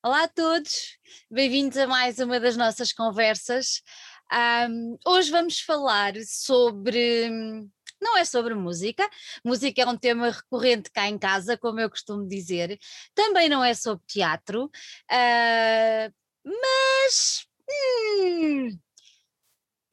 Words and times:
Olá 0.00 0.24
a 0.24 0.28
todos, 0.28 0.96
bem-vindos 1.28 1.76
a 1.76 1.84
mais 1.84 2.20
uma 2.20 2.38
das 2.38 2.56
nossas 2.56 2.92
conversas. 2.92 3.82
Um, 4.70 4.96
hoje 5.04 5.28
vamos 5.28 5.60
falar 5.60 6.14
sobre. 6.24 7.28
Não 8.00 8.16
é 8.16 8.24
sobre 8.24 8.54
música, 8.54 9.08
música 9.44 9.82
é 9.82 9.86
um 9.86 9.96
tema 9.98 10.30
recorrente 10.30 10.88
cá 10.92 11.08
em 11.08 11.18
casa, 11.18 11.58
como 11.58 11.80
eu 11.80 11.90
costumo 11.90 12.28
dizer. 12.28 12.78
Também 13.12 13.48
não 13.48 13.62
é 13.64 13.74
sobre 13.74 14.04
teatro, 14.06 14.66
uh, 14.66 16.14
mas. 16.44 17.44
Hum, 17.68 18.78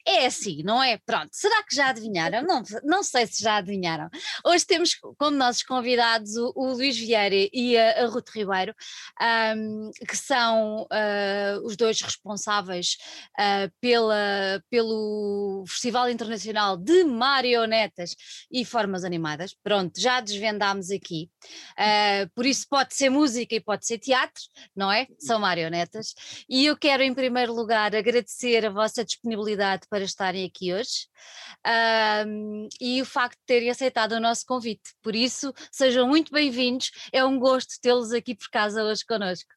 é 0.07 0.25
assim, 0.25 0.61
não 0.63 0.81
é? 0.81 0.97
Pronto, 0.97 1.29
será 1.31 1.63
que 1.63 1.75
já 1.75 1.89
adivinharam? 1.89 2.43
Não, 2.43 2.61
não 2.83 3.03
sei 3.03 3.25
se 3.25 3.41
já 3.41 3.57
adivinharam. 3.57 4.09
Hoje 4.45 4.65
temos 4.65 4.95
como 5.17 5.35
nossos 5.35 5.63
convidados 5.63 6.35
o, 6.35 6.53
o 6.55 6.73
Luís 6.73 6.97
Vieira 6.97 7.49
e 7.51 7.77
a, 7.77 8.03
a 8.03 8.05
Ruth 8.07 8.29
Ribeiro, 8.29 8.73
um, 9.57 9.91
que 10.07 10.15
são 10.15 10.83
uh, 10.83 11.65
os 11.65 11.75
dois 11.75 12.01
responsáveis 12.01 12.97
uh, 13.39 13.71
pela, 13.81 14.63
pelo 14.69 15.63
Festival 15.67 16.09
Internacional 16.09 16.77
de 16.77 17.03
Marionetas 17.03 18.15
e 18.51 18.63
Formas 18.63 19.03
Animadas. 19.03 19.55
Pronto, 19.63 19.99
já 19.99 20.21
desvendámos 20.21 20.91
aqui. 20.91 21.29
Uh, 21.71 22.29
por 22.35 22.45
isso 22.45 22.67
pode 22.69 22.93
ser 22.93 23.09
música 23.09 23.55
e 23.55 23.59
pode 23.59 23.85
ser 23.85 23.97
teatro, 23.97 24.41
não 24.75 24.91
é? 24.91 25.07
São 25.19 25.39
marionetas. 25.39 26.13
E 26.47 26.65
eu 26.65 26.77
quero, 26.77 27.01
em 27.01 27.13
primeiro 27.13 27.53
lugar, 27.53 27.95
agradecer 27.95 28.65
a 28.65 28.69
vossa 28.69 29.03
disponibilidade 29.03 29.87
para 29.95 30.03
estarem 30.03 30.45
aqui 30.45 30.73
hoje 30.73 31.07
um, 32.27 32.67
e 32.81 33.01
o 33.01 33.05
facto 33.05 33.39
de 33.39 33.45
terem 33.45 33.69
aceitado 33.69 34.11
o 34.11 34.19
nosso 34.19 34.45
convite. 34.45 34.93
Por 35.01 35.15
isso, 35.15 35.53
sejam 35.71 36.05
muito 36.05 36.33
bem-vindos. 36.33 36.91
É 37.13 37.23
um 37.23 37.39
gosto 37.39 37.79
tê-los 37.81 38.11
aqui 38.11 38.35
por 38.35 38.49
casa 38.49 38.83
hoje 38.83 39.05
connosco. 39.05 39.49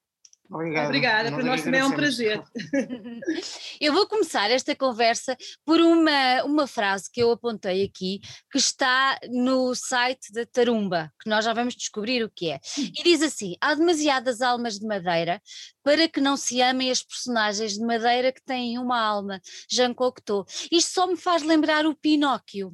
Obrigado. 0.51 0.87
Obrigada, 0.87 1.31
para 1.31 1.45
nós 1.45 1.63
também 1.63 1.81
é 1.81 1.85
um 1.85 1.93
prazer. 1.93 2.43
Eu 3.79 3.93
vou 3.93 4.07
começar 4.09 4.51
esta 4.51 4.75
conversa 4.75 5.37
por 5.63 5.79
uma, 5.79 6.43
uma 6.45 6.67
frase 6.67 7.11
que 7.13 7.21
eu 7.21 7.31
apontei 7.31 7.85
aqui, 7.85 8.21
que 8.51 8.57
está 8.57 9.19
no 9.31 9.75
site 9.75 10.33
da 10.33 10.47
Tarumba, 10.47 11.13
que 11.23 11.29
nós 11.29 11.45
já 11.45 11.53
vamos 11.53 11.77
descobrir 11.77 12.25
o 12.25 12.31
que 12.31 12.51
é. 12.51 12.61
E 12.79 13.03
diz 13.05 13.21
assim: 13.23 13.57
há 13.61 13.75
demasiadas 13.75 14.41
almas 14.41 14.79
de 14.79 14.87
madeira 14.87 15.41
para 15.83 16.09
que 16.09 16.21
não 16.21 16.37
se 16.37 16.63
amem 16.63 16.91
as 16.91 17.03
personagens 17.03 17.75
de 17.75 17.85
madeira 17.85 18.33
que 18.33 18.43
têm 18.43 18.79
uma 18.79 18.99
alma. 18.99 19.41
Jean 19.71 19.93
Cocteau. 19.93 20.47
Isto 20.73 20.93
só 20.93 21.07
me 21.07 21.17
faz 21.17 21.43
lembrar 21.43 21.87
o 21.87 21.95
Pinóquio. 21.95 22.69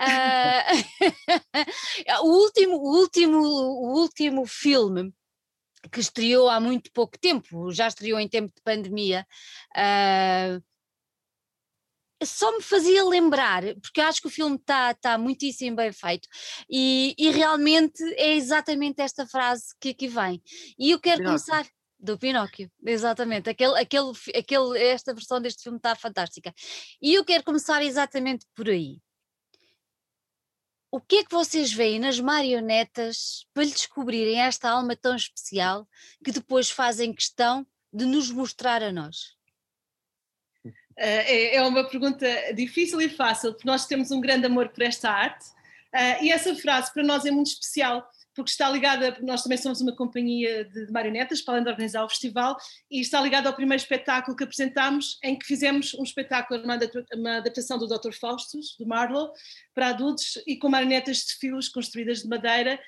Uh, 0.00 0.80
o, 2.24 2.28
último, 2.28 2.76
o, 2.76 2.98
último, 2.98 3.38
o 3.38 4.00
último 4.00 4.46
filme 4.46 5.12
que 5.88 6.00
estreou 6.00 6.48
há 6.48 6.60
muito 6.60 6.90
pouco 6.92 7.18
tempo, 7.18 7.70
já 7.72 7.88
estreou 7.88 8.18
em 8.18 8.28
tempo 8.28 8.52
de 8.54 8.62
pandemia, 8.62 9.26
uh, 9.76 10.62
só 12.22 12.54
me 12.54 12.62
fazia 12.62 13.02
lembrar, 13.04 13.62
porque 13.76 14.00
acho 14.00 14.20
que 14.20 14.26
o 14.26 14.30
filme 14.30 14.56
está 14.56 14.92
tá 14.94 15.16
muitíssimo 15.16 15.76
bem 15.76 15.92
feito, 15.92 16.28
e, 16.68 17.14
e, 17.18 17.30
realmente 17.30 18.02
é 18.14 18.34
exatamente 18.34 19.00
esta 19.00 19.26
frase 19.26 19.74
que 19.80 19.90
aqui 19.90 20.06
vem. 20.06 20.42
E 20.78 20.90
eu 20.90 21.00
quero 21.00 21.18
Pinóquio. 21.18 21.44
começar. 21.46 21.70
Do 22.02 22.18
Pinóquio, 22.18 22.70
exatamente. 22.82 23.50
Aquele, 23.50 23.78
aquele, 23.78 24.12
aquele, 24.34 24.78
esta 24.78 25.12
versão 25.12 25.38
deste 25.38 25.62
filme 25.62 25.76
está 25.76 25.94
fantástica. 25.94 26.50
E 27.00 27.12
eu 27.12 27.22
quero 27.22 27.44
começar 27.44 27.82
exatamente 27.82 28.46
por 28.54 28.70
aí 28.70 29.02
o 30.90 31.00
que 31.00 31.16
é 31.16 31.24
que 31.24 31.32
vocês 31.32 31.72
veem 31.72 32.00
nas 32.00 32.18
marionetas 32.18 33.46
para 33.54 33.64
lhe 33.64 33.70
descobrirem 33.70 34.40
esta 34.40 34.70
alma 34.70 34.96
tão 34.96 35.14
especial 35.14 35.88
que 36.24 36.32
depois 36.32 36.70
fazem 36.70 37.14
questão 37.14 37.66
de 37.92 38.04
nos 38.04 38.30
mostrar 38.30 38.82
a 38.82 38.92
nós? 38.92 39.36
Eh, 40.96 41.54
é, 41.54 41.56
é 41.56 41.62
uma 41.62 41.88
pergunta 41.88 42.26
difícil 42.54 43.00
e 43.00 43.08
fácil, 43.08 43.52
porque 43.52 43.68
nós 43.68 43.86
temos 43.86 44.10
um 44.10 44.20
grande 44.20 44.46
amor 44.46 44.68
por 44.68 44.82
esta 44.82 45.10
arte 45.10 45.46
eh, 45.92 46.24
e 46.24 46.32
essa 46.32 46.54
frase 46.56 46.92
para 46.92 47.04
nós 47.04 47.24
é 47.24 47.30
muito 47.30 47.48
especial 47.48 48.08
porque 48.34 48.50
está 48.50 48.70
ligada, 48.70 49.16
nós 49.22 49.42
também 49.42 49.58
somos 49.58 49.80
uma 49.80 49.94
companhia 49.94 50.64
de, 50.64 50.86
de 50.86 50.92
marionetas, 50.92 51.40
para 51.40 51.54
além 51.54 51.64
de 51.64 51.70
organizar 51.70 52.04
o 52.04 52.08
festival, 52.08 52.56
e 52.90 53.00
está 53.00 53.20
ligada 53.20 53.48
ao 53.48 53.54
primeiro 53.54 53.82
espetáculo 53.82 54.36
que 54.36 54.44
apresentámos, 54.44 55.18
em 55.22 55.38
que 55.38 55.46
fizemos 55.46 55.94
um 55.94 56.02
espetáculo, 56.02 56.62
uma, 56.62 56.78
uma 57.14 57.36
adaptação 57.38 57.78
do 57.78 57.86
Dr. 57.86 58.12
Faustus, 58.12 58.76
do 58.78 58.86
Marlowe, 58.86 59.30
para 59.74 59.88
adultos, 59.88 60.38
e 60.46 60.56
com 60.56 60.68
marionetas 60.68 61.18
de 61.18 61.34
fios 61.38 61.68
construídas 61.68 62.22
de 62.22 62.28
madeira, 62.28 62.78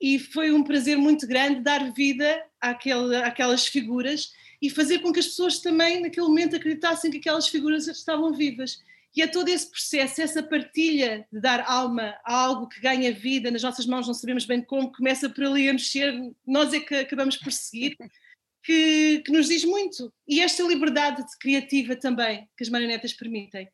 e 0.00 0.18
foi 0.18 0.52
um 0.52 0.64
prazer 0.64 0.98
muito 0.98 1.26
grande 1.28 1.60
dar 1.60 1.92
vida 1.92 2.44
àquelas 2.60 3.66
figuras 3.66 4.32
e 4.60 4.68
fazer 4.68 4.98
com 4.98 5.12
que 5.12 5.20
as 5.20 5.26
pessoas 5.26 5.60
também, 5.60 6.00
naquele 6.00 6.26
momento, 6.26 6.56
acreditassem 6.56 7.10
que 7.10 7.18
aquelas 7.18 7.48
figuras 7.48 7.86
estavam 7.86 8.32
vivas. 8.32 8.82
E 9.14 9.20
é 9.20 9.26
todo 9.26 9.48
esse 9.48 9.70
processo, 9.70 10.22
essa 10.22 10.42
partilha 10.42 11.26
de 11.30 11.38
dar 11.38 11.60
alma 11.68 12.16
a 12.24 12.34
algo 12.34 12.68
que 12.68 12.80
ganha 12.80 13.12
vida 13.12 13.50
nas 13.50 13.62
nossas 13.62 13.84
mãos, 13.84 14.06
não 14.06 14.14
sabemos 14.14 14.46
bem 14.46 14.62
como, 14.62 14.90
começa 14.90 15.28
por 15.28 15.44
ali 15.44 15.68
a 15.68 15.72
mexer, 15.72 16.14
nós 16.46 16.72
é 16.72 16.80
que 16.80 16.94
acabamos 16.94 17.36
por 17.36 17.52
seguir, 17.52 17.96
que, 18.64 19.22
que 19.24 19.30
nos 19.30 19.48
diz 19.48 19.64
muito. 19.64 20.12
E 20.26 20.40
esta 20.40 20.62
liberdade 20.62 21.22
criativa 21.38 21.94
também 21.94 22.48
que 22.56 22.64
as 22.64 22.70
marionetas 22.70 23.12
permitem. 23.12 23.68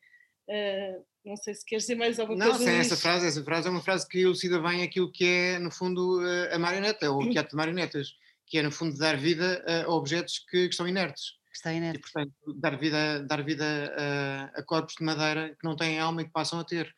Uh, 0.49 1.05
não 1.23 1.37
sei 1.37 1.53
se 1.53 1.63
queres 1.65 1.83
dizer 1.83 1.95
mais 1.95 2.19
alguma 2.19 2.37
não, 2.37 2.51
coisa. 2.51 2.71
Não, 2.71 2.79
essa 2.79 2.97
frase, 2.97 3.27
essa 3.27 3.43
frase 3.43 3.67
é 3.67 3.71
uma 3.71 3.81
frase 3.81 4.07
que 4.07 4.19
elucida 4.19 4.59
bem 4.59 4.83
aquilo 4.83 5.11
que 5.11 5.25
é, 5.25 5.59
no 5.59 5.69
fundo, 5.69 6.25
eh, 6.25 6.55
a 6.55 6.57
marioneta, 6.57 7.11
ou 7.11 7.21
o 7.21 7.29
teatro 7.29 7.51
de 7.51 7.57
marionetas, 7.57 8.13
que 8.47 8.57
é, 8.57 8.63
no 8.63 8.71
fundo, 8.71 8.97
dar 8.97 9.15
vida 9.15 9.63
a 9.67 9.89
objetos 9.89 10.39
que, 10.39 10.63
que 10.63 10.69
estão 10.69 10.87
inertes 10.87 11.38
está 11.59 11.73
inerte. 11.73 11.99
E, 11.99 12.01
portanto, 12.01 12.33
dar 12.55 12.77
vida, 12.77 13.23
dar 13.23 13.43
vida 13.43 13.65
a, 13.97 14.59
a, 14.59 14.63
corpos 14.63 14.95
de 14.95 15.03
madeira 15.03 15.49
que 15.49 15.67
não 15.67 15.75
têm 15.75 15.99
alma 15.99 16.21
e 16.21 16.25
que 16.25 16.31
passam 16.31 16.59
a 16.59 16.63
ter. 16.63 16.93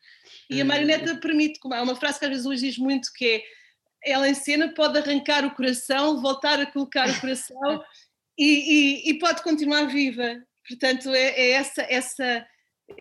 E 0.48 0.60
a 0.60 0.64
marioneta 0.64 1.12
eh, 1.12 1.16
permite, 1.16 1.60
como 1.60 1.74
há 1.74 1.82
uma 1.82 1.96
frase 1.96 2.18
que 2.18 2.24
às 2.24 2.30
vezes 2.30 2.46
Luís 2.46 2.60
diz 2.60 2.78
muito, 2.78 3.12
que 3.14 3.26
é 3.26 3.42
ela 4.04 4.28
em 4.28 4.34
cena 4.34 4.74
pode 4.74 4.98
arrancar 4.98 5.44
o 5.44 5.54
coração, 5.54 6.20
voltar 6.20 6.58
a 6.58 6.66
colocar 6.66 7.08
o 7.08 7.20
coração 7.20 7.82
e, 8.36 9.06
e, 9.06 9.10
e, 9.10 9.18
pode 9.18 9.42
continuar 9.42 9.84
viva. 9.86 10.42
Portanto, 10.68 11.10
é, 11.10 11.28
é 11.28 11.50
essa, 11.52 11.82
essa, 11.82 12.46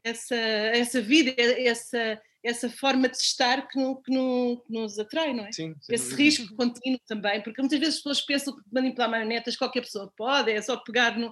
essa, 0.04 0.36
essa 0.36 1.02
vida, 1.02 1.34
é 1.38 1.68
essa 1.68 2.22
essa 2.44 2.70
forma 2.70 3.08
de 3.08 3.18
estar 3.18 3.68
que, 3.68 3.80
não, 3.80 3.96
que, 4.02 4.12
não, 4.12 4.62
que 4.66 4.74
nos 4.74 4.98
atrai, 4.98 5.34
não 5.34 5.46
é? 5.46 5.52
Sim, 5.52 5.76
Esse 5.90 6.16
risco 6.16 6.56
contínuo 6.56 7.00
também, 7.08 7.42
porque 7.42 7.62
muitas 7.62 7.80
vezes 7.80 7.96
as 7.96 8.00
pessoas 8.02 8.22
pensam 8.22 8.56
que 8.56 8.62
manipular 8.72 9.10
marionetas 9.10 9.56
qualquer 9.56 9.82
pessoa 9.82 10.12
pode, 10.18 10.52
é 10.52 10.62
só 10.62 10.78
pegar 10.78 11.18
no, 11.18 11.32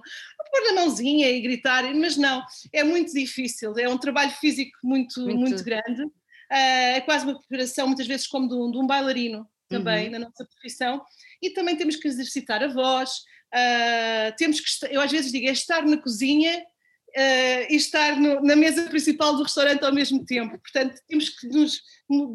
pôr 0.50 0.64
na 0.66 0.80
mãozinha 0.80 1.28
e 1.28 1.40
gritar, 1.40 1.82
mas 1.94 2.16
não, 2.16 2.42
é 2.72 2.84
muito 2.84 3.12
difícil, 3.12 3.76
é 3.76 3.88
um 3.88 3.98
trabalho 3.98 4.30
físico 4.32 4.76
muito, 4.84 5.20
muito, 5.20 5.38
muito 5.38 5.64
grande, 5.64 6.02
uh, 6.02 6.94
é 6.94 7.00
quase 7.00 7.24
uma 7.24 7.38
preparação 7.40 7.88
muitas 7.88 8.06
vezes 8.06 8.26
como 8.26 8.48
de 8.48 8.54
um, 8.54 8.70
de 8.70 8.78
um 8.78 8.86
bailarino 8.86 9.48
também 9.68 10.06
uhum. 10.06 10.12
na 10.12 10.18
nossa 10.20 10.44
profissão, 10.44 11.02
e 11.42 11.50
também 11.50 11.76
temos 11.76 11.96
que 11.96 12.06
exercitar 12.06 12.62
a 12.62 12.68
voz, 12.68 13.10
uh, 13.52 14.36
temos 14.36 14.60
que, 14.60 14.94
eu 14.94 15.00
às 15.00 15.10
vezes 15.10 15.32
digo, 15.32 15.48
é 15.48 15.52
estar 15.52 15.84
na 15.84 15.96
cozinha 15.96 16.64
uh, 17.16 17.72
e 17.72 17.76
estar 17.76 18.16
no, 18.16 18.40
na 18.42 18.56
mesa 18.56 18.88
principal 18.88 19.36
do 19.36 19.42
restaurante 19.42 19.84
ao 19.84 19.92
mesmo 19.92 20.24
tempo. 20.24 20.58
Portanto, 20.58 21.00
temos 21.06 21.28
que 21.28 21.46
nos 21.48 21.82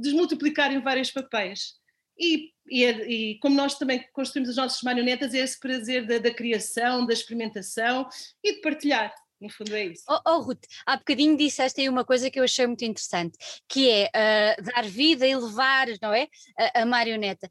desmultiplicar 0.02 0.72
em 0.72 0.82
vários 0.82 1.12
papéis. 1.12 1.74
E, 2.18 2.52
e, 2.68 2.86
e, 2.86 3.40
como 3.40 3.56
nós 3.56 3.78
também 3.78 4.06
construímos 4.14 4.50
as 4.50 4.56
nossas 4.56 4.82
marionetas, 4.82 5.34
é 5.34 5.40
esse 5.40 5.60
prazer 5.60 6.08
da, 6.08 6.18
da 6.18 6.34
criação, 6.34 7.06
da 7.06 7.14
experimentação 7.14 8.08
e 8.44 8.56
de 8.56 8.62
partilhar. 8.62 9.14
No 9.42 9.50
fundo 9.50 9.76
é 9.76 9.88
isso. 9.88 10.04
Oh, 10.08 10.22
oh, 10.26 10.40
Ruth, 10.40 10.64
há 10.86 10.96
bocadinho 10.96 11.36
disseste 11.36 11.82
aí 11.82 11.90
uma 11.90 12.06
coisa 12.06 12.32
que 12.32 12.40
eu 12.40 12.44
achei 12.46 12.66
muito 12.66 12.86
interessante, 12.86 13.38
que 13.68 13.90
é 13.90 14.06
uh, 14.08 14.64
dar 14.64 14.86
vida 14.86 15.28
e 15.28 15.36
levar, 15.36 15.88
não 16.02 16.14
é? 16.14 16.30
A, 16.58 16.82
a 16.82 16.86
marioneta 16.86 17.50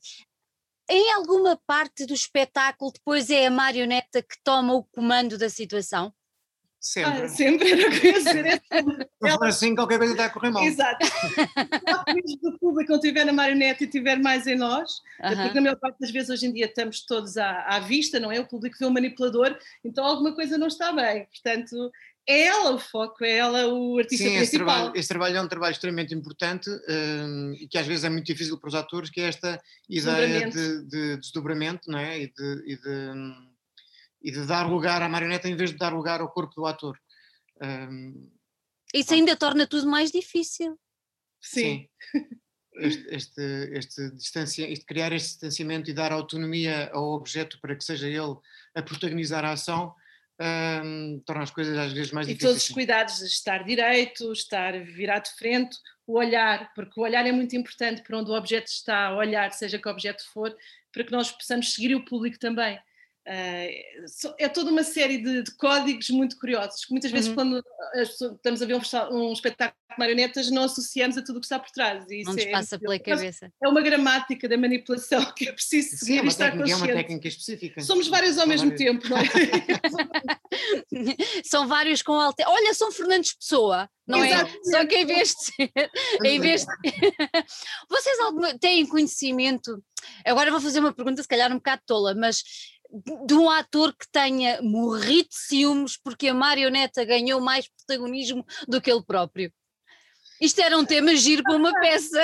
em 0.89 1.13
alguma 1.13 1.59
parte 1.67 2.05
do 2.05 2.15
espetáculo 2.15 2.93
depois 2.93 3.31
é 3.31 3.47
a 3.47 3.51
marioneta 3.51 4.23
que 4.23 4.37
toma 4.43 4.75
o 4.75 4.85
comando 4.85 5.39
da 5.39 5.49
situação? 5.49 6.13
Sempre. 6.85 7.23
Ah, 7.23 7.29
sempre 7.31 7.71
era 7.73 7.81
ia 7.81 8.13
dizer. 8.13 8.63
Ela... 9.23 9.49
assim, 9.49 9.75
qualquer 9.75 9.97
coisa 9.97 10.13
está 10.13 10.27
a 10.27 10.31
correr 10.31 10.51
mal. 10.51 10.63
Exato. 10.63 11.07
Se 11.07 12.47
o 12.47 12.59
público 12.59 12.91
não 12.91 12.99
estiver 12.99 13.25
na 13.25 13.33
marionete 13.33 13.85
e 13.85 13.87
tiver 13.87 14.19
mais 14.19 14.47
em 14.47 14.55
nós, 14.55 14.99
uh 15.19 15.29
-huh. 15.29 15.43
porque 15.43 15.55
na 15.55 15.61
maior 15.63 15.77
parte 15.77 15.99
das 15.99 16.11
vezes 16.11 16.29
hoje 16.29 16.47
em 16.47 16.53
dia 16.53 16.67
estamos 16.67 17.01
todos 17.07 17.39
à, 17.39 17.63
à 17.69 17.81
vista, 17.81 18.21
não 18.21 18.31
é? 18.31 18.39
O 18.39 18.47
público 18.47 18.77
vê 18.79 18.85
o 18.85 18.91
manipulador, 18.91 19.57
então 19.83 20.05
alguma 20.05 20.35
coisa 20.35 20.59
não 20.59 20.67
está 20.67 20.93
bem. 20.93 21.27
Portanto, 21.33 21.91
é 22.27 22.43
ela 22.43 22.73
o 22.73 22.79
foco, 22.79 23.25
é 23.25 23.35
ela 23.35 23.67
o 23.67 23.99
artista 23.99 24.29
Sim, 24.29 24.37
principal. 24.37 24.43
Esse 24.43 24.59
trabalho, 24.59 24.93
esse 24.95 25.09
trabalho 25.09 25.37
é 25.39 25.41
um 25.41 25.49
trabalho 25.49 25.73
extremamente 25.73 26.15
importante 26.15 26.69
um, 26.69 27.55
e 27.55 27.67
que 27.67 27.79
às 27.79 27.87
vezes 27.87 28.05
é 28.05 28.11
muito 28.11 28.27
difícil 28.27 28.59
para 28.59 28.69
os 28.69 28.75
atores, 28.75 29.09
que 29.09 29.23
é 29.23 29.29
esta 29.29 29.59
ideia 29.89 30.51
de, 30.51 30.85
de, 30.85 31.17
desdobramento 31.17 31.91
não 31.91 31.99
é? 31.99 32.21
e 32.21 32.27
de, 32.27 32.63
e 32.67 32.77
de 32.77 32.91
hum, 32.91 33.54
e 34.25 34.31
de 34.31 34.47
dar 34.47 34.67
lugar 34.67 35.03
à 35.03 35.09
marioneta 35.09 35.49
em 35.49 35.55
vez 35.55 35.71
de 35.71 35.77
dar 35.77 35.93
lugar 35.93 36.23
ao 36.23 36.31
corpo 36.31 36.55
do 36.57 36.67
ator. 36.67 36.99
Um, 37.63 38.33
Isso 38.95 39.13
ainda 39.13 39.37
torna 39.37 39.67
tudo 39.67 39.87
mais 39.87 40.11
difícil. 40.11 40.81
Sim. 41.43 41.87
este, 42.77 43.15
este, 43.15 43.43
este, 43.73 44.11
distancia, 44.13 44.67
este 44.67 44.87
criar 44.87 45.13
este 45.13 45.33
distanciamento 45.33 45.91
e 45.91 45.93
dar 45.93 46.11
autonomia 46.11 46.91
ao 46.93 47.13
objeto 47.13 47.61
para 47.61 47.77
que 47.77 47.85
seja 47.85 48.09
ele 48.09 48.35
a 48.75 48.83
protagonizar 48.83 49.45
a 49.45 49.53
ação, 49.53 49.95
um, 50.41 51.21
torna 51.27 51.43
as 51.43 51.51
coisas 51.51 51.77
às 51.77 51.93
vezes 51.93 52.11
mais 52.11 52.27
e 52.27 52.33
difíceis. 52.33 52.51
E 52.51 52.55
todos 52.55 52.67
os 52.67 52.75
cuidados 52.75 53.19
de 53.19 53.27
estar 53.27 53.63
direito, 53.63 54.33
estar 54.33 54.73
virado 54.85 55.25
de 55.25 55.37
frente, 55.37 55.77
o 56.07 56.19
olhar, 56.19 56.73
porque 56.75 56.99
o 56.99 57.03
olhar 57.03 57.27
é 57.27 57.33
muito 57.33 57.55
importante 57.55 58.03
para 58.03 58.19
onde 58.19 58.31
o 58.31 58.35
objeto 58.35 58.69
está 58.69 59.09
a 59.09 59.17
olhar, 59.17 59.53
seja 59.53 59.79
que 59.79 59.89
objeto 59.89 60.25
for, 60.33 60.57
para 60.91 61.05
que 61.05 61.13
nós 61.13 61.31
possamos 61.31 61.75
seguir 61.75 61.95
o 61.95 62.07
público 62.07 62.39
também. 62.39 62.81
Uh, 63.27 64.35
é 64.39 64.51
toda 64.51 64.71
uma 64.71 64.85
série 64.85 65.17
de, 65.17 65.45
de, 65.45 65.57
códigos 65.57 66.11
muito 66.11 66.39
curiosos, 66.39 66.85
que 66.85 66.91
muitas 66.91 67.11
vezes 67.11 67.29
uhum. 67.29 67.35
quando 67.35 67.65
estamos 67.95 68.61
a 68.61 68.67
ver 68.67 68.75
um, 68.75 68.81
um, 69.13 69.33
espetáculo 69.33 69.79
de 69.91 69.99
marionetas 69.99 70.51
não 70.51 70.65
associamos 70.65 71.17
a 71.17 71.23
tudo 71.23 71.37
o 71.37 71.41
que 71.41 71.47
está 71.47 71.59
por 71.59 71.71
trás. 71.71 72.05
E 72.11 72.23
não 72.23 72.35
nos 72.35 72.45
é, 72.45 72.51
passa 72.51 72.79
pela 72.79 72.99
cabeça. 72.99 73.51
É 73.63 73.69
uma 73.69 73.81
gramática 73.81 74.47
da 74.47 74.59
manipulação 74.59 75.25
que 75.35 75.49
é 75.49 75.53
preciso 75.53 75.97
seguir 75.97 76.05
Sim, 76.05 76.19
é 76.19 76.25
e 76.25 76.29
estar 76.29 76.51
técnica, 76.51 76.65
consciente. 76.65 76.91
É 76.91 76.95
uma 76.95 77.03
técnica 77.03 77.29
específica. 77.29 77.81
Somos 77.81 78.09
vários 78.09 78.37
ao 78.37 78.47
mesmo 78.47 78.69
vários. 78.71 78.85
tempo, 78.85 79.09
não 79.09 79.17
é? 79.17 79.25
são 81.49 81.67
vários 81.67 82.03
com 82.03 82.13
alter... 82.13 82.47
Olha, 82.47 82.75
são 82.75 82.93
Fernandes 82.93 83.33
Pessoa, 83.33 83.89
não 84.07 84.23
é? 84.23 84.47
Só 84.65 84.85
que 84.85 84.97
em 84.97 85.07
vez 85.07 85.31
de 85.31 85.45
ser... 85.45 85.73
em 86.23 86.39
vez 86.41 86.67
de... 86.67 86.75
Vocês 87.89 88.19
têm 88.61 88.85
conhecimento... 88.87 89.83
Agora 90.27 90.51
vou 90.51 90.61
fazer 90.61 90.81
uma 90.81 90.93
pergunta 90.93 91.23
se 91.23 91.29
calhar 91.29 91.51
um 91.51 91.57
bocado 91.57 91.81
tola, 91.87 92.15
mas 92.15 92.43
de 93.27 93.35
um 93.35 93.51
ator 93.51 93.93
que 93.93 94.07
tenha 94.11 94.63
morrido 94.63 95.29
de 95.29 95.37
ciúmes 95.37 95.97
porque 95.97 96.29
a 96.29 96.35
marioneta 96.35 97.05
ganhou 97.05 97.41
mais 97.41 97.69
protagonismo 97.69 98.45
do 98.69 98.81
que 98.81 98.91
ele 98.91 99.03
próprio. 99.03 99.53
Isto 100.41 100.61
era 100.61 100.77
um 100.77 100.85
tema 100.85 101.15
giro 101.15 101.43
para 101.43 101.57
uma 101.57 101.73
peça. 101.73 102.23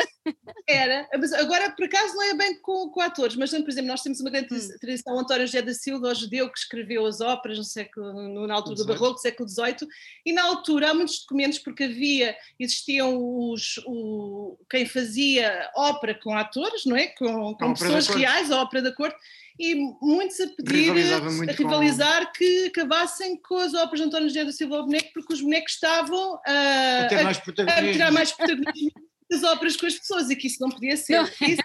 Era, 0.68 1.08
mas 1.18 1.32
agora 1.32 1.70
por 1.70 1.86
acaso 1.86 2.14
não 2.14 2.22
é 2.24 2.34
bem 2.34 2.60
com, 2.60 2.90
com 2.90 3.00
atores, 3.00 3.36
mas 3.36 3.50
por 3.50 3.68
exemplo, 3.68 3.88
nós 3.88 4.02
temos 4.02 4.20
uma 4.20 4.30
grande 4.30 4.54
hum. 4.54 4.68
tradição, 4.80 5.18
António 5.18 5.46
José 5.46 5.62
da 5.62 5.72
Silva, 5.72 6.08
o 6.08 6.14
judeu 6.14 6.50
que 6.50 6.58
escreveu 6.58 7.06
as 7.06 7.20
óperas 7.20 7.56
no 7.58 7.64
século, 7.64 8.46
na 8.46 8.54
altura 8.54 8.76
do 8.76 8.86
Barroco, 8.86 9.18
século 9.18 9.48
XVIII, 9.48 9.88
e 10.26 10.32
na 10.32 10.42
altura 10.42 10.90
há 10.90 10.94
muitos 10.94 11.20
documentos 11.20 11.58
porque 11.58 11.84
havia, 11.84 12.36
existiam 12.58 13.16
os, 13.16 13.80
o, 13.86 14.58
quem 14.68 14.84
fazia 14.84 15.70
ópera 15.76 16.14
com 16.14 16.36
atores, 16.36 16.84
não 16.84 16.96
é? 16.96 17.06
Com, 17.06 17.54
com 17.54 17.72
pessoas 17.72 18.08
reais, 18.08 18.50
a 18.50 18.60
ópera 18.60 18.82
da 18.82 18.94
corte, 18.94 19.16
e 19.58 19.74
muitos 20.00 20.40
a 20.40 20.46
pedir, 20.48 20.90
a 20.90 21.52
rivalizar 21.52 22.26
com... 22.26 22.32
que 22.32 22.66
acabassem 22.66 23.36
com 23.42 23.56
as 23.56 23.74
óperas 23.74 24.00
de 24.00 24.06
António 24.06 24.28
José 24.28 24.44
da 24.44 24.52
Silva 24.52 24.76
ao 24.76 24.86
boneco, 24.86 25.10
porque 25.12 25.34
os 25.34 25.40
bonecos 25.40 25.72
estavam 25.74 26.40
a, 26.46 26.50
a, 26.50 27.04
a, 27.04 27.78
a 27.78 27.92
tirar 27.92 28.12
mais 28.12 28.32
protagonismo 28.32 29.10
das 29.30 29.44
óperas 29.44 29.76
com 29.76 29.86
as 29.86 29.94
pessoas 29.94 30.28
e 30.28 30.36
que 30.36 30.48
isso 30.48 30.60
não 30.60 30.70
podia 30.70 30.96
ser. 30.96 31.18
Não. 31.18 31.24
Isso, 31.24 31.62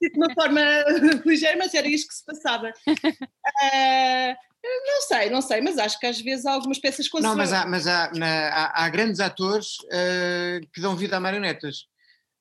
de 0.00 0.16
uma 0.16 0.32
forma 0.32 0.60
ligeira, 1.26 1.56
mas 1.58 1.74
era 1.74 1.86
isto 1.86 2.08
que 2.08 2.14
se 2.14 2.24
passava. 2.24 2.72
Uh, 2.88 4.36
não 4.62 5.02
sei, 5.02 5.30
não 5.30 5.42
sei, 5.42 5.60
mas 5.60 5.78
acho 5.78 5.98
que 6.00 6.06
às 6.06 6.20
vezes 6.20 6.46
há 6.46 6.52
algumas 6.52 6.78
peças 6.78 7.06
com 7.08 7.20
Não, 7.20 7.36
mas 7.36 7.52
há, 7.52 7.66
mas 7.66 7.86
há, 7.86 8.10
na, 8.14 8.48
há, 8.48 8.84
há 8.84 8.88
grandes 8.88 9.20
atores 9.20 9.76
uh, 9.84 10.66
que 10.72 10.80
dão 10.80 10.96
vida 10.96 11.16
a 11.16 11.20
marionetas. 11.20 11.86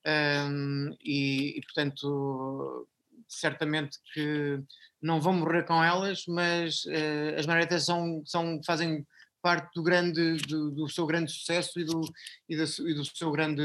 Um, 0.07 0.95
e, 1.03 1.57
e, 1.57 1.61
portanto, 1.63 2.87
certamente 3.27 3.97
que 4.13 4.59
não 5.01 5.21
vão 5.21 5.33
morrer 5.33 5.63
com 5.63 5.83
elas, 5.83 6.23
mas 6.27 6.83
uh, 6.85 7.37
as 7.37 7.45
marionetas 7.45 7.85
são, 7.85 8.21
são, 8.25 8.59
fazem 8.65 9.05
parte 9.41 9.73
do 9.75 9.83
grande 9.83 10.37
do, 10.47 10.71
do 10.71 10.89
seu 10.89 11.05
grande 11.05 11.31
sucesso 11.31 11.79
e 11.79 11.85
do, 11.85 12.01
e, 12.49 12.57
da, 12.57 12.63
e 12.63 12.93
do 12.93 13.05
seu 13.05 13.31
grande 13.31 13.63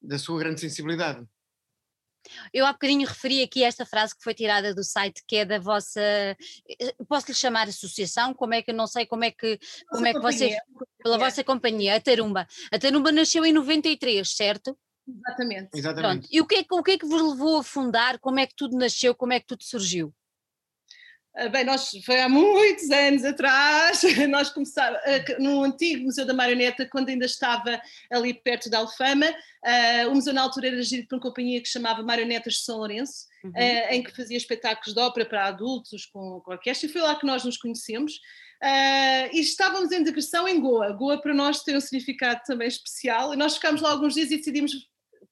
da 0.00 0.18
sua 0.18 0.38
grande 0.38 0.60
sensibilidade. 0.60 1.26
Eu 2.52 2.66
há 2.66 2.72
bocadinho 2.72 3.06
referi 3.06 3.42
aqui 3.42 3.62
esta 3.62 3.86
frase 3.86 4.14
que 4.14 4.22
foi 4.22 4.34
tirada 4.34 4.74
do 4.74 4.84
site, 4.84 5.22
que 5.26 5.36
é 5.36 5.44
da 5.44 5.58
vossa, 5.58 6.00
eh, 6.00 6.36
posso-lhe 7.08 7.34
chamar 7.34 7.68
associação, 7.68 8.34
como 8.34 8.54
é 8.54 8.62
que, 8.62 8.72
não 8.72 8.86
sei 8.86 9.06
como 9.06 9.24
é 9.24 9.30
que, 9.30 9.58
como 9.88 10.06
é 10.06 10.12
que 10.12 10.20
vocês, 10.20 10.54
pela 11.02 11.18
vossa 11.18 11.42
companhia, 11.42 11.96
a 11.96 12.00
Tarumba. 12.00 12.46
A 12.70 12.78
Tarumba 12.78 13.12
nasceu 13.12 13.44
em 13.46 13.52
93, 13.52 14.28
certo? 14.28 14.76
Exatamente. 15.08 15.70
Exatamente. 15.74 16.20
Pronto. 16.20 16.28
E 16.30 16.40
o 16.40 16.46
que, 16.46 16.56
é, 16.56 16.64
o 16.70 16.82
que 16.82 16.90
é 16.92 16.98
que 16.98 17.06
vos 17.06 17.22
levou 17.30 17.58
a 17.58 17.62
fundar? 17.62 18.18
Como 18.18 18.38
é 18.38 18.46
que 18.46 18.54
tudo 18.54 18.76
nasceu? 18.76 19.14
Como 19.14 19.32
é 19.32 19.40
que 19.40 19.46
tudo 19.46 19.64
surgiu? 19.64 20.12
Ah, 21.38 21.48
bem, 21.48 21.64
nós 21.64 21.92
foi 22.04 22.20
há 22.20 22.28
muitos 22.28 22.90
anos 22.90 23.24
atrás, 23.24 24.02
nós 24.28 24.50
começámos 24.50 24.98
ah, 25.04 25.38
no 25.38 25.62
antigo 25.62 26.04
Museu 26.04 26.26
da 26.26 26.34
Marioneta, 26.34 26.84
quando 26.84 27.10
ainda 27.10 27.26
estava 27.26 27.80
ali 28.10 28.34
perto 28.34 28.68
da 28.68 28.78
Alfama, 28.78 29.26
uh, 29.26 30.10
o 30.10 30.16
museu 30.16 30.34
na 30.34 30.42
altura 30.42 30.66
era 30.66 30.82
gerido 30.82 31.06
por 31.06 31.14
uma 31.14 31.22
companhia 31.22 31.60
que 31.60 31.68
se 31.68 31.74
chamava 31.74 32.02
Marionetas 32.02 32.54
de 32.54 32.60
São 32.62 32.78
Lourenço, 32.78 33.26
uhum. 33.44 33.50
uh, 33.50 33.92
em 33.92 34.02
que 34.02 34.10
fazia 34.10 34.36
espetáculos 34.36 34.94
de 34.94 35.00
ópera 35.00 35.26
para 35.26 35.46
adultos 35.46 36.06
com, 36.06 36.40
com 36.40 36.50
orquestra, 36.50 36.88
e 36.88 36.92
foi 36.92 37.02
lá 37.02 37.14
que 37.14 37.26
nós 37.26 37.44
nos 37.44 37.56
conhecemos. 37.56 38.14
Uh, 38.60 39.30
e 39.32 39.38
estávamos 39.38 39.92
em 39.92 40.02
digressão 40.02 40.48
em 40.48 40.60
Goa. 40.60 40.90
Goa 40.90 41.22
para 41.22 41.32
nós 41.32 41.62
tem 41.62 41.76
um 41.76 41.80
significado 41.80 42.40
também 42.44 42.66
especial, 42.66 43.32
e 43.32 43.36
nós 43.36 43.54
ficámos 43.54 43.80
lá 43.80 43.90
alguns 43.90 44.14
dias 44.14 44.32
e 44.32 44.38
decidimos 44.38 44.72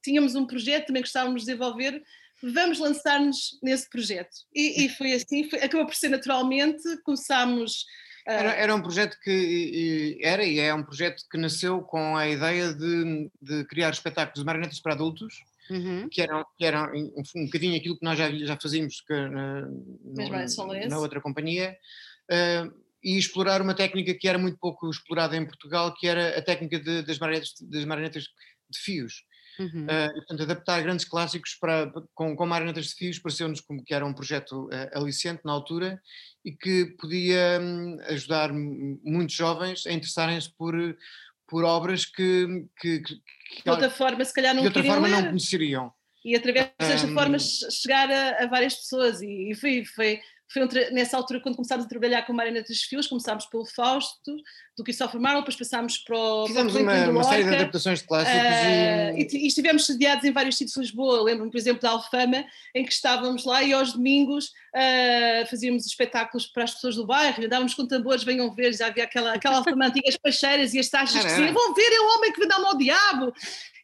tínhamos 0.06 0.36
um 0.36 0.46
projeto 0.46 0.86
também 0.86 1.02
que 1.02 1.08
estávamos 1.08 1.42
a 1.42 1.46
desenvolver, 1.46 2.02
vamos 2.42 2.78
lançar-nos 2.78 3.58
nesse 3.62 3.90
projeto. 3.90 4.36
E, 4.54 4.84
e 4.84 4.88
foi 4.88 5.12
assim, 5.12 5.50
foi, 5.50 5.60
acabou 5.60 5.84
por 5.84 5.94
ser 5.94 6.08
naturalmente, 6.08 6.82
começámos. 7.04 7.82
Uh... 8.26 8.30
Era, 8.30 8.52
era, 8.52 8.74
um 8.74 8.80
projeto 8.80 9.16
que 9.22 10.18
era 10.22 10.44
e 10.44 10.60
é 10.60 10.72
um 10.72 10.84
projeto 10.84 11.24
que 11.30 11.38
nasceu 11.38 11.80
com 11.82 12.16
a 12.16 12.28
ideia 12.28 12.72
de, 12.72 13.30
de 13.42 13.64
criar 13.64 13.90
espetáculos 13.90 14.40
de 14.40 14.46
marionetas 14.46 14.80
para 14.80 14.94
adultos, 14.94 15.34
uhum. 15.68 16.08
que 16.08 16.22
eram, 16.22 16.46
que 16.56 16.64
eram 16.64 16.92
um, 16.94 17.22
um 17.34 17.44
bocadinho 17.46 17.76
aquilo 17.76 17.98
que 17.98 18.04
nós 18.04 18.16
já, 18.16 18.30
já 18.30 18.56
fazíamos 18.56 19.00
que, 19.00 19.12
na, 19.12 19.62
no, 19.62 20.88
na 20.88 20.98
outra 20.98 21.20
companhia. 21.20 21.76
Uh, 22.30 22.86
e 23.06 23.16
explorar 23.16 23.62
uma 23.62 23.74
técnica 23.74 24.12
que 24.14 24.26
era 24.26 24.36
muito 24.36 24.58
pouco 24.58 24.90
explorada 24.90 25.36
em 25.36 25.46
Portugal, 25.46 25.94
que 25.94 26.08
era 26.08 26.36
a 26.36 26.42
técnica 26.42 26.80
de, 26.80 27.02
das, 27.02 27.20
marionetas, 27.20 27.54
das 27.60 27.84
marionetas 27.84 28.24
de 28.68 28.78
fios. 28.80 29.24
Uhum. 29.58 29.86
Uh, 29.86 30.10
e, 30.10 30.14
portanto, 30.16 30.42
adaptar 30.42 30.82
grandes 30.82 31.04
clássicos 31.04 31.54
para, 31.54 31.90
com, 32.14 32.36
com 32.36 32.46
marionetas 32.46 32.86
de 32.86 32.94
fios 32.94 33.18
pareceu-nos 33.18 33.60
como 33.60 33.82
que 33.82 33.94
era 33.94 34.04
um 34.04 34.12
projeto 34.12 34.66
uh, 34.66 34.98
aliciente 34.98 35.42
na 35.44 35.52
altura 35.52 36.00
e 36.44 36.52
que 36.52 36.86
podia 36.98 37.58
um, 37.60 37.98
ajudar 38.08 38.52
muitos 38.52 39.34
jovens 39.34 39.86
a 39.86 39.92
interessarem-se 39.92 40.50
por, 40.56 40.74
por 41.48 41.64
obras 41.64 42.04
que, 42.04 42.66
que, 42.80 43.00
que, 43.00 43.14
de 43.64 43.70
outra 43.70 43.90
forma 43.90 44.24
se 44.24 44.34
calhar 44.34 44.54
não 44.54 44.62
de 44.62 44.68
outra 44.68 44.84
forma 44.84 45.08
ler. 45.08 45.14
não 45.14 45.28
conheceriam. 45.28 45.92
E 46.24 46.34
através 46.34 46.72
desta 46.78 47.06
um, 47.06 47.14
forma 47.14 47.38
chegar 47.38 48.10
a, 48.10 48.44
a, 48.44 48.46
várias 48.48 48.74
pessoas 48.74 49.22
e, 49.22 49.52
e 49.52 49.54
foi, 49.54 49.84
foi 49.84 50.20
foi 50.48 50.62
um 50.62 50.68
nessa 50.92 51.16
altura 51.16 51.40
quando 51.40 51.56
começámos 51.56 51.86
a 51.86 51.88
trabalhar 51.88 52.22
com 52.22 52.32
marionetas 52.32 52.76
de 52.76 52.86
fios, 52.86 53.06
começámmos 53.06 53.46
pelo 53.46 53.64
Fausto, 53.66 54.36
do 54.76 54.84
que 54.84 54.92
só 54.92 55.08
formaram, 55.08 55.40
depois 55.40 55.56
passámos 55.56 55.98
para 55.98 56.16
o 56.16 56.46
Fizemos 56.46 56.74
uma, 56.74 57.08
uma, 57.08 57.24
série 57.24 57.44
de 57.44 57.54
adaptações 57.54 58.00
de 58.00 58.06
clássicos 58.06 58.40
uh, 58.40 59.18
e... 59.18 59.28
e... 59.32 59.46
estivemos 59.46 59.86
sediados 59.86 60.24
em 60.24 60.32
vários 60.32 60.56
sítios 60.56 60.74
de 60.74 60.80
Lisboa, 60.80 61.22
lembro-me 61.22 61.50
por 61.50 61.56
exemplo 61.56 61.82
da 61.82 61.90
Alfama, 61.90 62.44
em 62.74 62.84
que 62.84 62.92
estávamos 62.92 63.44
lá 63.44 63.62
e 63.64 63.72
aos 63.72 63.92
domingos 63.92 64.46
uh, 64.46 65.46
fazíamos 65.50 65.84
espetáculos 65.86 66.46
para 66.46 66.64
as 66.64 66.74
pessoas 66.74 66.94
do 66.94 67.06
bairro, 67.06 67.44
andávamos 67.44 67.74
com 67.74 67.86
tambores, 67.86 68.22
venham 68.22 68.52
ver, 68.54 68.72
já 68.72 68.86
havia 68.86 69.04
aquela, 69.04 69.32
aquela 69.32 69.56
Alfama 69.56 69.86
antiga, 69.88 70.08
as 70.08 70.16
pacheiras 70.16 70.74
e 70.74 70.78
as 70.78 70.88
taxas 70.88 71.22
que 71.22 71.28
diziam, 71.28 71.52
vão 71.52 71.74
ver, 71.74 71.92
é 71.92 72.00
o 72.00 72.16
homem 72.16 72.32
que 72.32 72.38
vem 72.38 72.48
dar 72.48 72.60
ao 72.60 72.76
diabo, 72.76 73.32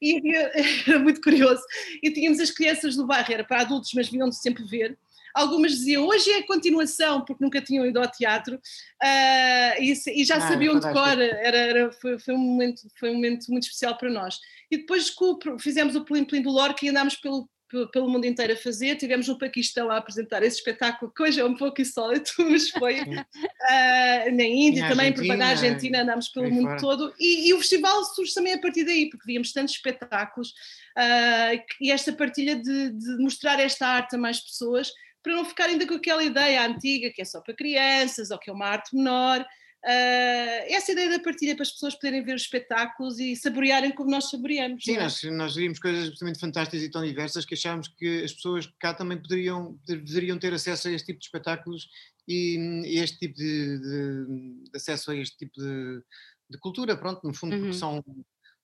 e 0.01 0.21
era 0.87 0.99
muito 0.99 1.21
curioso, 1.21 1.63
e 2.03 2.11
tínhamos 2.13 2.39
as 2.39 2.51
crianças 2.51 2.95
do 2.95 3.07
bairro, 3.07 3.33
era 3.33 3.45
para 3.45 3.63
adultos, 3.63 3.91
mas 3.95 4.09
vinham-de 4.09 4.37
sempre 4.37 4.65
ver, 4.65 4.97
algumas 5.35 5.73
diziam 5.73 6.07
hoje 6.07 6.31
é 6.31 6.39
a 6.39 6.47
continuação, 6.47 7.25
porque 7.25 7.43
nunca 7.45 7.61
tinham 7.61 7.87
ido 7.87 7.99
ao 7.99 8.11
teatro 8.11 8.57
uh, 8.57 9.83
e, 9.83 9.93
e, 10.09 10.25
já 10.25 10.37
ah, 10.37 10.49
sabiam 10.49 10.79
de 10.79 10.93
cor, 10.93 11.21
era, 11.21 11.59
era, 11.59 11.93
foi, 11.93 12.19
foi, 12.19 12.35
um 12.35 12.39
momento, 12.39 12.83
foi 12.99 13.11
um 13.11 13.15
momento 13.15 13.47
muito 13.49 13.65
especial 13.65 13.97
para 13.97 14.11
nós. 14.11 14.39
E 14.71 14.79
depois 14.79 15.15
fizemos 15.61 15.95
o 15.95 16.05
Plim 16.05 16.25
Plim 16.25 16.43
do 16.43 16.51
Lorca 16.51 16.85
e 16.85 16.89
andámos 16.89 17.17
pelo, 17.17 17.49
pelo 17.93 18.09
mundo 18.09 18.27
inteiro 18.27 18.53
a 18.53 18.57
fazer. 18.57 18.97
Tivemos 18.97 19.29
no 19.29 19.39
Paquistão 19.39 19.91
a 19.91 19.97
apresentar 19.97 20.43
esse 20.43 20.59
espetáculo, 20.59 21.13
que 21.15 21.23
hoje 21.23 21.41
é 21.41 21.45
um 21.45 21.57
pouco 21.57 21.81
insólito, 21.81 22.33
mas 22.51 22.69
foi 22.71 23.01
uh, 23.01 24.37
na 24.37 24.45
Índia, 24.45 24.89
também 24.89 25.13
por 25.13 25.25
na 25.25 25.49
Argentina, 25.49 26.03
andámos 26.03 26.29
pelo 26.29 26.51
mundo 26.51 26.69
fora. 26.69 26.81
todo. 26.81 27.15
E, 27.19 27.49
e, 27.49 27.55
o 27.55 27.59
festival 27.59 28.05
surge 28.05 28.35
também 28.35 28.55
a 28.55 28.61
partir 28.61 28.85
daí, 28.85 29.09
porque 29.09 29.27
víamos 29.27 29.53
tantos 29.53 29.75
espetáculos 29.75 30.51
uh, 30.99 31.63
e 31.81 31.91
esta 31.91 32.13
partilha 32.13 32.57
de, 32.57 32.91
de, 32.91 33.19
mostrar 33.19 33.59
esta 33.59 33.87
arte 33.87 34.17
a 34.17 34.19
mais 34.19 34.41
pessoas 34.41 34.93
para 35.23 35.35
não 35.35 35.45
ficar 35.45 35.67
ainda 35.67 35.87
com 35.87 35.95
aquela 35.95 36.23
ideia 36.23 36.67
antiga 36.67 37.11
que 37.11 37.23
é 37.23 37.25
só 37.25 37.41
para 37.41 37.55
crianças 37.55 38.31
ou 38.31 38.39
que 38.39 38.51
é 38.51 38.53
uma 38.53 38.67
arte 38.67 38.95
menor. 38.95 39.47
Uh, 39.85 40.63
essa 40.69 40.93
ideia 40.93 41.11
da 41.11 41.19
partilha 41.19 41.57
para 41.57 41.65
as 41.65 41.73
pessoas 41.73 41.97
poderem 41.97 42.23
ver 42.23 42.37
os 42.37 42.43
espetáculos 42.43 43.19
e 43.19 43.35
saborearem 43.35 43.91
como 43.91 44.11
nós 44.11 44.31
saboreamos. 44.31 44.85
Sim, 44.85 44.97
é? 44.97 45.03
nós, 45.03 45.23
nós 45.25 45.57
vimos 45.57 45.81
coisas 45.81 46.03
absolutamente 46.03 46.39
fantásticas 46.39 46.83
e 46.83 46.91
tão 46.91 47.05
diversas 47.05 47.45
que 47.45 47.55
achámos 47.55 47.89
que 47.89 48.23
as 48.23 48.33
pessoas 48.33 48.73
cá 48.79 48.95
também 48.95 49.21
poderiam, 49.21 49.77
deveriam 49.85 50.39
ter 50.39 50.55
acesso 50.55 50.87
a 50.87 50.93
este 50.93 51.07
tipo 51.07 51.19
de 51.19 51.27
espetáculos 51.27 51.89
e, 52.29 52.57
e 52.87 52.99
este 53.01 53.19
tipo 53.19 53.35
de, 53.35 53.79
de, 53.79 54.27
de, 54.27 54.71
acesso 54.73 55.11
a 55.11 55.17
este 55.17 55.37
tipo 55.37 55.61
de, 55.61 56.01
de 56.49 56.59
cultura, 56.59 56.97
pronto, 56.97 57.27
no 57.27 57.35
fundo, 57.35 57.57
uhum. 57.57 57.63
porque 57.63 57.77
são 57.77 58.05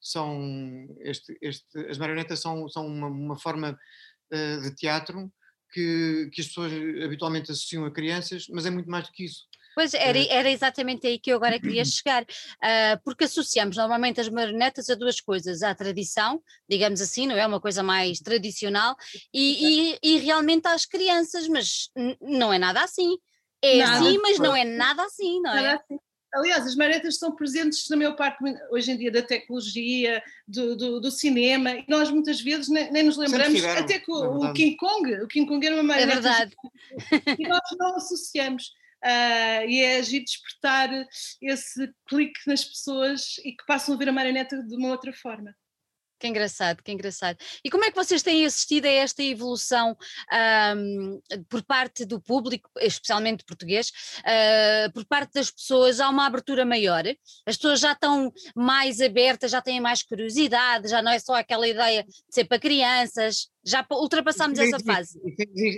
são 0.00 0.86
este, 1.00 1.36
este, 1.42 1.78
as 1.88 1.98
marionetas 1.98 2.40
são, 2.40 2.68
são 2.68 2.86
uma, 2.86 3.08
uma 3.08 3.38
forma 3.38 3.76
uh, 4.32 4.62
de 4.62 4.74
teatro 4.76 5.32
que, 5.72 6.30
que 6.32 6.40
as 6.40 6.48
pessoas 6.48 6.72
habitualmente 7.04 7.50
associam 7.50 7.84
a 7.84 7.90
crianças, 7.90 8.46
mas 8.50 8.66
é 8.66 8.70
muito 8.70 8.90
mais 8.90 9.06
do 9.06 9.12
que 9.12 9.24
isso. 9.24 9.48
Pois 9.74 9.94
era, 9.94 10.18
era 10.28 10.50
exatamente 10.50 11.06
aí 11.06 11.20
que 11.20 11.30
eu 11.30 11.36
agora 11.36 11.60
queria 11.60 11.84
chegar, 11.86 12.24
uh, 12.24 13.00
porque 13.04 13.24
associamos 13.24 13.76
normalmente 13.76 14.20
as 14.20 14.28
marionetas 14.28 14.90
a 14.90 14.96
duas 14.96 15.20
coisas, 15.20 15.62
à 15.62 15.72
tradição, 15.72 16.42
digamos 16.68 17.00
assim, 17.00 17.28
não 17.28 17.36
é 17.36 17.46
uma 17.46 17.60
coisa 17.60 17.80
mais 17.80 18.18
tradicional, 18.18 18.96
e, 19.32 19.92
e, 19.92 19.98
e 20.02 20.18
realmente 20.18 20.66
às 20.66 20.84
crianças, 20.84 21.46
mas 21.46 21.90
não 22.20 22.52
é 22.52 22.58
nada 22.58 22.82
assim. 22.82 23.16
É 23.62 23.78
nada. 23.78 23.98
assim, 23.98 24.18
mas 24.18 24.38
não 24.40 24.56
é 24.56 24.64
nada 24.64 25.04
assim, 25.04 25.40
não 25.40 25.52
é? 25.52 25.74
Assim. 25.74 25.98
Aliás, 26.34 26.66
as 26.66 26.76
marionetas 26.76 27.14
estão 27.14 27.34
presentes 27.34 27.88
na 27.88 27.96
maior 27.96 28.14
parte 28.14 28.42
hoje 28.70 28.90
em 28.90 28.96
dia 28.96 29.10
da 29.10 29.22
tecnologia, 29.22 30.22
do, 30.46 30.76
do, 30.76 31.00
do 31.00 31.10
cinema, 31.10 31.70
e 31.70 31.84
nós 31.88 32.10
muitas 32.10 32.40
vezes 32.40 32.68
nem, 32.68 32.90
nem 32.92 33.02
nos 33.02 33.16
lembramos, 33.16 33.64
até 33.64 33.98
que 33.98 34.10
o, 34.10 34.44
é 34.44 34.50
o, 34.50 34.52
King 34.52 34.76
Kong, 34.76 35.14
o 35.22 35.26
King 35.28 35.46
Kong 35.46 35.66
era 35.66 35.74
uma 35.74 35.82
marioneta. 35.82 36.18
É 36.18 36.22
verdade. 36.22 36.56
E 37.38 37.48
nós 37.48 37.62
não 37.78 37.96
associamos. 37.96 38.72
Uh, 39.04 39.62
e 39.68 39.80
é 39.80 39.98
agir 39.98 40.24
despertar 40.24 40.90
esse 41.40 41.88
clique 42.08 42.40
nas 42.48 42.64
pessoas 42.64 43.38
e 43.44 43.52
que 43.52 43.64
passam 43.64 43.94
a 43.94 43.98
ver 43.98 44.08
a 44.08 44.12
marioneta 44.12 44.60
de 44.62 44.74
uma 44.74 44.88
outra 44.88 45.12
forma. 45.12 45.54
Que 46.18 46.26
engraçado, 46.26 46.82
que 46.82 46.90
engraçado. 46.90 47.38
E 47.64 47.70
como 47.70 47.84
é 47.84 47.90
que 47.90 47.96
vocês 47.96 48.22
têm 48.22 48.44
assistido 48.44 48.86
a 48.86 48.90
esta 48.90 49.22
evolução 49.22 49.96
um, 50.76 51.20
por 51.48 51.62
parte 51.62 52.04
do 52.04 52.20
público, 52.20 52.68
especialmente 52.80 53.44
português, 53.44 53.92
uh, 54.20 54.92
por 54.92 55.04
parte 55.04 55.34
das 55.34 55.50
pessoas? 55.50 56.00
Há 56.00 56.08
uma 56.08 56.26
abertura 56.26 56.64
maior? 56.64 57.04
As 57.46 57.56
pessoas 57.56 57.80
já 57.80 57.92
estão 57.92 58.32
mais 58.54 59.00
abertas, 59.00 59.50
já 59.52 59.62
têm 59.62 59.80
mais 59.80 60.02
curiosidade, 60.02 60.88
já 60.88 61.00
não 61.00 61.12
é 61.12 61.18
só 61.18 61.34
aquela 61.34 61.68
ideia 61.68 62.02
de 62.02 62.10
ser 62.30 62.44
para 62.44 62.58
crianças, 62.58 63.48
já 63.64 63.86
ultrapassámos 63.90 64.58
essa 64.58 64.78
fase. 64.80 65.20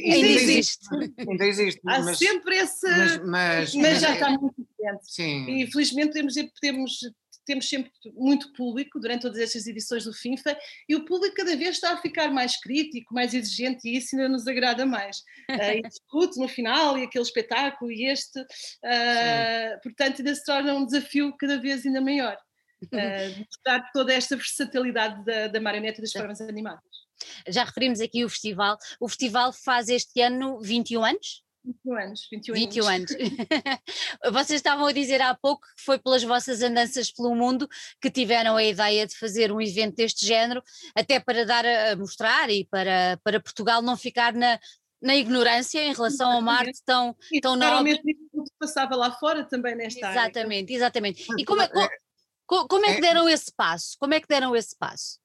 Ainda 0.05 0.27
existe. 0.29 0.87
Ainda 1.19 1.45
existe. 1.45 1.81
Há 1.87 2.01
mas, 2.01 2.19
sempre 2.19 2.57
esse. 2.57 2.89
Mas, 2.89 3.19
mas, 3.25 3.75
mas 3.75 4.01
já 4.01 4.15
está 4.15 4.31
muito 4.31 4.55
diferente. 4.57 5.03
Sim. 5.03 5.51
E 5.51 5.71
felizmente 5.71 6.09
podemos, 6.09 6.35
podemos 6.35 7.01
temos 7.45 7.69
sempre 7.69 7.91
muito 8.15 8.53
público 8.53 9.01
durante 9.01 9.23
todas 9.23 9.39
estas 9.39 9.67
edições 9.67 10.05
do 10.05 10.13
FIFA 10.13 10.57
e 10.89 10.95
o 10.95 11.05
público 11.05 11.37
cada 11.37 11.57
vez 11.57 11.77
está 11.77 11.93
a 11.93 11.97
ficar 11.97 12.31
mais 12.31 12.61
crítico, 12.61 13.15
mais 13.15 13.35
exigente 13.35 13.89
e 13.89 13.97
isso 13.97 14.17
ainda 14.17 14.29
nos 14.29 14.47
agrada 14.47 14.87
mais. 14.87 15.19
Uh, 15.51 15.79
e 15.79 15.83
discute 15.89 16.39
no 16.39 16.49
final 16.49 16.99
e 16.99 17.05
aquele 17.05 17.25
espetáculo 17.25 17.91
e 17.91 18.07
este, 18.07 18.41
uh, 18.41 19.81
portanto, 19.83 20.21
ainda 20.21 20.35
se 20.35 20.45
torna 20.45 20.75
um 20.75 20.85
desafio 20.85 21.35
cada 21.37 21.59
vez 21.61 21.85
ainda 21.85 22.01
maior. 22.01 22.37
Uh, 22.85 23.39
mostrar 23.47 23.91
toda 23.93 24.13
esta 24.13 24.37
versatilidade 24.37 25.25
da, 25.25 25.49
da 25.49 25.61
marioneta 25.61 26.01
das 26.01 26.13
formas 26.13 26.41
animadas. 26.41 27.01
Já 27.49 27.65
referimos 27.65 28.01
aqui 28.01 28.25
o 28.25 28.29
festival. 28.29 28.79
O 28.99 29.09
festival 29.09 29.53
faz 29.53 29.89
este 29.89 30.21
ano 30.23 30.61
21 30.61 31.05
anos? 31.05 31.43
21 31.65 31.97
anos. 31.97 32.29
21, 32.31 32.55
21 32.55 32.89
anos. 32.89 33.11
Vocês 34.33 34.59
estavam 34.59 34.87
a 34.87 34.93
dizer 34.93 35.21
há 35.21 35.35
pouco 35.35 35.67
que 35.77 35.83
foi 35.85 35.99
pelas 35.99 36.23
vossas 36.23 36.63
andanças 36.63 37.13
pelo 37.13 37.35
mundo 37.35 37.69
que 38.01 38.11
tiveram 38.11 38.57
a 38.57 38.65
ideia 38.65 39.07
de 39.07 39.17
fazer 39.17 39.53
um 39.53 39.61
evento 39.61 39.97
deste 39.97 40.27
género, 40.27 40.63
até 40.95 41.21
para 41.21 41.45
dar 41.45 41.65
a 41.65 41.97
mostrar 41.97 42.51
e 42.51 42.65
para, 42.65 43.19
para 43.23 43.41
Portugal 43.41 43.83
não 43.83 43.97
ficar 43.97 44.33
na, 44.33 44.59
na 45.01 45.17
ignorância 45.17 45.83
em 45.83 45.93
relação 45.93 46.31
ao 46.31 46.43
Marte 46.43 46.83
tão, 46.85 47.17
e 47.33 47.41
tão 47.41 47.57
nobre. 47.57 47.99
que 47.99 48.17
passava 48.59 48.97
lá 48.97 49.13
fora 49.13 49.45
também 49.45 49.77
nesta 49.77 49.99
exatamente, 49.99 50.19
área. 50.19 50.31
Exatamente, 50.31 50.73
exatamente. 50.73 51.27
E 51.39 51.45
como 51.45 51.63
é, 51.63 51.69
como, 52.47 52.67
como 52.67 52.87
é 52.87 52.95
que 52.95 52.99
é 52.99 53.01
deram 53.01 53.29
esse 53.29 53.53
passo? 53.55 53.97
Como 53.99 54.13
é 54.13 54.21
que 54.21 54.27
deram 54.27 54.57
esse 54.57 54.77
passo? 54.77 55.20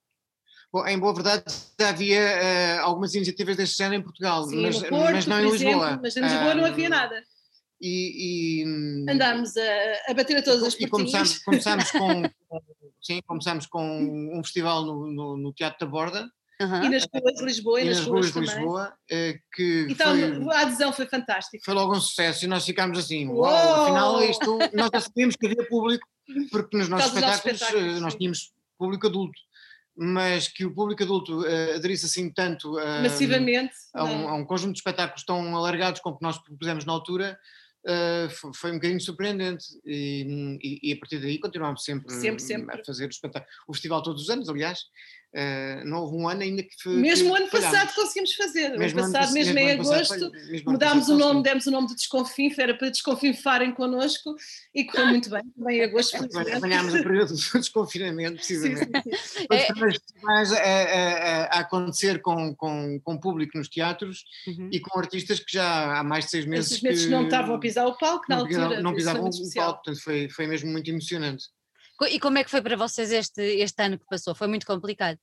Bom, 0.76 0.86
em 0.86 1.00
boa 1.00 1.14
verdade, 1.14 1.46
já 1.80 1.88
havia 1.88 2.20
uh, 2.20 2.82
algumas 2.82 3.16
iniciativas 3.16 3.56
deste 3.56 3.78
género 3.78 4.02
em 4.02 4.04
Portugal, 4.04 4.44
Sim, 4.44 4.62
mas, 4.62 4.78
Porto, 4.84 5.14
mas, 5.14 5.26
não 5.26 5.40
em 5.40 5.50
Lisboa. 5.50 5.72
Exemplo, 5.72 6.00
mas 6.02 6.18
em 6.18 6.22
Lisboa 6.22 6.54
não 6.54 6.66
havia 6.66 6.90
nada. 6.90 7.24
E, 7.80 8.60
e 8.60 9.10
andámos 9.10 9.56
a, 9.56 10.12
a, 10.12 10.14
bater 10.14 10.36
a 10.36 10.42
todas 10.42 10.64
as 10.64 10.74
e 10.74 10.86
começámos, 10.86 11.40
começámos 11.40 11.92
com 11.92 12.24
sim, 13.02 13.22
começámos 13.26 13.68
com 13.68 14.38
um 14.38 14.44
festival 14.44 14.84
no, 14.84 15.08
no, 15.10 15.38
no 15.38 15.54
Teatro 15.54 15.80
da 15.80 15.90
Borda. 15.90 16.30
Uhum. 16.60 16.84
E 16.84 16.90
nas 16.90 17.08
ruas 17.14 17.34
de 17.36 17.46
Lisboa 17.46 17.80
e, 17.80 17.86
e 17.86 17.88
nas, 17.88 17.98
nas 18.00 18.08
ruas 18.08 18.34
de 18.34 18.40
Lisboa 18.42 18.94
eh, 19.10 19.40
que 19.54 19.88
então 19.90 20.08
foi, 20.44 20.56
a 20.56 20.60
adesão 20.60 20.92
foi 20.92 21.06
fantástica. 21.06 21.64
foi 21.64 21.74
logo 21.74 21.96
um 21.96 22.02
sucesso 22.02 22.46
e 22.46 22.48
nós 22.48 22.66
ficámos 22.66 22.98
assim 22.98 23.28
uau, 23.28 23.52
uau 23.52 23.84
afinal 23.84 24.24
isto 24.24 24.58
nós 24.74 24.90
já 24.94 25.02
sabíamos 25.02 25.36
que 25.36 25.46
havia 25.48 25.68
público 25.68 26.08
porque 26.52 26.78
nos 26.78 26.88
nossos 26.88 27.08
espetáculos, 27.08 27.62
espetáculos, 27.62 27.98
eh, 27.98 28.00
nós 28.00 28.16
tínhamos 28.16 28.54
público 28.78 29.08
adulto 29.08 29.38
mas 29.96 30.48
que 30.48 30.66
o 30.66 30.74
público 30.74 31.04
adulto 31.04 31.42
uh, 31.42 31.76
aderisse 31.76 32.06
assim 32.06 32.30
tanto 32.30 32.78
uh, 32.78 33.02
massivamente 33.02 33.74
a 33.94 34.04
um, 34.04 34.30
a 34.30 34.34
um, 34.36 34.46
conjunto 34.46 34.74
de 34.74 34.80
espetáculos 34.80 35.24
tão 35.24 35.56
alargados 35.56 36.02
como 36.02 36.18
que 36.18 36.24
nós 36.24 36.38
propusemos 36.38 36.86
na 36.86 36.92
altura 36.94 37.40
uh, 37.86 38.30
foi, 38.30 38.52
foi, 38.54 38.72
um 38.72 38.76
bocadinho 38.76 39.00
surpreendente 39.00 39.66
e, 39.86 40.60
e, 40.62 40.90
e, 40.90 40.94
a 40.94 40.98
partir 40.98 41.20
daí 41.20 41.40
continuámos 41.40 41.84
sempre, 41.84 42.14
sempre, 42.14 42.44
sempre. 42.44 42.82
a 42.82 42.84
fazer 42.84 43.06
o 43.06 43.10
espetáculo. 43.10 43.52
O 43.68 43.74
festival 43.74 44.04
todos 44.04 44.24
os 44.24 44.30
anos, 44.30 44.50
aliás, 44.50 44.80
Uh, 45.36 45.84
não 45.84 45.98
houve 46.04 46.16
um 46.16 46.30
ano 46.30 46.44
ainda 46.44 46.64
que 46.64 46.70
foi. 46.82 46.94
Mesmo 46.94 47.32
o 47.32 47.36
ano 47.36 47.50
passado 47.50 47.94
conseguimos 47.94 48.34
fazer. 48.36 48.72
O 48.72 48.82
ano 48.82 48.96
passado, 48.96 49.34
mesmo, 49.34 49.54
mesmo 49.54 49.60
em 49.60 49.72
agosto, 49.72 50.32
mesmo 50.32 50.72
mudámos 50.72 51.10
o 51.10 51.18
nome, 51.18 51.44
demos 51.44 51.68
o 51.68 51.72
nome 51.72 51.88
de 51.88 51.96
Desconfinf, 51.96 52.58
era 52.58 52.74
para 52.74 52.90
desconfinfarem 52.90 53.74
connosco 53.74 54.34
e 54.74 54.86
correu 54.86 55.08
muito 55.08 55.30
bem. 55.30 55.44
Também 55.58 55.80
em 55.80 55.84
agosto, 55.84 56.16
Apanhámos 56.56 56.94
o 56.94 57.04
período 57.04 57.34
do 57.34 57.36
desconfinamento, 57.60 58.38
precisamente. 58.38 58.90
Sim, 59.22 59.40
sim. 59.42 59.48
É... 59.52 59.68
A, 60.26 60.42
a, 60.42 61.44
a, 61.58 61.60
acontecer 61.60 62.22
com, 62.22 62.56
com, 62.56 62.98
com 63.04 63.18
público 63.18 63.58
nos 63.58 63.68
teatros 63.68 64.24
uhum. 64.48 64.70
e 64.72 64.80
com 64.80 64.98
artistas 64.98 65.42
que 65.42 65.52
já 65.52 66.00
há 66.00 66.04
mais 66.04 66.26
de 66.26 66.32
seis 66.32 66.46
meses. 66.46 66.72
Esses 66.72 66.82
meses 66.82 67.06
que, 67.06 67.12
não 67.12 67.26
estavam 67.26 67.56
a 67.56 67.60
pisar 67.60 67.86
o 67.86 67.98
palco, 67.98 68.24
na 68.30 68.38
altura. 68.38 68.82
Não 68.82 68.94
pisavam 68.94 69.30
o 69.30 69.54
palco, 69.54 69.84
portanto 69.84 70.02
foi, 70.02 70.30
foi 70.30 70.48
mesmo 70.48 70.72
muito 70.72 70.90
emocionante. 70.90 71.44
E 72.10 72.20
como 72.20 72.38
é 72.38 72.44
que 72.44 72.52
foi 72.52 72.62
para 72.62 72.76
vocês 72.76 73.12
este, 73.12 73.42
este 73.42 73.82
ano 73.82 73.98
que 73.98 74.06
passou? 74.06 74.36
Foi 74.36 74.48
muito 74.48 74.66
complicado? 74.66 75.18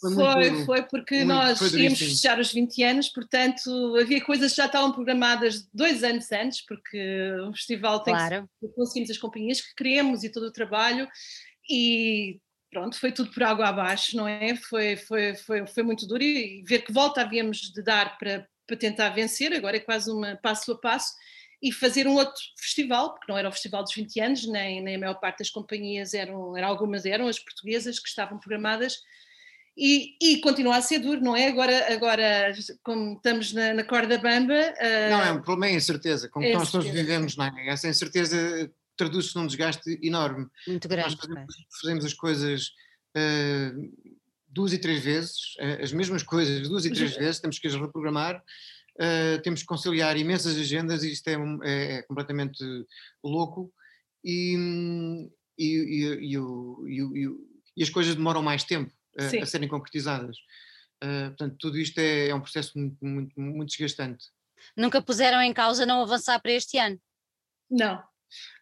Foi, 0.00 0.14
foi, 0.14 0.64
foi, 0.64 0.82
porque 0.82 1.24
muito, 1.24 1.28
nós 1.28 1.58
foi 1.58 1.82
íamos 1.82 1.98
fechar 1.98 2.38
os 2.38 2.52
20 2.52 2.82
anos, 2.82 3.08
portanto 3.08 3.96
havia 3.96 4.22
coisas 4.22 4.50
que 4.50 4.56
já 4.56 4.66
estavam 4.66 4.92
programadas 4.92 5.68
dois 5.72 6.02
anos 6.02 6.30
antes, 6.32 6.64
porque 6.66 7.32
o 7.48 7.52
festival 7.52 8.02
tem 8.02 8.12
claro. 8.12 8.48
que 8.60 8.68
conseguimos 8.68 9.10
as 9.10 9.18
companhias 9.18 9.60
que 9.60 9.74
queremos 9.74 10.24
e 10.24 10.30
todo 10.30 10.46
o 10.46 10.52
trabalho 10.52 11.08
e 11.70 12.38
pronto, 12.70 12.98
foi 12.98 13.12
tudo 13.12 13.30
por 13.30 13.42
água 13.44 13.68
abaixo, 13.68 14.16
não 14.16 14.26
é? 14.26 14.56
Foi, 14.56 14.96
foi, 14.96 15.36
foi, 15.36 15.66
foi 15.66 15.82
muito 15.84 16.06
duro 16.06 16.22
e 16.22 16.62
ver 16.66 16.80
que 16.80 16.92
volta 16.92 17.22
havíamos 17.22 17.58
de 17.72 17.82
dar 17.82 18.18
para, 18.18 18.46
para 18.66 18.76
tentar 18.76 19.10
vencer, 19.10 19.52
agora 19.52 19.76
é 19.76 19.80
quase 19.80 20.10
uma 20.10 20.36
passo 20.36 20.72
a 20.72 20.78
passo 20.78 21.14
e 21.64 21.72
fazer 21.72 22.06
um 22.06 22.12
outro 22.12 22.42
festival, 22.58 23.14
porque 23.14 23.32
não 23.32 23.38
era 23.38 23.48
o 23.48 23.52
Festival 23.52 23.82
dos 23.82 23.94
20 23.94 24.20
anos, 24.20 24.46
nem, 24.46 24.82
nem 24.82 24.96
a 24.96 24.98
maior 24.98 25.14
parte 25.14 25.38
das 25.38 25.48
companhias 25.48 26.12
eram, 26.12 26.54
eram 26.54 26.68
algumas 26.68 27.06
eram 27.06 27.26
as 27.26 27.38
portuguesas 27.38 27.98
que 27.98 28.06
estavam 28.06 28.38
programadas, 28.38 28.98
e, 29.74 30.14
e 30.22 30.40
continua 30.42 30.76
a 30.76 30.82
ser 30.82 30.98
duro, 30.98 31.22
não 31.22 31.34
é? 31.34 31.48
Agora, 31.48 31.92
agora 31.92 32.52
como 32.82 33.14
estamos 33.14 33.54
na, 33.54 33.72
na 33.72 33.82
corda 33.82 34.18
bamba. 34.18 34.52
Uh, 34.52 35.10
não, 35.10 35.22
é 35.22 35.32
um 35.32 35.40
problema, 35.40 35.72
é 35.72 35.76
incerteza, 35.76 36.28
como 36.28 36.44
é 36.44 36.52
nós 36.52 36.70
todos 36.70 36.86
vivemos, 36.86 37.34
não 37.34 37.46
é? 37.46 37.68
Essa 37.68 37.88
incerteza 37.88 38.70
traduz-se 38.94 39.34
num 39.34 39.46
desgaste 39.46 39.98
enorme. 40.02 40.46
Muito 40.68 40.86
grande. 40.86 41.08
Nós 41.08 41.18
fazemos, 41.18 41.54
fazemos 41.80 42.04
as 42.04 42.12
coisas 42.12 42.68
uh, 43.16 44.12
duas 44.46 44.74
e 44.74 44.78
três 44.78 45.02
vezes, 45.02 45.56
uh, 45.58 45.82
as 45.82 45.92
mesmas 45.92 46.22
coisas 46.22 46.68
duas 46.68 46.84
e 46.84 46.90
três 46.92 47.16
vezes, 47.16 47.40
temos 47.40 47.58
que 47.58 47.66
as 47.66 47.74
reprogramar 47.74 48.44
uh, 49.00 49.42
temos 49.42 49.60
que 49.60 49.66
conciliar 49.66 50.16
imensas 50.16 50.56
agendas 50.56 51.02
e 51.02 51.12
isto 51.12 51.28
é, 51.28 51.36
é, 51.64 51.92
é 51.96 52.02
completamente 52.02 52.62
louco 53.22 53.72
e, 54.24 55.28
e, 55.58 56.34
e, 56.34 57.28
e, 57.76 57.82
as 57.82 57.90
coisas 57.90 58.14
demoram 58.14 58.42
mais 58.42 58.64
tempo 58.64 58.92
uh, 59.20 59.42
a 59.42 59.46
serem 59.46 59.68
concretizadas. 59.68 60.36
Uh, 61.02 61.28
portanto, 61.28 61.56
tudo 61.58 61.78
isto 61.78 61.98
é, 61.98 62.28
é 62.28 62.34
um 62.34 62.40
processo 62.40 62.78
muito, 62.78 63.04
muito, 63.04 63.40
muito 63.40 63.68
desgastante. 63.68 64.26
Nunca 64.76 65.02
puseram 65.02 65.42
em 65.42 65.52
causa 65.52 65.84
não 65.84 66.02
avançar 66.02 66.40
para 66.40 66.52
este 66.52 66.78
ano? 66.78 66.98
Não, 67.70 68.02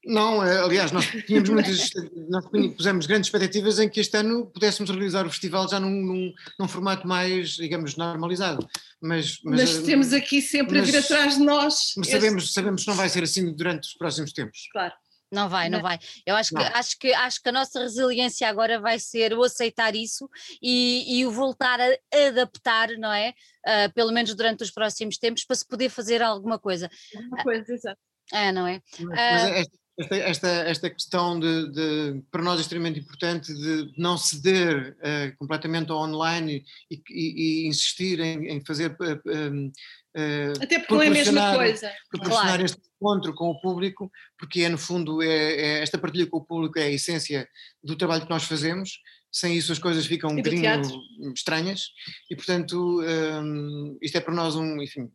não, 0.04 0.44
eh, 0.44 0.60
aliás, 0.60 0.90
nós 0.90 1.06
tínhamos 1.26 1.48
muitas, 1.48 1.90
nós 2.28 2.44
pusemos 2.76 3.06
grandes 3.06 3.28
expectativas 3.28 3.78
em 3.78 3.88
que 3.88 4.00
este 4.00 4.16
ano 4.16 4.46
pudéssemos 4.46 4.90
realizar 4.90 5.24
o 5.24 5.30
festival 5.30 5.68
já 5.68 5.78
num, 5.78 5.90
num, 5.90 6.32
num 6.58 6.68
formato 6.68 7.06
mais, 7.06 7.50
digamos, 7.50 7.96
normalizado. 7.96 8.66
Mas, 9.00 9.38
mas, 9.44 9.60
mas 9.60 9.78
eh, 9.78 9.82
temos 9.82 10.12
aqui 10.12 10.42
sempre 10.42 10.80
mas, 10.80 10.88
a 10.88 10.92
vir 10.92 10.98
atrás 10.98 11.36
de 11.36 11.44
nós. 11.44 11.92
Mas 11.96 12.08
sabemos, 12.08 12.52
sabemos 12.52 12.82
que 12.82 12.88
não 12.88 12.96
vai 12.96 13.08
ser 13.08 13.22
assim 13.22 13.54
durante 13.54 13.84
os 13.88 13.94
próximos 13.94 14.32
tempos. 14.32 14.68
Claro. 14.72 14.94
Não 15.30 15.48
vai, 15.48 15.70
não, 15.70 15.78
não 15.78 15.82
vai. 15.82 15.98
Eu 16.26 16.36
acho 16.36 16.50
que, 16.50 16.62
acho, 16.62 16.98
que, 16.98 17.14
acho 17.14 17.42
que 17.42 17.48
a 17.48 17.52
nossa 17.52 17.80
resiliência 17.80 18.46
agora 18.46 18.78
vai 18.78 18.98
ser 18.98 19.32
o 19.32 19.42
aceitar 19.42 19.94
isso 19.94 20.28
e, 20.60 21.20
e 21.20 21.24
o 21.24 21.30
voltar 21.30 21.80
a 21.80 22.26
adaptar, 22.26 22.90
não 22.98 23.10
é? 23.10 23.32
Uh, 23.66 23.92
pelo 23.94 24.12
menos 24.12 24.34
durante 24.34 24.62
os 24.62 24.70
próximos 24.70 25.16
tempos, 25.16 25.44
para 25.44 25.56
se 25.56 25.66
poder 25.66 25.88
fazer 25.88 26.20
alguma 26.20 26.58
coisa. 26.58 26.90
Alguma 27.16 27.42
coisa, 27.42 27.72
exato. 27.72 27.98
É, 28.32 28.50
não 28.50 28.66
é? 28.66 28.80
Mas, 28.98 29.42
uh, 29.42 29.54
esta, 29.56 29.82
esta, 29.98 30.16
esta, 30.16 30.48
esta 30.48 30.90
questão 30.90 31.38
de, 31.38 31.70
de, 31.70 32.22
para 32.30 32.42
nós 32.42 32.58
é 32.58 32.62
extremamente 32.62 33.00
importante 33.00 33.52
de 33.52 33.92
não 33.96 34.16
ceder 34.16 34.96
uh, 34.98 35.36
completamente 35.36 35.90
ao 35.90 35.98
online 35.98 36.64
e, 36.90 37.02
e, 37.10 37.64
e 37.64 37.68
insistir 37.68 38.18
em, 38.20 38.48
em 38.48 38.64
fazer 38.64 38.90
uh, 38.92 39.14
uh, 39.26 40.62
até 40.62 40.78
porque 40.78 40.94
não 40.94 41.02
é 41.02 41.08
a 41.08 41.10
mesma 41.10 41.54
coisa 41.54 41.92
proporcionar 42.10 42.46
claro. 42.46 42.64
este 42.64 42.80
encontro 42.96 43.34
com 43.34 43.50
o 43.50 43.60
público 43.60 44.10
porque 44.38 44.62
é 44.62 44.68
no 44.68 44.78
fundo 44.78 45.22
é, 45.22 45.26
é, 45.26 45.82
esta 45.82 45.98
partilha 45.98 46.26
com 46.26 46.38
o 46.38 46.44
público 46.44 46.78
é 46.78 46.84
a 46.84 46.90
essência 46.90 47.46
do 47.84 47.94
trabalho 47.94 48.22
que 48.22 48.30
nós 48.30 48.44
fazemos 48.44 48.98
sem 49.30 49.56
isso 49.56 49.72
as 49.72 49.78
coisas 49.78 50.06
ficam 50.06 50.30
um 50.30 50.36
bocadinho 50.36 51.32
estranhas 51.34 51.88
e 52.30 52.36
portanto 52.36 53.02
um, 53.02 53.98
isto 54.00 54.16
é 54.16 54.20
para 54.20 54.34
nós 54.34 54.56
um 54.56 54.80
enfim 54.80 55.10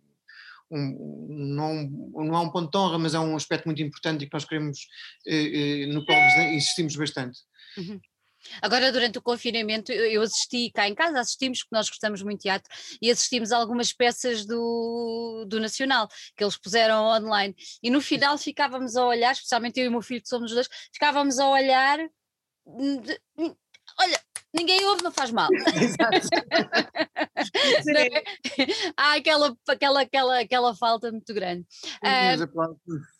um, 0.72 1.28
não, 1.30 1.90
não 2.26 2.36
é 2.36 2.40
um 2.40 2.50
ponto 2.50 2.72
de 2.72 2.78
honra, 2.78 2.98
mas 2.98 3.14
é 3.14 3.20
um 3.20 3.36
aspecto 3.36 3.66
muito 3.66 3.82
importante 3.82 4.24
e 4.24 4.28
que 4.28 4.34
nós 4.34 4.46
queremos, 4.46 4.80
eh, 5.26 5.84
eh, 5.84 5.86
no 5.88 6.06
qual 6.06 6.18
insistimos 6.54 6.96
bastante. 6.96 7.40
Uhum. 7.78 8.00
Agora, 8.62 8.92
durante 8.92 9.18
o 9.18 9.22
confinamento, 9.22 9.92
eu 9.92 10.22
assisti 10.22 10.72
cá 10.72 10.88
em 10.88 10.96
casa, 10.96 11.20
assistimos, 11.20 11.60
porque 11.60 11.76
nós 11.76 11.90
gostamos 11.90 12.22
muito 12.22 12.40
de 12.40 12.44
teatro, 12.44 12.72
e 13.02 13.12
assistimos 13.12 13.52
algumas 13.52 13.92
peças 13.94 14.46
do, 14.46 15.46
do 15.48 15.60
Nacional, 15.60 16.08
que 16.36 16.44
eles 16.44 16.58
puseram 16.58 17.06
online. 17.06 17.56
E 17.82 17.90
no 17.90 18.02
final 18.02 18.38
ficávamos 18.38 18.96
a 18.96 19.06
olhar, 19.06 19.34
especialmente 19.34 19.80
eu 19.80 19.86
e 19.86 19.88
o 19.88 19.92
meu 19.92 20.02
filho, 20.02 20.22
que 20.22 20.30
somos 20.30 20.52
os 20.52 20.56
dois, 20.56 20.70
ficávamos 20.94 21.40
a 21.40 21.50
olhar. 21.50 22.00
Olha, 24.00 24.20
ninguém 24.54 24.86
ouve, 24.86 25.04
não 25.04 25.12
faz 25.12 25.32
mal. 25.32 25.50
Exato. 25.76 26.28
é? 27.98 28.24
Há 28.96 29.16
aquela, 29.16 29.56
aquela, 29.68 30.02
aquela, 30.02 30.40
aquela 30.40 30.76
falta 30.76 31.12
muito 31.12 31.34
grande. 31.34 31.66
Os 32.34 32.40
uh, 32.40 32.44
aplausos. 32.44 32.78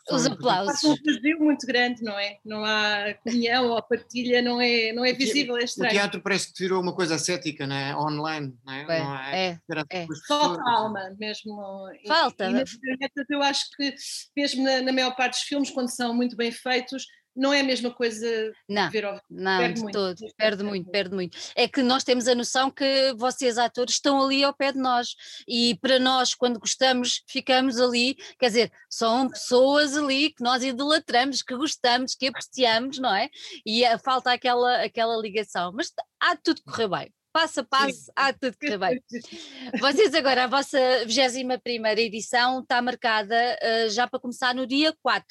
Os 0.10 0.26
aplausos. 0.26 0.84
Há 0.84 0.88
um 0.88 0.96
vazio 1.06 1.40
muito 1.40 1.68
grande, 1.68 2.02
não 2.02 2.18
é? 2.18 2.38
Não 2.46 2.64
há 2.64 3.14
comunhão 3.24 3.70
ou 3.70 3.82
partilha, 3.82 4.42
não 4.42 4.62
é, 4.62 4.94
não 4.94 5.04
é 5.06 5.14
visível, 5.14 5.58
é 5.58 5.64
estranho. 5.64 5.92
O 5.92 5.94
teatro 5.94 6.22
parece 6.22 6.54
que 6.54 6.64
virou 6.64 6.82
uma 6.82 6.96
coisa 6.96 7.16
ascética, 7.16 7.68
não 7.68 7.76
é? 7.76 7.96
Online, 7.96 8.58
não 8.66 8.74
é? 8.74 8.82
é, 8.82 8.86
não 8.86 9.16
é, 9.18 9.48
é, 9.48 9.60
é. 9.90 10.08
Falta 10.28 10.62
alma, 10.70 11.16
mesmo. 11.20 11.88
Falta. 12.08 12.50
E, 12.50 12.64
e 12.64 13.36
eu 13.36 13.42
acho 13.44 13.66
que, 13.76 13.94
mesmo 14.36 14.64
na, 14.64 14.82
na 14.82 14.94
maior 14.94 15.16
parte 15.16 15.34
dos 15.34 15.44
filmes, 15.44 15.70
quando 15.70 15.90
são 15.90 16.14
muito 16.14 16.36
bem 16.36 16.52
feitos, 16.52 17.06
não 17.38 17.54
é 17.54 17.62
a 17.62 17.64
mesma 17.64 17.92
coisa 17.92 18.52
não, 18.68 18.90
ver 18.90 19.06
ao 19.06 19.22
Não, 19.30 19.60
perde 19.60 19.76
de 19.76 19.82
muito, 19.82 19.94
todo, 19.94 20.34
perde 20.36 20.64
muito, 20.64 20.90
perde 20.90 21.16
muito. 21.16 21.38
É 21.56 21.68
que 21.68 21.84
nós 21.84 22.04
temos 22.04 22.28
a 22.28 22.34
noção 22.34 22.72
que 22.72 23.14
vocês, 23.16 23.58
atores, 23.60 23.94
estão 23.94 24.22
ali 24.22 24.44
ao 24.44 24.54
pé 24.54 24.72
de 24.72 24.80
nós 24.80 25.16
e 25.48 25.78
para 25.80 26.00
nós, 26.00 26.34
quando 26.34 26.60
gostamos, 26.60 27.24
ficamos 27.28 27.80
ali, 27.80 28.16
quer 28.40 28.48
dizer, 28.48 28.72
são 28.90 29.30
pessoas 29.30 29.96
ali 29.96 30.32
que 30.32 30.44
nós 30.44 30.64
idolatramos, 30.64 31.44
que 31.44 31.56
gostamos, 31.56 32.16
que 32.16 32.28
apreciamos, 32.28 32.98
não 32.98 33.14
é? 33.14 33.30
E 33.66 33.84
falta 34.04 34.34
aquela, 34.34 34.84
aquela 34.84 35.16
ligação, 35.18 35.72
mas 35.74 35.94
há 36.20 36.34
de 36.34 36.42
tudo 36.42 36.64
correr 36.64 36.88
bem 36.88 37.14
passo 37.32 37.60
a 37.60 37.64
passo, 37.64 38.12
há 38.16 38.34
tudo 38.34 38.58
correr 38.60 38.80
bem. 38.80 39.04
Vocês 39.80 40.12
agora, 40.16 40.46
a 40.46 40.48
vossa 40.48 40.80
21 41.06 41.60
primeira 41.60 42.02
edição 42.02 42.62
está 42.62 42.82
marcada 42.82 43.36
uh, 43.62 43.90
já 43.92 44.08
para 44.08 44.20
começar 44.20 44.56
no 44.56 44.66
dia 44.66 44.92
4. 45.04 45.28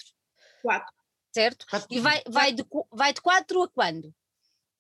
4 0.63 0.97
certo? 1.37 1.67
E 1.91 2.01
vai, 2.01 2.23
vai, 2.27 2.53
de, 2.53 2.65
vai 2.91 3.13
de 3.13 3.21
4 3.21 3.63
a 3.63 3.69
quando? 3.69 4.15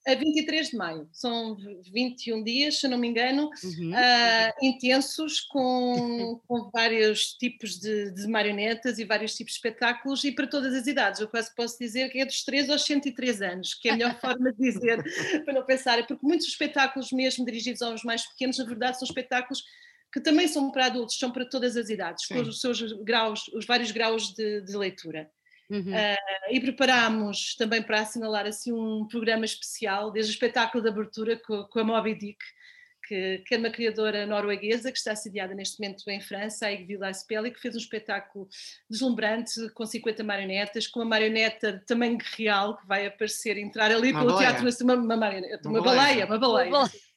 A 0.07 0.15
23 0.15 0.71
de 0.71 0.77
maio, 0.77 1.09
são 1.13 1.57
21 1.93 2.45
dias, 2.45 2.79
se 2.79 2.87
não 2.87 2.97
me 2.97 3.09
engano, 3.09 3.51
uhum. 3.65 3.91
uh, 3.91 4.65
intensos, 4.65 5.41
com, 5.41 6.41
com 6.47 6.71
vários 6.71 7.33
tipos 7.35 7.81
de, 7.81 8.13
de, 8.13 8.29
marionetas 8.29 9.01
e 9.01 9.05
vários 9.05 9.35
tipos 9.35 9.55
de 9.55 9.59
espetáculos 9.59 10.23
e 10.23 10.31
para 10.31 10.47
todas 10.47 10.73
as 10.75 10.87
idades. 10.87 11.21
Eu 11.21 11.27
quase 11.27 11.53
posso 11.57 11.77
dizer 11.77 12.09
que 12.09 12.21
é 12.21 12.25
dos 12.25 12.45
3 12.45 12.71
aos 12.71 12.85
103 12.85 13.43
anos, 13.43 13.75
que 13.75 13.89
é 13.89 13.93
a 13.93 13.97
melhor 13.97 14.15
forma 14.21 14.53
de 14.53 14.59
dizer, 14.59 15.03
para 15.45 15.55
não 15.55 15.67
pensar, 15.67 16.07
porque 16.07 16.25
muitos 16.25 16.47
espetáculos, 16.47 17.11
mesmo 17.11 17.45
dirigidos 17.45 17.83
aos 17.83 18.05
mais 18.05 18.25
pequenos, 18.27 18.59
na 18.59 18.65
verdade 18.65 19.01
são 19.01 19.07
espetáculos 19.07 19.65
que 20.13 20.21
também 20.21 20.47
são 20.47 20.71
para 20.71 20.87
adultos, 20.87 21.19
são 21.19 21.33
para 21.33 21.45
todas 21.45 21.77
as 21.77 21.91
idades, 21.91 22.27
Sim. 22.27 22.35
com 22.35 22.41
os 22.43 22.61
seus 22.61 22.81
graus, 23.03 23.49
os 23.49 23.67
vários 23.67 23.91
graus 23.91 24.33
de, 24.33 24.61
de 24.61 24.77
leitura. 24.77 25.29
Uhum. 25.69 25.93
Uh, 25.93 26.53
e 26.53 26.61
preparámos 26.61 27.55
também 27.57 27.83
para 27.83 28.01
assinalar 28.01 28.47
assim 28.47 28.73
um 28.73 29.07
programa 29.09 29.45
especial, 29.45 30.11
desde 30.11 30.31
o 30.31 30.35
espetáculo 30.35 30.83
de 30.83 30.89
abertura 30.89 31.37
com, 31.45 31.65
com 31.65 31.81
a 31.81 31.85
Moby 31.85 32.15
Dick, 32.15 32.39
que, 33.07 33.39
que, 33.47 33.55
é 33.55 33.59
uma 33.59 33.71
criadora 33.71 34.27
norueguesa 34.27 34.91
que 34.91 34.99
está 34.99 35.15
sediada 35.15 35.55
neste 35.55 35.81
momento 35.81 36.09
em 36.09 36.21
França, 36.21 36.67
a 36.67 36.73
Igvila 36.73 37.13
Spelli, 37.13 37.53
que 37.53 37.61
fez 37.61 37.75
um 37.75 37.79
espetáculo 37.79 38.49
deslumbrante 38.91 39.69
com 39.71 39.87
50 39.87 40.25
marionetas, 40.25 40.87
com 40.87 41.01
uma 41.01 41.07
marioneta 41.07 41.73
de 41.73 41.87
tamanho 41.87 42.19
real 42.37 42.77
que 42.77 42.87
vai 42.87 43.07
aparecer, 43.07 43.57
entrar 43.59 43.91
ali 43.91 44.11
uma 44.11 44.21
pelo 44.21 44.33
baleia. 44.33 44.55
teatro, 44.55 44.85
uma, 44.85 44.95
uma, 44.95 45.17
marioneta, 45.17 45.69
uma, 45.69 45.79
uma 45.79 45.85
baleia, 45.85 46.27
uma 46.27 46.39
baleia. 46.39 46.69
Uma 46.69 46.79
baleia. 46.81 47.16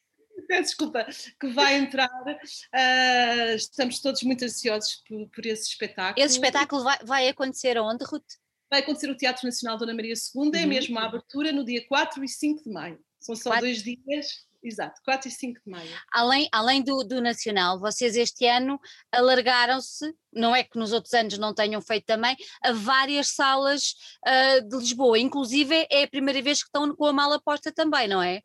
Peço 0.49 0.63
desculpa, 0.63 1.05
que 1.39 1.47
vai 1.49 1.75
entrar. 1.75 2.09
Uh, 2.09 3.55
estamos 3.55 3.99
todos 4.01 4.23
muito 4.23 4.43
ansiosos 4.43 5.03
por, 5.07 5.29
por, 5.29 5.45
esse 5.45 5.69
espetáculo. 5.69 6.25
Esse 6.25 6.33
espetáculo 6.37 6.83
vai, 6.83 6.97
vai 7.03 7.27
acontecer 7.27 7.77
aonde, 7.77 8.03
Ruth? 8.03 8.25
Vai 8.67 8.79
acontecer 8.79 9.05
no 9.05 9.15
Teatro 9.15 9.45
Nacional 9.45 9.77
Dona 9.77 9.93
Maria 9.93 10.15
II, 10.15 10.41
uhum. 10.41 10.51
é 10.55 10.65
mesmo 10.65 10.97
a 10.97 11.05
abertura 11.05 11.51
no 11.51 11.63
dia 11.63 11.87
4 11.87 12.23
e 12.23 12.27
5 12.27 12.63
de 12.63 12.69
maio. 12.71 12.99
São 13.19 13.35
só 13.35 13.51
4... 13.51 13.67
dois 13.67 13.83
dias 13.83 14.48
Exato, 14.61 14.99
4 15.05 15.27
e 15.27 15.31
5 15.31 15.61
de 15.65 15.71
maio. 15.71 15.89
Além, 16.11 16.49
além 16.51 16.83
do, 16.83 17.03
do 17.03 17.21
Nacional, 17.21 17.79
vocês 17.79 18.15
este 18.15 18.45
ano 18.45 18.79
alargaram-se, 19.11 20.13
não 20.33 20.53
é 20.55 20.63
que 20.63 20.77
nos 20.77 20.91
outros 20.91 21.13
anos 21.13 21.37
não 21.37 21.53
tenham 21.53 21.81
feito 21.81 22.05
também, 22.05 22.35
a 22.61 22.73
várias 22.73 23.29
salas 23.29 23.95
uh, 24.27 24.67
de 24.67 24.77
Lisboa. 24.77 25.17
Inclusive 25.17 25.87
é 25.89 26.03
a 26.03 26.07
primeira 26.07 26.41
vez 26.41 26.61
que 26.61 26.67
estão 26.67 26.93
com 26.93 27.05
a 27.05 27.13
mala 27.13 27.41
posta 27.41 27.71
também, 27.71 28.07
não 28.07 28.21
é? 28.21 28.41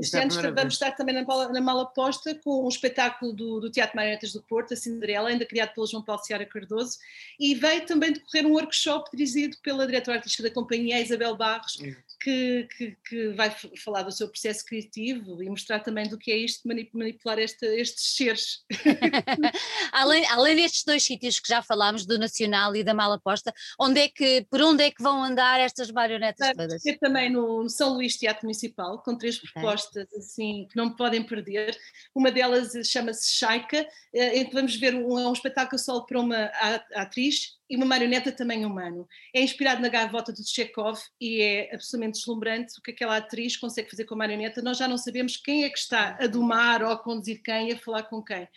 Este 0.00 0.16
ano 0.16 0.32
vamos 0.54 0.74
estar 0.74 0.92
também 0.92 1.14
na, 1.14 1.48
na 1.48 1.60
mala 1.60 1.86
posta 1.86 2.34
com 2.36 2.64
um 2.64 2.68
espetáculo 2.68 3.32
do, 3.32 3.60
do 3.60 3.70
Teatro 3.70 3.96
Marionetas 3.96 4.32
do 4.32 4.42
Porto, 4.42 4.72
a 4.72 4.76
Cinderela, 4.76 5.28
ainda 5.28 5.44
criado 5.44 5.74
pelo 5.74 5.86
João 5.86 6.04
Paulo 6.04 6.22
Ciara 6.22 6.46
Cardoso, 6.46 6.96
e 7.38 7.54
veio 7.54 7.84
também 7.84 8.12
decorrer 8.12 8.46
um 8.46 8.52
workshop 8.52 9.10
dirigido 9.12 9.56
pela 9.62 9.86
diretora 9.86 10.18
artística 10.18 10.44
da 10.44 10.54
companhia, 10.54 11.00
Isabel 11.00 11.36
Barros, 11.36 11.78
que, 12.26 12.68
que, 12.76 12.96
que, 13.08 13.28
vai 13.34 13.54
falar 13.84 14.02
do 14.02 14.10
seu 14.10 14.28
processo 14.28 14.64
criativo 14.64 15.40
e 15.40 15.48
mostrar 15.48 15.78
também 15.78 16.08
do 16.08 16.18
que 16.18 16.32
é 16.32 16.36
isto, 16.36 16.66
manipular 16.66 17.38
esta, 17.38 17.64
estes 17.66 18.16
seres. 18.16 18.64
além, 19.92 20.26
além 20.26 20.56
destes 20.56 20.82
dois 20.82 21.04
sítios 21.04 21.38
que 21.38 21.48
já 21.48 21.62
falámos, 21.62 22.04
do 22.04 22.18
Nacional 22.18 22.74
e 22.74 22.82
da 22.82 22.92
Mala 22.92 23.20
Posta, 23.20 23.54
onde 23.78 24.00
é 24.00 24.08
que, 24.08 24.44
por 24.50 24.60
onde 24.60 24.82
é 24.82 24.90
que 24.90 25.00
vão 25.00 25.22
andar 25.22 25.60
estas 25.60 25.88
marionetas 25.92 26.48
vai 26.48 26.54
todas? 26.56 26.82
Ser 26.82 26.98
também 26.98 27.30
no 27.30 27.68
São 27.68 27.94
Luís 27.94 28.16
Teatro 28.16 28.42
Municipal, 28.42 29.00
com 29.04 29.16
três 29.16 29.36
okay. 29.36 29.50
propostas 29.52 30.12
assim 30.12 30.66
que 30.68 30.76
não 30.76 30.96
podem 30.96 31.22
perder. 31.22 31.78
Uma 32.12 32.32
delas 32.32 32.72
chama-se 32.84 33.32
Shaika, 33.32 33.86
eh, 34.12 34.38
em 34.38 34.46
que 34.46 34.52
vamos 34.52 34.74
ver 34.74 34.96
um, 34.96 35.28
um 35.28 35.32
espetáculo 35.32 35.78
solo 35.78 36.04
para 36.04 36.18
uma 36.18 36.50
atriz 36.92 37.56
e 37.68 37.76
uma 37.76 37.86
marioneta 37.86 38.30
também 38.30 38.64
humano. 38.64 39.08
É 39.34 39.42
inspirado 39.42 39.82
na 39.82 39.88
gaivota 39.88 40.32
de 40.32 40.44
Chekhov 40.44 40.98
e 41.20 41.40
é 41.40 41.74
absolutamente 41.74 42.18
deslumbrante 42.18 42.78
o 42.78 42.82
que 42.82 42.90
aquela 42.92 43.16
atriz 43.16 43.56
consegue 43.56 43.90
fazer 43.90 44.04
com 44.04 44.14
a 44.14 44.18
marioneta. 44.18 44.62
Nós 44.62 44.78
já 44.78 44.86
não 44.86 44.98
sabemos 44.98 45.36
quem 45.36 45.64
é 45.64 45.70
que 45.70 45.78
está 45.78 46.16
a 46.20 46.26
domar 46.26 46.82
ou 46.82 46.90
a 46.90 46.98
conduzir 46.98 47.42
quem, 47.42 47.72
a 47.72 47.78
falar 47.78 48.04
com 48.04 48.22
quem 48.22 48.48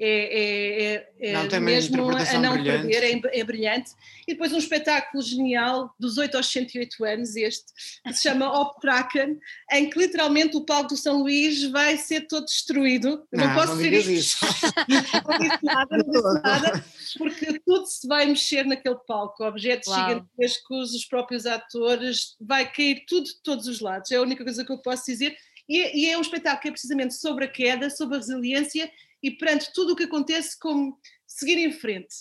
é, 0.00 0.94
é, 1.20 1.32
é, 1.32 1.32
é 1.32 1.60
mesmo 1.60 2.08
a 2.10 2.38
não 2.38 2.52
brilhante. 2.52 2.86
perder, 2.86 3.02
é, 3.02 3.40
é, 3.40 3.44
brilhante. 3.44 3.90
E 4.28 4.32
depois 4.32 4.52
um 4.52 4.58
espetáculo 4.58 5.20
genial, 5.20 5.92
dos 5.98 6.18
8 6.18 6.36
aos 6.36 6.46
108 6.52 7.04
anos, 7.04 7.34
este, 7.34 7.72
que 8.04 8.12
se 8.12 8.22
chama 8.22 8.60
Optraken, 8.60 9.40
em 9.72 9.90
que 9.90 9.98
literalmente 9.98 10.56
o 10.56 10.64
palco 10.64 10.90
do 10.90 10.96
São 10.96 11.18
Luís 11.22 11.64
vai 11.64 11.96
ser 11.96 12.28
todo 12.28 12.44
destruído. 12.44 13.26
Não, 13.32 13.46
não 13.48 13.54
posso 13.54 13.74
não 13.74 13.82
dizer 13.82 14.08
isso. 14.08 14.38
não 15.26 15.38
disse 15.38 15.64
nada, 15.64 15.96
não 15.96 16.12
disse 16.12 16.42
nada, 16.42 16.84
porque 17.16 17.60
tudo 17.66 17.86
se 17.86 18.06
vai 18.06 18.26
mexer 18.26 18.64
naquele 18.64 18.98
palco, 19.04 19.44
objetos 19.44 19.88
Uau. 19.88 20.08
gigantescos, 20.08 20.94
os 20.94 21.04
próprios 21.06 21.44
atores, 21.44 22.36
vai 22.40 22.70
cair 22.70 23.04
tudo 23.08 23.24
de 23.24 23.42
todos 23.42 23.66
os 23.66 23.80
lados. 23.80 24.12
É 24.12 24.16
a 24.16 24.22
única 24.22 24.44
coisa 24.44 24.64
que 24.64 24.70
eu 24.70 24.78
posso 24.78 25.06
dizer. 25.06 25.36
E, 25.68 26.04
e 26.04 26.10
é 26.10 26.16
um 26.16 26.22
espetáculo 26.22 26.62
que 26.62 26.68
é 26.68 26.70
precisamente 26.70 27.14
sobre 27.14 27.44
a 27.44 27.48
queda, 27.48 27.90
sobre 27.90 28.16
a 28.16 28.18
resiliência 28.18 28.90
e 29.22 29.30
perante 29.30 29.72
tudo 29.72 29.92
o 29.92 29.96
que 29.96 30.04
acontece, 30.04 30.58
como 30.58 30.98
seguir 31.26 31.58
em 31.58 31.72
frente. 31.72 32.14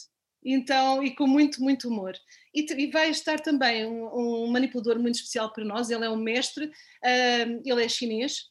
Então, 0.43 1.03
e 1.03 1.13
com 1.15 1.27
muito, 1.27 1.61
muito 1.61 1.89
humor. 1.89 2.13
E, 2.53 2.65
e 2.73 2.91
vai 2.91 3.09
estar 3.09 3.39
também 3.39 3.85
um, 3.85 4.45
um, 4.45 4.47
manipulador 4.47 4.99
muito 4.99 5.15
especial 5.15 5.51
para 5.51 5.65
nós, 5.65 5.89
ele 5.89 6.05
é 6.05 6.09
um 6.09 6.15
mestre, 6.15 6.65
uh, 6.65 7.61
ele 7.65 7.83
é 7.83 7.89
chinês, 7.89 8.49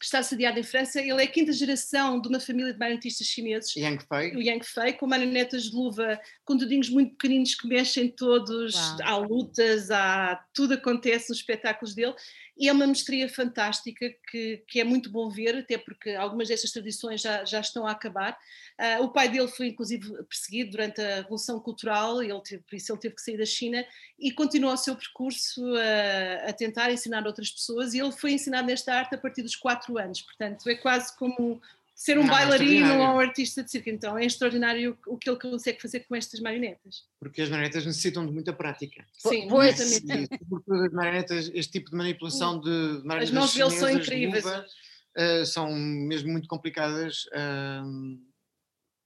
está 0.00 0.22
sediado 0.22 0.58
em 0.58 0.62
França, 0.62 1.00
ele 1.00 1.20
é 1.20 1.24
a 1.24 1.30
quinta 1.30 1.52
geração 1.52 2.20
de 2.20 2.28
uma 2.28 2.38
família 2.38 2.72
de 2.72 2.78
marionetistas 2.78 3.26
chineses. 3.26 3.74
Yang 3.74 4.04
Fei. 4.06 4.36
O 4.36 4.42
Yang 4.42 4.66
Fei, 4.66 4.92
com 4.92 5.06
marionetas 5.06 5.64
de 5.64 5.74
luva, 5.74 6.20
com 6.44 6.56
dedinhos 6.56 6.88
muito 6.88 7.12
pequeninos 7.12 7.54
que 7.54 7.66
mexem 7.66 8.08
todos, 8.08 8.74
Uau. 8.74 8.98
há 9.02 9.16
lutas, 9.16 9.90
há, 9.90 10.40
tudo 10.54 10.74
acontece 10.74 11.30
nos 11.30 11.38
espetáculos 11.38 11.94
dele, 11.94 12.14
E 12.58 12.68
é 12.68 12.72
uma 12.72 12.86
mestria 12.86 13.28
fantástica 13.28 14.12
que, 14.28 14.64
que 14.66 14.80
é 14.80 14.84
muito 14.84 15.10
bom 15.10 15.30
ver, 15.30 15.56
até 15.58 15.78
porque 15.78 16.10
algumas 16.10 16.48
dessas 16.48 16.72
tradições 16.72 17.20
já, 17.20 17.44
já 17.44 17.60
estão 17.60 17.86
a 17.86 17.92
acabar. 17.92 18.36
Uh, 18.78 19.04
o 19.04 19.08
pai 19.10 19.28
dele 19.28 19.46
foi 19.46 19.68
inclusive 19.68 20.10
perseguido 20.24 20.72
durante 20.72 21.00
a 21.00 21.16
Revolução 21.16 21.60
Cultural, 21.60 22.20
ele 22.22 22.40
teve, 22.40 22.62
por 22.62 22.74
isso 22.74 22.92
ele 22.92 23.00
teve 23.00 23.14
que 23.14 23.22
sair 23.22 23.36
da 23.36 23.44
China 23.46 23.84
e 24.18 24.32
continuou 24.32 24.72
o 24.72 24.76
seu 24.76 24.96
percurso 24.96 25.62
a, 25.76 26.50
a 26.50 26.52
tentar 26.52 26.90
ensinar 26.90 27.26
outras 27.26 27.50
pessoas 27.50 27.94
e 27.94 28.00
ele 28.00 28.12
foi 28.12 28.32
ensinado 28.32 28.66
nesta 28.66 28.92
arte 28.92 29.14
a 29.14 29.18
partir 29.18 29.42
dos 29.42 29.54
quatro 29.54 29.96
anos, 29.98 30.22
portanto 30.22 30.68
é 30.68 30.74
quase 30.74 31.16
como 31.16 31.60
ser 31.98 32.16
um 32.16 32.24
não, 32.24 32.32
é 32.32 32.46
bailarino 32.46 32.86
é 32.86 33.08
ou 33.08 33.16
um 33.16 33.18
artista 33.18 33.64
de 33.64 33.72
circo. 33.72 33.90
Então 33.90 34.16
é 34.16 34.24
extraordinário 34.24 34.96
o 35.04 35.18
que 35.18 35.28
ele 35.28 35.38
consegue 35.38 35.82
fazer 35.82 36.00
com 36.00 36.14
estas 36.14 36.38
marionetas. 36.38 37.04
Porque 37.18 37.42
as 37.42 37.50
marionetas 37.50 37.84
necessitam 37.84 38.24
de 38.24 38.32
muita 38.32 38.52
prática. 38.52 39.04
Sim, 39.14 39.48
pois. 39.48 39.80
exatamente. 39.80 40.38
Sobretudo 40.48 40.84
as 40.84 40.92
marionetas, 40.92 41.50
este 41.52 41.72
tipo 41.72 41.90
de 41.90 41.96
manipulação 41.96 42.60
de 42.60 42.70
marionetas 43.04 43.30
As 43.30 43.30
mãos 43.32 43.54
dele 43.54 43.70
são 43.72 43.90
incríveis. 43.90 44.44
De 44.44 45.42
uh, 45.42 45.44
são 45.44 45.74
mesmo 45.74 46.30
muito 46.30 46.46
complicadas. 46.46 47.24
Uh, 47.26 48.28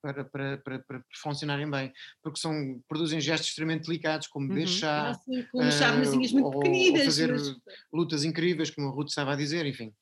para, 0.03 0.25
para, 0.25 0.59
para, 0.59 0.79
para, 0.81 1.05
funcionarem 1.15 1.71
bem, 1.71 1.93
porque 2.21 2.41
são, 2.41 2.83
produzem 2.89 3.21
gestos 3.21 3.51
extremamente 3.51 3.87
delicados, 3.87 4.27
como 4.27 4.53
uhum. 4.53 4.67
chá, 4.67 5.11
assim, 5.11 5.47
com 5.53 5.61
uh, 5.61 6.33
muito 6.33 6.45
ou, 6.45 6.59
pequeninas. 6.59 7.01
Ou 7.03 7.07
fazer 7.07 7.31
mas... 7.31 7.57
lutas 7.93 8.25
incríveis, 8.25 8.69
como 8.69 8.89
a 8.89 8.91
Ruth 8.91 9.11
estava 9.11 9.33
a 9.33 9.37
dizer, 9.37 9.65
enfim. 9.65 9.95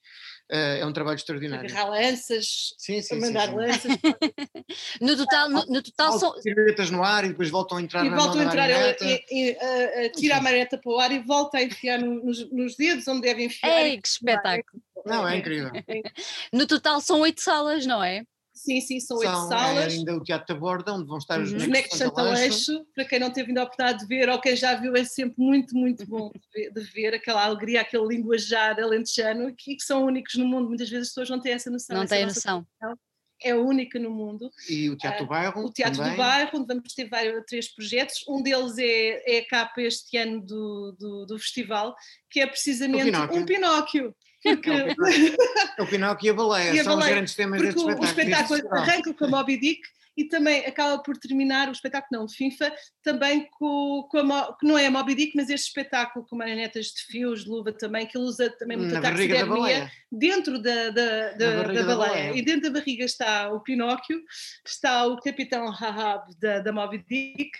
Uh, 0.50 0.80
é 0.80 0.86
um 0.86 0.92
trabalho 0.92 1.14
extraordinário. 1.14 1.70
Agarrar 1.70 1.90
lanças, 1.90 2.74
sim, 2.76 3.00
sim, 3.00 3.20
mandar 3.20 3.46
sim, 3.46 3.50
sim. 3.50 3.56
lanças. 3.56 3.92
no 5.00 5.16
total, 5.16 5.48
no, 5.48 5.66
no 5.66 5.80
total 5.80 6.18
são. 6.18 6.34
Piruetas 6.42 6.90
no 6.90 7.04
ar 7.04 7.24
e 7.24 7.28
depois 7.28 7.48
voltam 7.50 7.78
a 7.78 7.82
entrar 7.82 8.04
e 8.04 8.10
na 8.10 8.16
voltam 8.16 8.40
a 8.40 8.44
entrar, 8.44 8.68
ela, 8.68 8.96
e, 9.00 9.24
e, 9.30 9.52
uh, 9.52 10.12
tira 10.16 10.38
a 10.38 10.40
mareta 10.42 10.76
para 10.76 10.90
o 10.90 10.98
ar 10.98 11.12
e 11.12 11.20
volta 11.20 11.58
a 11.58 11.62
enfiar 11.62 12.00
nos, 12.00 12.50
nos 12.50 12.74
dedos 12.76 13.06
onde 13.06 13.20
deve 13.20 13.44
enfiar. 13.44 13.86
Ei, 13.86 14.00
que 14.00 14.08
espetáculo! 14.08 14.82
Não, 15.06 15.26
é 15.26 15.36
incrível. 15.36 15.70
no 16.52 16.66
total 16.66 17.00
são 17.00 17.20
oito 17.20 17.40
salas, 17.40 17.86
não 17.86 18.02
é? 18.02 18.24
Sim, 18.62 18.78
sim, 18.82 19.00
são 19.00 19.16
oito 19.16 19.48
salas. 19.48 19.94
É 19.94 19.96
ainda 19.96 20.14
o 20.14 20.22
Teatro 20.22 20.54
da 20.54 20.60
Borda, 20.60 20.92
onde 20.92 21.06
vão 21.06 21.16
estar 21.16 21.38
uhum. 21.38 21.44
os 21.44 21.52
bonecos 21.52 21.92
de 21.92 21.96
Santaleixo. 21.96 22.84
Para 22.94 23.06
quem 23.06 23.18
não 23.18 23.30
teve 23.30 23.48
ainda 23.48 23.62
a 23.62 23.64
oportunidade 23.64 24.00
de 24.00 24.06
ver, 24.06 24.28
ou 24.28 24.38
quem 24.38 24.54
já 24.54 24.74
viu, 24.74 24.94
é 24.94 25.02
sempre 25.02 25.42
muito, 25.42 25.74
muito 25.74 26.06
bom 26.06 26.30
de 26.30 26.40
ver, 26.52 26.70
de 26.70 26.80
ver 26.92 27.14
aquela 27.14 27.42
alegria, 27.42 27.80
aquele 27.80 28.06
linguajar 28.06 28.78
alentejano, 28.78 29.54
que, 29.56 29.76
que 29.76 29.82
são 29.82 30.04
únicos 30.04 30.34
no 30.34 30.44
mundo. 30.44 30.68
Muitas 30.68 30.90
vezes 30.90 31.08
as 31.08 31.14
pessoas 31.14 31.30
não 31.30 31.40
têm 31.40 31.52
essa 31.52 31.70
noção. 31.70 31.96
Não 31.96 32.06
têm 32.06 32.26
noção. 32.26 32.66
É 33.42 33.54
única 33.54 33.98
no 33.98 34.10
mundo. 34.10 34.50
E 34.68 34.90
o 34.90 34.96
Teatro 34.98 35.24
do 35.24 35.28
Bairro? 35.30 35.64
O 35.64 35.72
Teatro 35.72 35.96
também. 35.96 36.12
do 36.12 36.18
Bairro, 36.18 36.50
onde 36.52 36.66
vamos 36.66 36.92
ter 36.92 37.08
vários, 37.08 37.42
três 37.46 37.74
projetos. 37.74 38.22
Um 38.28 38.42
deles 38.42 38.76
é, 38.76 39.36
é 39.36 39.38
a 39.38 39.48
capa 39.48 39.80
este 39.80 40.18
ano 40.18 40.42
do, 40.42 40.94
do, 41.00 41.24
do 41.24 41.38
festival, 41.38 41.96
que 42.28 42.40
é 42.40 42.46
precisamente 42.46 43.04
Pinóquio. 43.04 43.40
um 43.40 43.46
Pinóquio. 43.46 44.14
Porque... 44.42 44.70
É 45.78 45.82
o 45.82 45.86
Pinóquio 45.86 46.26
e 46.26 46.30
a 46.30 46.34
Baleia, 46.34 46.70
e 46.72 46.84
são 46.84 46.94
baleia, 46.94 47.08
os 47.08 47.14
grandes 47.14 47.34
temas 47.34 47.62
deste 47.62 47.80
espetáculo. 47.80 48.02
O 48.02 48.04
espetáculo 48.04 48.74
arranca 48.74 49.14
com 49.14 49.24
a 49.24 49.28
Moby 49.28 49.56
Dick 49.56 49.80
e 50.16 50.24
também 50.24 50.66
acaba 50.66 51.02
por 51.02 51.16
terminar 51.16 51.68
o 51.68 51.72
espetáculo, 51.72 52.20
não, 52.20 52.26
de 52.26 52.34
FIFA, 52.34 52.72
também 53.02 53.48
com, 53.58 54.06
com 54.10 54.18
a, 54.18 54.56
que 54.58 54.66
não 54.66 54.76
é 54.76 54.86
a 54.86 54.90
Moby 54.90 55.14
Dick, 55.14 55.32
mas 55.34 55.48
este 55.48 55.68
espetáculo 55.68 56.26
com 56.26 56.36
marionetas 56.36 56.86
de 56.86 57.02
fios, 57.06 57.44
de 57.44 57.50
luva 57.50 57.72
também, 57.72 58.06
que 58.06 58.18
ele 58.18 58.24
usa 58.24 58.50
também 58.58 58.76
muita 58.76 59.00
taxidermia 59.00 59.90
dentro 60.12 60.60
da, 60.60 60.90
da, 60.90 61.32
da, 61.32 61.62
da, 61.62 61.72
da 61.72 61.96
baleia. 61.96 62.36
E 62.36 62.42
dentro 62.42 62.70
da 62.70 62.78
barriga 62.78 63.04
está 63.04 63.50
o 63.52 63.60
Pinóquio, 63.60 64.22
está 64.66 65.06
o 65.06 65.16
Capitão 65.16 65.70
Rahab 65.70 66.24
da, 66.38 66.58
da 66.58 66.72
Moby 66.72 66.98
Dick, 66.98 67.50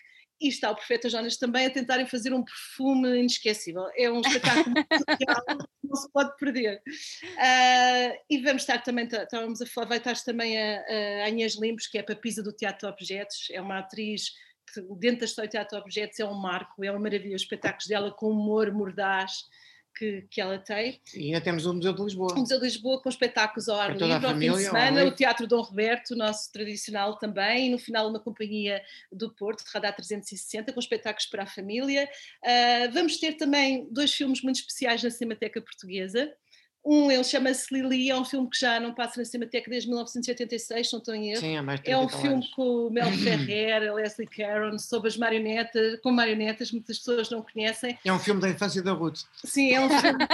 e 0.41 0.49
está 0.49 0.71
o 0.71 0.75
Profeta 0.75 1.09
Jonas 1.09 1.37
também 1.37 1.67
a 1.67 1.71
tentarem 1.71 2.07
fazer 2.07 2.33
um 2.33 2.43
perfume 2.43 3.19
inesquecível. 3.19 3.87
É 3.97 4.11
um 4.11 4.21
espetáculo 4.21 4.75
social, 5.11 5.45
não 5.85 5.97
se 5.97 6.11
pode 6.13 6.37
perder. 6.37 6.81
Uh, 6.87 8.19
e 8.31 8.39
vamos 8.43 8.63
estar 8.63 8.83
também, 8.83 9.07
estávamos 9.07 9.61
a 9.61 9.67
falar, 9.67 9.89
vai 9.89 9.99
estar 9.99 10.15
também 10.25 10.59
a, 10.59 11.25
a 11.25 11.29
Inês 11.29 11.57
Limbos, 11.61 11.87
que 11.87 11.99
é 11.99 12.01
a 12.01 12.05
papisa 12.05 12.43
do 12.43 12.53
Teatro 12.53 12.89
Objetos, 12.89 13.49
é 13.51 13.61
uma 13.61 13.79
atriz 13.79 14.31
que 14.73 14.81
dentro 14.99 15.21
da 15.21 15.27
história 15.27 15.49
do 15.49 15.53
Teatro 15.53 15.79
Objetos 15.79 16.19
é 16.21 16.25
um 16.25 16.35
marco, 16.35 16.85
é 16.85 16.91
uma 16.91 17.01
maravilha, 17.01 17.37
os 17.37 17.43
espetáculos 17.43 17.87
dela 17.87 18.11
com 18.11 18.31
humor 18.31 18.73
mordaz, 18.73 19.45
que, 20.01 20.23
que 20.31 20.41
ela 20.41 20.59
tem. 20.59 20.99
E 21.15 21.27
ainda 21.27 21.43
temos 21.43 21.67
o 21.67 21.75
Museu 21.75 21.93
de 21.93 22.03
Lisboa. 22.03 22.33
O 22.33 22.39
Museu 22.39 22.59
de 22.59 22.65
Lisboa 22.65 23.03
com 23.03 23.11
espetáculos 23.11 23.69
ao 23.69 23.79
ar 23.79 23.95
livre, 23.95 24.27
ao 24.27 24.35
fim 24.35 24.51
de 24.51 24.63
semana, 24.63 25.05
o 25.05 25.11
Teatro 25.11 25.47
Dom 25.47 25.61
Roberto, 25.61 26.17
nosso 26.17 26.51
tradicional 26.51 27.19
também, 27.19 27.67
e 27.67 27.71
no 27.71 27.79
final 27.79 28.09
uma 28.09 28.19
companhia 28.19 28.83
do 29.13 29.31
Porto, 29.31 29.63
Radar 29.71 29.95
360, 29.95 30.73
com 30.73 30.81
espetáculos 30.81 31.27
para 31.27 31.43
a 31.43 31.47
família. 31.47 32.09
Uh, 32.43 32.91
vamos 32.95 33.19
ter 33.19 33.35
também 33.35 33.87
dois 33.91 34.15
filmes 34.15 34.41
muito 34.43 34.57
especiais 34.57 35.03
na 35.03 35.11
Cinemateca 35.11 35.61
Portuguesa. 35.61 36.33
Um, 36.85 37.11
ele 37.11 37.25
chama-se 37.25 37.73
Lili, 37.75 38.11
é 38.11 38.17
um 38.17 38.25
filme 38.25 38.49
que 38.49 38.59
já 38.59 38.81
não 38.81 38.95
passa 38.95 39.21
na 39.21 39.25
Cinemateca 39.25 39.71
desde 39.71 39.89
1986, 39.89 40.93
não 40.93 40.99
estou 40.99 41.15
em 41.15 41.33
erro. 41.33 41.41
Sim, 41.41 41.57
é, 41.57 41.61
mais 41.61 41.81
é 41.85 41.97
um 41.97 42.09
filme 42.09 42.29
anos. 42.29 42.49
com 42.51 42.87
o 42.87 42.91
Mel 42.91 43.13
Ferrer, 43.23 43.91
a 43.91 43.95
Leslie 43.95 44.27
Caron, 44.27 44.79
sobre 44.79 45.09
as 45.09 45.17
marionetas, 45.17 46.01
com 46.01 46.11
marionetas, 46.11 46.73
muitas 46.73 46.99
pessoas 46.99 47.29
não 47.29 47.43
conhecem. 47.43 47.99
É 48.03 48.13
um 48.13 48.19
filme 48.19 48.41
da 48.41 48.49
infância 48.49 48.83
da 48.83 48.93
Ruth. 48.93 49.21
Sim, 49.45 49.75
é 49.75 49.81
um 49.81 49.91
filme, 49.91 50.27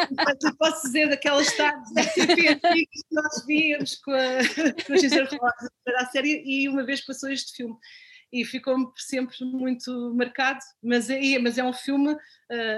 posso 0.56 0.82
dizer, 0.82 1.08
daquelas 1.08 1.52
tardes 1.56 1.92
da 1.92 2.02
CP 2.04 2.56
que 2.60 2.90
nós 3.10 3.44
víamos 3.44 3.96
com 3.96 4.12
a, 4.12 4.84
com 4.86 4.92
a 4.92 4.96
Gisele 4.96 5.28
Rosa 5.36 5.72
para 5.84 6.02
a 6.02 6.06
série 6.06 6.44
e 6.46 6.68
uma 6.68 6.84
vez 6.84 7.00
passou 7.00 7.28
este 7.28 7.56
filme 7.56 7.76
e 8.32 8.44
ficou-me 8.44 8.86
sempre 8.96 9.44
muito 9.44 10.14
marcado, 10.14 10.58
mas 10.82 11.08
é, 11.08 11.38
mas 11.38 11.58
é 11.58 11.64
um 11.64 11.72
filme 11.72 12.12
uh, 12.12 12.18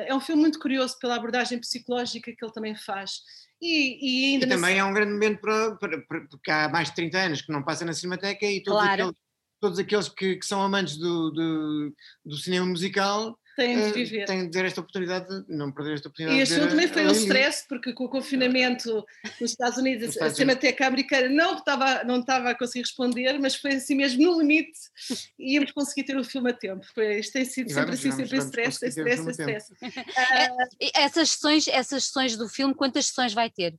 é 0.06 0.14
um 0.14 0.20
filme 0.20 0.42
muito 0.42 0.58
curioso 0.58 0.98
pela 0.98 1.16
abordagem 1.16 1.58
psicológica 1.58 2.32
que 2.32 2.44
ele 2.44 2.52
também 2.52 2.74
faz 2.74 3.22
e, 3.60 3.98
e, 4.00 4.32
ainda 4.34 4.46
e 4.46 4.48
também 4.48 4.78
é 4.78 4.84
um 4.84 4.92
grande 4.92 5.12
momento 5.12 5.40
para, 5.40 5.76
para, 5.76 6.00
para, 6.02 6.20
porque 6.28 6.50
há 6.50 6.68
mais 6.68 6.88
de 6.88 6.94
30 6.94 7.18
anos 7.18 7.42
que 7.42 7.52
não 7.52 7.62
passa 7.62 7.84
na 7.84 7.92
Cinemateca 7.92 8.46
e 8.46 8.62
todos 8.62 8.80
claro. 8.80 9.02
aqueles, 9.02 9.18
todos 9.60 9.78
aqueles 9.78 10.08
que, 10.08 10.36
que, 10.36 10.46
são 10.46 10.62
amantes 10.62 10.96
do, 10.96 11.30
do, 11.30 11.94
do 12.24 12.36
cinema 12.36 12.66
musical 12.66 13.38
têm 13.58 13.76
de 13.76 13.82
eh, 13.82 13.92
viver. 13.92 14.24
Têm 14.26 14.44
de 14.46 14.50
ter 14.52 14.64
esta 14.64 14.80
oportunidade, 14.80 15.44
de 15.44 15.52
não 15.52 15.72
perder 15.72 15.94
esta 15.94 16.08
oportunidade. 16.08 16.38
E 16.38 16.42
este 16.42 16.54
filme 16.54 16.70
também 16.70 16.88
foi 16.88 17.06
um 17.06 17.10
stress, 17.10 17.66
porque 17.68 17.92
com 17.92 18.04
o 18.04 18.08
confinamento 18.08 19.04
nos 19.40 19.50
Estados 19.50 19.76
Unidos, 19.78 20.16
a 20.18 20.30
Cinemateca 20.30 20.86
Americana 20.86 21.28
não 21.28 21.58
estava, 21.58 22.04
não 22.04 22.20
estava 22.20 22.50
a 22.50 22.54
conseguir 22.54 22.82
responder, 22.82 23.36
mas 23.40 23.56
foi 23.56 23.74
assim 23.74 23.96
mesmo 23.96 24.22
no 24.22 24.38
limite 24.38 24.78
e 25.36 25.54
íamos 25.54 25.72
conseguir 25.72 26.04
ter 26.04 26.16
o 26.16 26.24
filme 26.24 26.50
a 26.50 26.54
tempo. 26.54 26.86
Foi, 26.94 27.18
isto 27.18 27.32
tem 27.32 27.44
sido 27.44 27.70
sempre 27.70 27.94
assim, 27.94 28.12
sempre 28.12 28.26
vamos 28.26 28.44
stress, 28.44 28.86
stress, 28.86 29.30
stress. 29.30 29.72
Uh, 29.72 30.90
essas, 30.94 31.30
sessões, 31.30 31.66
essas 31.66 32.04
sessões 32.04 32.36
do 32.36 32.48
filme, 32.48 32.74
quantas 32.74 33.06
sessões 33.06 33.34
vai 33.34 33.50
ter? 33.50 33.74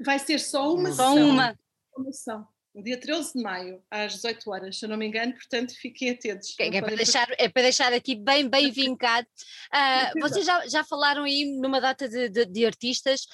Vai 0.00 0.18
ser 0.18 0.40
só 0.40 0.74
uma 0.74 0.90
só 0.90 1.12
sessão. 1.12 1.30
Uma. 1.30 1.58
uma 1.96 2.12
sessão 2.12 2.57
dia 2.82 2.98
13 2.98 3.32
de 3.34 3.42
maio, 3.42 3.82
às 3.90 4.14
18 4.14 4.50
horas, 4.50 4.78
se 4.78 4.84
eu 4.84 4.88
não 4.88 4.96
me 4.96 5.06
engano, 5.06 5.32
portanto 5.34 5.74
fiquem 5.76 6.10
atentos. 6.10 6.54
É, 6.58 6.76
é 6.76 6.80
para, 6.80 6.96
deixar, 6.96 7.28
é 7.38 7.48
para 7.48 7.62
deixar 7.62 7.92
aqui 7.92 8.14
bem, 8.14 8.48
bem 8.48 8.70
vincado. 8.72 9.26
Uh, 9.72 10.20
vocês 10.20 10.44
já, 10.44 10.66
já 10.66 10.84
falaram 10.84 11.24
aí 11.24 11.44
numa 11.60 11.80
data 11.80 12.08
de, 12.08 12.28
de, 12.28 12.44
de 12.46 12.66
artistas. 12.66 13.26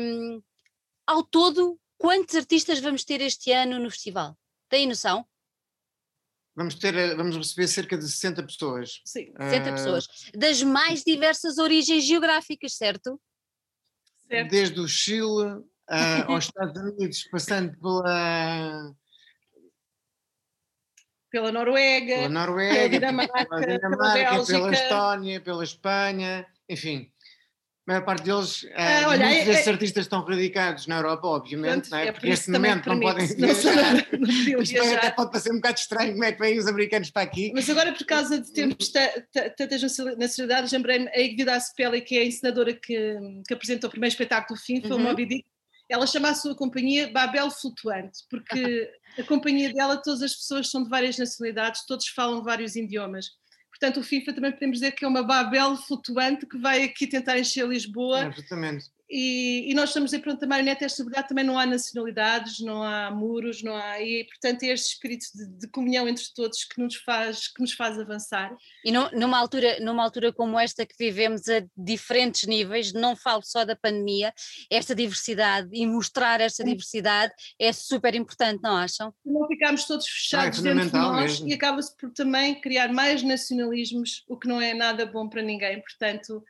Um, 0.00 0.42
ao 1.06 1.22
todo, 1.22 1.78
quantos 1.98 2.34
artistas 2.34 2.80
vamos 2.80 3.04
ter 3.04 3.20
este 3.20 3.52
ano 3.52 3.78
no 3.78 3.90
festival? 3.90 4.36
Têm 4.68 4.86
noção? 4.86 5.26
Vamos, 6.54 6.74
ter, 6.74 6.94
eh, 6.94 7.14
vamos 7.14 7.36
receber 7.36 7.66
cerca 7.66 7.96
de 7.96 8.06
60 8.06 8.42
pessoas. 8.42 9.00
Sim, 9.06 9.32
60 9.38 9.70
uh, 9.70 9.72
pessoas. 9.72 10.08
Das 10.34 10.62
mais 10.62 11.02
diversas 11.02 11.58
origens 11.58 12.04
geográficas, 12.04 12.74
certo? 12.74 13.18
certo. 14.28 14.50
Desde 14.50 14.80
o 14.80 14.88
Chile 14.88 15.62
uh, 15.90 16.32
aos 16.32 16.44
Estados 16.46 16.80
Unidos, 16.80 17.28
passando 17.30 17.76
pela. 17.78 18.94
Pela 21.30 21.50
Noruega, 21.50 22.16
pela 22.16 22.28
Noruega, 22.28 22.74
pela 22.74 22.88
Dinamarca, 22.90 23.46
pela, 23.46 23.60
Dinamarca, 23.66 24.44
pela 24.44 24.72
Estónia, 24.72 25.40
pela 25.40 25.64
Espanha, 25.64 26.46
enfim, 26.68 27.10
a 27.84 27.92
maior 27.92 28.04
parte 28.04 28.22
deles, 28.22 28.64
ah, 28.76 29.08
olha, 29.08 29.26
muitos 29.26 29.42
é, 29.42 29.44
desses 29.44 29.66
é, 29.66 29.70
artistas 29.70 30.04
estão 30.04 30.22
radicados 30.22 30.86
na 30.86 30.98
Europa, 30.98 31.26
obviamente, 31.26 31.90
não 31.90 31.98
é? 31.98 32.06
é 32.06 32.12
porque 32.12 32.28
neste 32.28 32.48
momento 32.48 32.88
não 32.88 33.00
podem 33.00 33.26
viajar. 33.34 34.04
Isto 34.62 34.78
até 34.78 35.10
pode 35.10 35.32
parecer 35.32 35.50
um 35.50 35.56
bocado 35.56 35.78
estranho 35.80 36.12
como 36.12 36.22
é 36.22 36.30
que 36.30 36.38
vêm 36.38 36.58
os 36.60 36.68
americanos 36.68 37.10
para 37.10 37.22
aqui. 37.22 37.50
Mas 37.52 37.68
agora, 37.68 37.92
por 37.92 38.06
causa 38.06 38.40
de 38.40 38.52
termos 38.52 38.88
tantas 39.56 39.82
nacionalidades, 40.16 40.70
lembrei-me 40.70 41.08
a 41.08 41.18
Igvida 41.18 41.58
Spelli, 41.58 42.02
que 42.02 42.16
é 42.16 42.20
a 42.20 42.24
ensinadora 42.24 42.72
que, 42.72 43.16
que 43.48 43.52
apresentou 43.52 43.88
o 43.88 43.90
primeiro 43.90 44.12
espetáculo 44.12 44.56
do 44.56 44.64
fim, 44.64 44.80
foi 44.80 44.92
uhum. 44.92 44.98
o 44.98 45.00
Moby 45.00 45.26
Dick, 45.26 45.46
ela 45.92 46.06
chama 46.06 46.30
a 46.30 46.34
sua 46.34 46.54
companhia 46.54 47.10
Babel 47.12 47.50
Flutuante, 47.50 48.20
porque 48.30 48.90
a 49.18 49.22
companhia 49.24 49.72
dela, 49.72 50.00
todas 50.00 50.22
as 50.22 50.34
pessoas 50.34 50.70
são 50.70 50.82
de 50.82 50.88
várias 50.88 51.18
nacionalidades, 51.18 51.84
todos 51.86 52.08
falam 52.08 52.42
vários 52.42 52.74
idiomas. 52.74 53.26
Portanto, 53.68 54.00
o 54.00 54.02
FIFA 54.02 54.32
também 54.32 54.52
podemos 54.52 54.78
dizer 54.78 54.92
que 54.92 55.04
é 55.04 55.08
uma 55.08 55.22
Babel 55.22 55.76
flutuante 55.76 56.46
que 56.46 56.56
vai 56.56 56.82
aqui 56.84 57.06
tentar 57.06 57.38
encher 57.38 57.66
Lisboa. 57.66 58.24
É, 58.24 58.28
exatamente. 58.28 58.86
E, 59.14 59.70
e, 59.70 59.74
nós 59.74 59.90
estamos 59.90 60.10
a 60.10 60.16
dizer, 60.16 60.22
pronto, 60.22 60.42
a 60.42 60.46
marioneta, 60.46 60.86
esta 60.86 61.04
verdade 61.04 61.28
também 61.28 61.44
não 61.44 61.58
há 61.58 61.66
nacionalidades, 61.66 62.60
não 62.60 62.82
há 62.82 63.10
muros, 63.10 63.62
não 63.62 63.76
há, 63.76 64.00
e 64.00 64.24
portanto 64.24 64.62
é 64.62 64.68
este 64.68 64.94
espírito 64.94 65.26
de, 65.34 65.46
de 65.58 65.68
comunhão 65.68 66.08
entre 66.08 66.24
todos 66.34 66.64
que 66.64 66.80
nos 66.80 66.96
faz, 66.96 67.48
que 67.48 67.60
nos 67.60 67.74
faz 67.74 68.00
avançar. 68.00 68.56
E 68.82 68.90
no, 68.90 69.10
numa, 69.10 69.38
altura, 69.38 69.78
numa 69.80 70.02
altura 70.02 70.32
como 70.32 70.58
esta 70.58 70.86
que 70.86 70.94
vivemos 70.98 71.46
a 71.46 71.62
diferentes 71.76 72.48
níveis, 72.48 72.94
não 72.94 73.14
falo 73.14 73.42
só 73.42 73.66
da 73.66 73.76
pandemia, 73.76 74.32
esta 74.70 74.94
diversidade 74.94 75.68
e 75.72 75.86
mostrar 75.86 76.40
esta 76.40 76.64
diversidade 76.64 77.34
é 77.60 77.70
super 77.70 78.14
importante, 78.14 78.62
não 78.62 78.78
acham? 78.78 79.12
Não 79.26 79.46
ficarmos 79.46 79.84
todos 79.84 80.08
fechados 80.08 80.64
ah, 80.64 80.70
é 80.70 80.74
dentro 80.74 80.90
de 80.90 80.96
nós 80.96 81.32
mesmo. 81.32 81.48
e 81.48 81.52
acaba-se 81.52 81.94
por 81.98 82.10
também 82.12 82.58
criar 82.62 82.90
mais 82.90 83.22
nacionalismos, 83.22 84.24
o 84.26 84.38
que 84.38 84.48
não 84.48 84.58
é 84.58 84.72
nada 84.72 85.04
bom 85.04 85.28
para 85.28 85.42
ninguém, 85.42 85.82
portanto... 85.82 86.42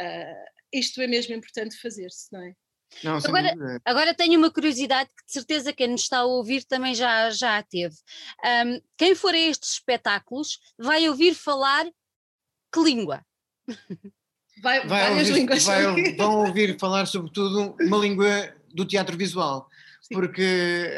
Uh, 0.00 0.51
isto 0.72 1.00
é 1.00 1.06
mesmo 1.06 1.34
importante 1.34 1.80
fazer-se, 1.80 2.32
não 2.32 2.42
é? 2.42 2.54
Não, 3.02 3.16
agora, 3.16 3.80
agora 3.84 4.14
tenho 4.14 4.38
uma 4.38 4.50
curiosidade 4.50 5.08
que 5.16 5.24
de 5.26 5.32
certeza 5.32 5.72
quem 5.72 5.88
nos 5.88 6.02
está 6.02 6.18
a 6.18 6.24
ouvir 6.24 6.64
também 6.64 6.94
já, 6.94 7.30
já 7.30 7.58
a 7.58 7.62
teve. 7.62 7.94
Um, 8.44 8.80
quem 8.96 9.14
for 9.14 9.34
a 9.34 9.38
estes 9.38 9.72
espetáculos 9.72 10.58
vai 10.78 11.08
ouvir 11.08 11.34
falar 11.34 11.86
que 12.72 12.80
língua? 12.80 13.24
Vai, 14.62 14.86
vai 14.86 15.08
várias 15.08 15.28
ouvir, 15.28 15.40
línguas. 15.40 15.64
Vai, 15.64 15.82
vão 16.16 16.46
ouvir 16.46 16.78
falar 16.78 17.06
sobretudo 17.06 17.74
uma 17.80 17.96
língua 17.96 18.54
do 18.72 18.84
teatro 18.84 19.16
visual, 19.16 19.68
Sim. 20.02 20.14
porque 20.14 20.90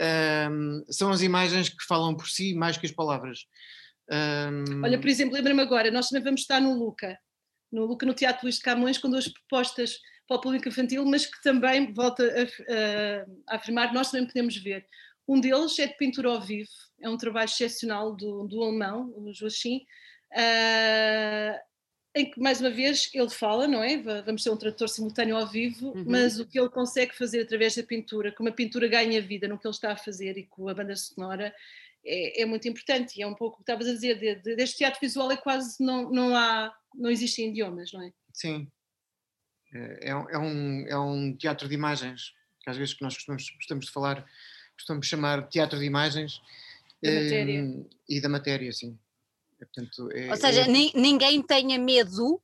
um, 0.51 0.85
são 0.91 1.11
as 1.11 1.23
imagens 1.23 1.69
que 1.69 1.85
falam 1.85 2.15
por 2.15 2.29
si 2.29 2.55
mais 2.55 2.77
que 2.77 2.87
as 2.87 2.93
palavras. 2.93 3.47
Um... 4.11 4.83
Olha, 4.85 4.99
por 4.99 5.09
exemplo, 5.09 5.35
lembra-me 5.35 5.63
agora, 5.63 5.91
nós 5.91 6.09
também 6.09 6.25
vamos 6.25 6.43
estar 6.43 6.61
no 6.61 6.75
Luca 6.75 7.19
no 7.75 7.85
Luca 7.85 8.07
no 8.07 8.15
Teatro 8.15 8.45
Luís 8.45 8.57
de 8.57 8.63
Camões 8.63 8.99
com 8.99 9.11
duas 9.11 9.27
propostas 9.29 9.99
para 10.27 10.37
o 10.37 10.41
público 10.41 10.69
infantil, 10.69 11.05
mas 11.05 11.27
que 11.27 11.43
também, 11.43 11.93
volta 11.93 12.25
a, 12.25 13.53
a, 13.53 13.57
afirmar, 13.57 13.93
nós 13.93 14.11
também 14.11 14.27
podemos 14.27 14.57
ver. 14.57 14.87
Um 15.29 15.41
deles 15.41 15.79
é 15.79 15.87
de 15.87 15.97
pintura 15.97 16.31
ao 16.31 16.41
vivo, 16.41 16.71
é 17.01 17.09
um 17.09 17.17
trabalho 17.17 17.49
excepcional 17.49 18.15
do, 18.15 18.47
do 18.47 18.63
alemão, 18.63 19.13
o 19.17 19.33
Joachim, 19.33 19.85
uh, 20.33 21.59
em 22.15 22.31
que, 22.31 22.41
mais 22.41 22.61
uma 22.61 22.71
vez, 22.71 23.11
ele 23.13 23.29
fala, 23.29 23.67
não 23.67 23.83
é? 23.83 23.97
Vamos 24.23 24.45
ter 24.45 24.51
um 24.51 24.57
tradutor 24.57 24.89
simultâneo 24.89 25.37
ao 25.37 25.47
vivo, 25.47 25.89
uhum. 25.89 26.05
mas 26.07 26.39
o 26.39 26.47
que 26.47 26.59
ele 26.59 26.69
consegue 26.69 27.15
fazer 27.17 27.43
através 27.43 27.75
da 27.75 27.83
pintura, 27.83 28.31
como 28.31 28.49
a 28.49 28.53
pintura 28.53 28.87
ganha 28.87 29.21
vida 29.21 29.49
no 29.49 29.59
que 29.59 29.67
ele 29.67 29.75
está 29.75 29.93
a 29.93 29.97
fazer 29.97 30.39
e 30.39 30.45
com 30.45 30.69
a 30.69 30.75
banda 30.75 30.95
sonora, 30.95 31.53
é, 32.05 32.43
é 32.43 32.47
muito 32.47 32.69
importante. 32.69 33.19
E 33.19 33.23
é 33.23 33.27
um 33.27 33.35
pouco 33.35 33.55
o 33.55 33.57
que 33.59 33.63
estavas 33.63 33.89
a 33.89 33.93
dizer, 33.93 34.19
de, 34.19 34.35
de, 34.37 34.57
deste 34.57 34.79
teatro 34.79 35.01
visual 35.01 35.31
é 35.31 35.37
quase 35.37 35.83
não, 35.83 36.11
não 36.11 36.37
há 36.37 36.75
não 36.95 37.11
existem 37.11 37.49
idiomas, 37.49 37.93
não 37.93 38.03
é? 38.03 38.13
Sim. 38.33 38.71
É, 39.73 40.11
é, 40.11 40.39
um, 40.39 40.87
é 40.87 40.99
um 40.99 41.37
teatro 41.37 41.69
de 41.69 41.75
imagens, 41.75 42.33
que 42.63 42.71
às 42.71 42.77
vezes 42.77 42.95
que 42.95 43.03
nós 43.03 43.15
gostamos, 43.15 43.51
gostamos 43.51 43.87
de 43.87 43.93
falar, 43.93 44.25
costumamos 44.77 45.07
chamar 45.07 45.49
teatro 45.49 45.79
de 45.79 45.85
imagens. 45.85 46.41
Da 47.03 47.11
matéria. 47.11 47.87
E 48.09 48.21
da 48.21 48.29
matéria, 48.29 48.73
sim. 48.73 48.99
É, 49.61 49.65
portanto, 49.65 50.11
é, 50.13 50.31
Ou 50.31 50.37
seja, 50.37 50.63
é... 50.63 50.69
ninguém 50.69 51.43
tenha 51.43 51.79
medo, 51.79 52.41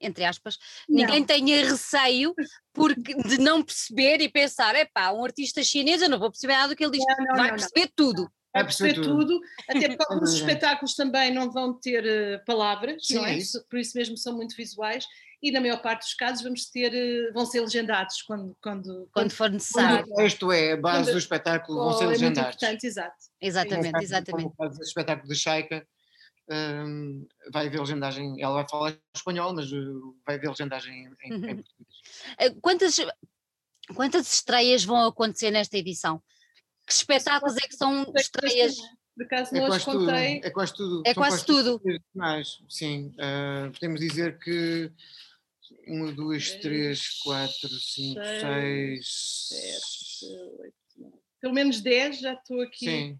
entre 0.00 0.24
aspas, 0.24 0.58
não. 0.88 0.96
ninguém 0.96 1.24
tenha 1.24 1.64
receio 1.64 2.34
porque, 2.72 3.14
de 3.14 3.38
não 3.38 3.62
perceber 3.62 4.20
e 4.20 4.28
pensar, 4.28 4.74
é 4.74 4.84
pá, 4.84 5.12
um 5.12 5.24
artista 5.24 5.62
chinês, 5.62 6.02
eu 6.02 6.08
não 6.08 6.18
vou 6.18 6.30
perceber 6.30 6.54
nada 6.54 6.68
do 6.68 6.76
que 6.76 6.84
ele 6.84 6.98
diz, 6.98 7.04
não, 7.06 7.26
não, 7.26 7.36
vai 7.36 7.50
perceber 7.50 7.92
tudo 7.94 8.28
vai 8.52 8.64
perceber 8.64 8.94
tudo. 8.94 9.08
tudo, 9.08 9.40
até 9.68 9.88
porque 9.88 10.12
alguns 10.12 10.34
espetáculos 10.34 10.94
também 10.94 11.32
não 11.32 11.50
vão 11.50 11.72
ter 11.72 12.04
uh, 12.04 12.44
palavras, 12.44 13.06
Sim, 13.06 13.16
não 13.16 13.26
é? 13.26 13.36
Isso. 13.36 13.64
por 13.68 13.78
isso 13.78 13.96
mesmo 13.96 14.16
são 14.16 14.36
muito 14.36 14.54
visuais 14.56 15.06
e 15.42 15.50
na 15.50 15.60
maior 15.60 15.82
parte 15.82 16.02
dos 16.02 16.14
casos 16.14 16.42
vamos 16.42 16.66
ter, 16.66 16.92
uh, 16.92 17.32
vão 17.32 17.44
ser 17.44 17.60
legendados 17.60 18.22
quando, 18.22 18.56
quando, 18.62 19.08
quando 19.12 19.30
for 19.30 19.50
necessário. 19.50 20.06
Quando 20.06 20.12
o 20.12 20.16
texto 20.16 20.52
é 20.52 20.72
a 20.72 20.76
base 20.76 21.04
quando, 21.04 21.12
do 21.12 21.18
espetáculo, 21.18 21.78
vão 21.78 21.92
ser 21.98 22.06
legendados. 22.06 22.38
É 22.38 22.42
muito 22.42 22.56
importante, 22.56 22.86
exato. 22.86 23.16
Exatamente, 23.40 23.96
é, 23.96 24.02
exatamente. 24.02 24.44
No 24.44 24.56
caso 24.56 24.78
do 24.78 24.84
espetáculo 24.84 25.28
de 25.28 25.34
Shaika, 25.34 25.86
um, 26.50 27.26
vai 27.50 27.66
haver 27.66 27.80
legendagem, 27.80 28.40
ela 28.40 28.54
vai 28.54 28.68
falar 28.68 28.96
espanhol, 29.16 29.54
mas 29.54 29.72
uh, 29.72 30.16
vai 30.24 30.36
haver 30.36 30.48
legendagem 30.48 31.08
em, 31.24 31.34
em 31.34 31.40
português. 31.40 31.66
Quantas, 32.60 32.96
quantas 33.94 34.32
estreias 34.32 34.84
vão 34.84 35.06
acontecer 35.06 35.50
nesta 35.50 35.76
edição? 35.76 36.22
Que 36.92 36.96
espetáculos 36.96 37.56
é 37.56 37.60
que 37.60 37.74
são 37.74 38.12
estreias? 38.14 38.76
De 39.16 39.26
caso 39.26 39.56
é 39.56 39.66
quase, 39.66 39.84
tudo, 39.84 40.10
é 40.10 40.50
quase 40.50 40.74
tudo. 40.74 41.02
É 41.06 41.14
quase 41.14 41.46
tudo. 41.46 41.82
Mais, 42.14 42.58
sim. 42.68 43.14
Uh, 43.16 43.72
podemos 43.72 44.00
dizer 44.00 44.38
que 44.38 44.92
uma, 45.86 46.12
duas, 46.12 46.50
três, 46.50 47.20
quatro, 47.22 47.68
cinco, 47.68 48.20
seis, 48.40 49.48
sete, 49.48 50.34
oito, 50.60 51.12
pelo 51.40 51.54
menos 51.54 51.80
dez 51.80 52.20
já 52.20 52.34
estou 52.34 52.60
aqui. 52.60 52.84
Sim. 52.84 53.18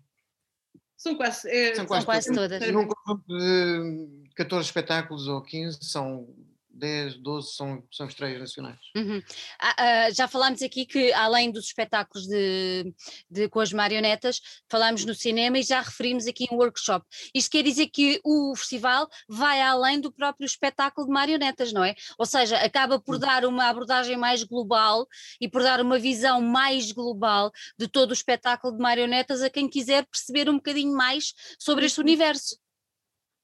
São 0.97 1.17
quase, 1.17 1.49
é, 1.51 1.75
são 1.75 1.87
quase, 1.87 2.05
são 2.05 2.15
quase 2.15 2.33
todas. 2.33 2.73
Num 2.73 2.87
conjunto 2.87 3.27
de 3.27 4.31
14 4.37 4.67
espetáculos 4.67 5.27
ou 5.29 5.43
15 5.43 5.79
são 5.83 6.29
10, 6.75 7.19
12 7.19 7.55
são, 7.55 7.83
são 7.91 8.07
estreias 8.07 8.41
nacionais. 8.41 8.79
Uhum. 8.97 9.23
Ah, 9.61 9.75
ah, 9.79 10.11
já 10.11 10.27
falámos 10.27 10.63
aqui 10.63 10.87
que, 10.87 11.13
além 11.13 11.51
dos 11.51 11.67
espetáculos 11.67 12.27
de, 12.27 12.93
de, 13.31 13.49
com 13.49 13.61
as 13.61 13.73
marionetas, 13.73 14.41
falámos 14.71 15.05
no 15.05 15.15
cinema 15.15 15.59
e 15.59 15.63
já 15.63 15.81
referimos 15.81 16.27
aqui 16.27 16.47
um 16.51 16.57
workshop. 16.57 17.05
Isto 17.35 17.51
quer 17.51 17.63
dizer 17.63 17.89
que 17.89 18.21
o 18.25 18.55
festival 18.57 19.09
vai 19.29 19.61
além 19.61 20.01
do 20.01 20.13
próprio 20.13 20.47
espetáculo 20.47 21.07
de 21.07 21.13
marionetas, 21.13 21.73
não 21.73 21.85
é? 21.85 21.95
Ou 22.19 22.27
seja, 22.27 22.57
acaba 22.59 22.99
por 22.99 23.19
dar 23.19 23.45
uma 23.45 23.69
abordagem 23.69 24.17
mais 24.17 24.43
global 24.43 25.07
e 25.41 25.49
por 25.49 25.63
dar 25.63 25.81
uma 25.81 25.99
visão 25.99 26.41
mais 26.41 26.93
global 26.93 27.53
de 27.79 27.87
todo 27.89 28.11
o 28.11 28.15
espetáculo 28.15 28.75
de 28.75 28.83
marionetas 28.83 29.43
a 29.43 29.51
quem 29.51 29.69
quiser 29.69 30.07
perceber 30.07 30.49
um 30.49 30.57
bocadinho 30.57 30.95
mais 30.95 31.35
sobre 31.59 31.87
este 31.87 32.01
universo. 32.01 32.62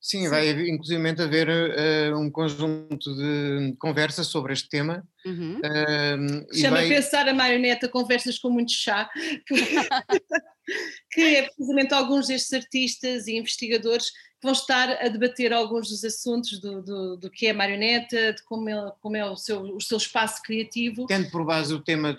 Sim, 0.09 0.23
Sim, 0.23 0.29
vai 0.31 0.49
inclusive 0.49 1.23
haver 1.23 1.49
uh, 1.51 2.18
um 2.18 2.31
conjunto 2.31 3.14
de 3.14 3.77
conversas 3.79 4.29
sobre 4.29 4.55
este 4.55 4.66
tema. 4.66 5.07
Uhum. 5.27 5.59
Uh, 5.59 6.59
Chama 6.59 6.79
vai... 6.79 6.88
Pensar 6.88 7.29
a 7.29 7.35
Marioneta 7.35 7.90
Conversas 7.90 8.38
com 8.38 8.49
Muito 8.49 8.73
Chá, 8.73 9.11
que 11.12 11.21
é 11.21 11.42
precisamente 11.42 11.92
alguns 11.92 12.29
destes 12.29 12.55
artistas 12.55 13.27
e 13.27 13.37
investigadores 13.37 14.11
que 14.11 14.44
vão 14.44 14.53
estar 14.53 14.92
a 14.92 15.09
debater 15.09 15.53
alguns 15.53 15.90
dos 15.90 16.03
assuntos 16.03 16.59
do, 16.59 16.83
do, 16.83 17.16
do 17.18 17.31
que 17.31 17.47
é 17.47 17.53
marioneta, 17.53 18.33
de 18.33 18.42
como 18.44 18.71
é, 18.71 18.92
como 19.03 19.14
é 19.14 19.31
o, 19.31 19.37
seu, 19.37 19.61
o 19.61 19.81
seu 19.83 19.99
espaço 19.99 20.40
criativo. 20.42 21.05
Tendo 21.05 21.31
por 21.31 21.44
base 21.44 21.75
o 21.75 21.85
tema, 21.85 22.16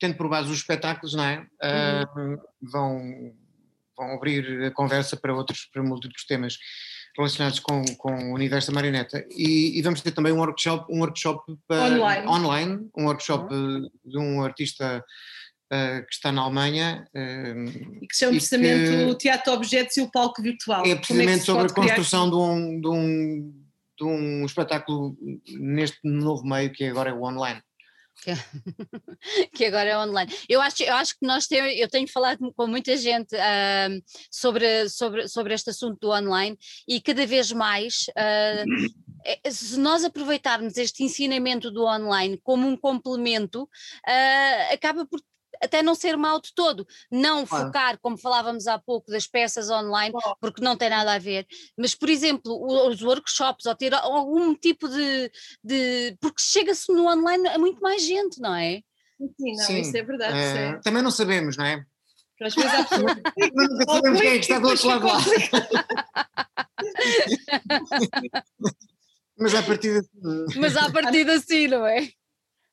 tendo 0.00 0.16
por 0.16 0.30
base 0.30 0.50
os 0.50 0.56
espetáculos, 0.56 1.12
não 1.12 1.24
é? 1.24 1.46
Uhum. 2.16 2.34
Uh, 2.34 2.40
vão, 2.62 3.34
vão 3.94 4.14
abrir 4.14 4.64
a 4.64 4.70
conversa 4.70 5.18
para 5.18 5.34
outros, 5.34 5.66
para 5.66 5.82
múltiplos 5.82 6.24
temas 6.24 6.56
relacionados 7.16 7.60
com, 7.60 7.84
com 7.96 8.30
o 8.30 8.34
universo 8.34 8.70
da 8.70 8.74
marioneta. 8.74 9.24
E, 9.30 9.78
e, 9.78 9.82
vamos 9.82 10.00
ter 10.00 10.12
também 10.12 10.32
um 10.32 10.38
workshop, 10.38 10.92
um 10.92 11.00
workshop 11.00 11.56
para, 11.66 11.94
online. 11.94 12.28
online. 12.28 12.90
um 12.96 13.04
workshop 13.06 13.52
uhum. 13.52 13.88
de 14.04 14.18
um 14.18 14.42
artista 14.42 15.04
uh, 15.72 16.06
que 16.06 16.14
está 16.14 16.30
na 16.32 16.42
Alemanha. 16.42 17.06
Uh, 17.14 18.02
e 18.02 18.06
que 18.06 18.14
se 18.14 18.20
chama 18.20 18.32
precisamente 18.32 19.04
o 19.04 19.14
Teatro 19.14 19.52
Objetos 19.52 19.96
e 19.96 20.02
o 20.02 20.10
Palco 20.10 20.42
Virtual. 20.42 20.84
É, 20.84 20.90
é 20.90 20.96
precisamente 20.96 21.40
é 21.40 21.44
sobre 21.44 21.66
a 21.66 21.74
construção 21.74 22.28
de 22.30 22.36
um, 22.36 22.80
de, 22.80 22.88
um, 22.88 23.54
de 23.98 24.04
um 24.04 24.44
espetáculo 24.44 25.16
neste 25.58 25.98
novo 26.04 26.46
meio 26.46 26.70
que 26.72 26.84
agora 26.84 27.10
é 27.10 27.12
o 27.12 27.22
online. 27.22 27.60
Que, 29.54 29.66
agora 29.66 29.90
é 29.90 29.98
online. 29.98 30.32
Eu 30.48 30.60
acho, 30.60 30.82
eu 30.82 30.94
acho 30.94 31.18
que 31.18 31.26
nós 31.26 31.46
temos, 31.46 31.72
eu 31.76 31.88
tenho 31.88 32.08
falado 32.08 32.52
com 32.54 32.66
muita 32.66 32.96
gente 32.96 33.34
uh, 33.34 34.02
sobre, 34.30 34.88
sobre, 34.88 35.28
sobre 35.28 35.54
este 35.54 35.70
assunto 35.70 35.98
do 36.00 36.10
online 36.10 36.56
e 36.88 37.00
cada 37.00 37.26
vez 37.26 37.52
mais, 37.52 38.06
uh, 38.10 39.50
se 39.50 39.78
nós 39.78 40.04
aproveitarmos 40.04 40.76
este 40.76 41.04
ensinamento 41.04 41.70
do 41.70 41.84
online 41.84 42.40
como 42.42 42.66
um 42.66 42.76
complemento, 42.76 43.62
uh, 43.62 44.74
acaba 44.74 45.06
por 45.06 45.20
até 45.62 45.82
não 45.82 45.94
ser 45.94 46.16
mal 46.16 46.40
de 46.40 46.54
todo, 46.54 46.86
não 47.10 47.46
claro. 47.46 47.66
focar, 47.66 47.98
como 47.98 48.18
falávamos 48.18 48.66
há 48.66 48.78
pouco, 48.78 49.10
das 49.10 49.26
peças 49.26 49.70
online, 49.70 50.12
claro. 50.12 50.36
porque 50.40 50.62
não 50.62 50.76
tem 50.76 50.90
nada 50.90 51.14
a 51.14 51.18
ver, 51.18 51.46
mas, 51.76 51.94
por 51.94 52.08
exemplo, 52.08 52.88
os 52.88 53.02
workshops, 53.02 53.66
ou 53.66 53.74
ter 53.74 53.94
algum 53.94 54.54
tipo 54.54 54.88
de. 54.88 55.30
de 55.62 56.16
porque 56.20 56.40
chega-se 56.40 56.92
no 56.92 57.06
online 57.06 57.48
a 57.48 57.58
muito 57.58 57.80
mais 57.80 58.02
gente, 58.02 58.40
não 58.40 58.54
é? 58.54 58.80
Sim, 59.18 59.56
não, 59.56 59.66
Sim. 59.66 59.80
isso 59.80 59.96
é 59.96 60.02
verdade. 60.02 60.36
É, 60.36 60.78
também 60.82 61.02
não 61.02 61.10
sabemos, 61.10 61.56
não 61.56 61.64
é? 61.64 61.82
Às 62.42 62.54
vezes 62.54 62.74
há 62.74 62.84
pessoas. 62.84 63.16
Nunca 63.54 63.84
sabemos 63.86 64.20
quem 64.20 64.30
é 64.30 64.34
que 64.34 64.40
está 64.40 64.58
do 64.58 64.68
outro 64.68 64.88
lado 64.88 65.06
lá. 65.06 65.18
Mas 69.38 69.54
a 69.54 69.62
partir 69.62 69.98
assim. 69.98 70.58
Mas 70.58 70.76
a 70.76 70.90
partir 70.90 71.30
assim, 71.30 71.68
não 71.68 71.86
é? 71.86 72.08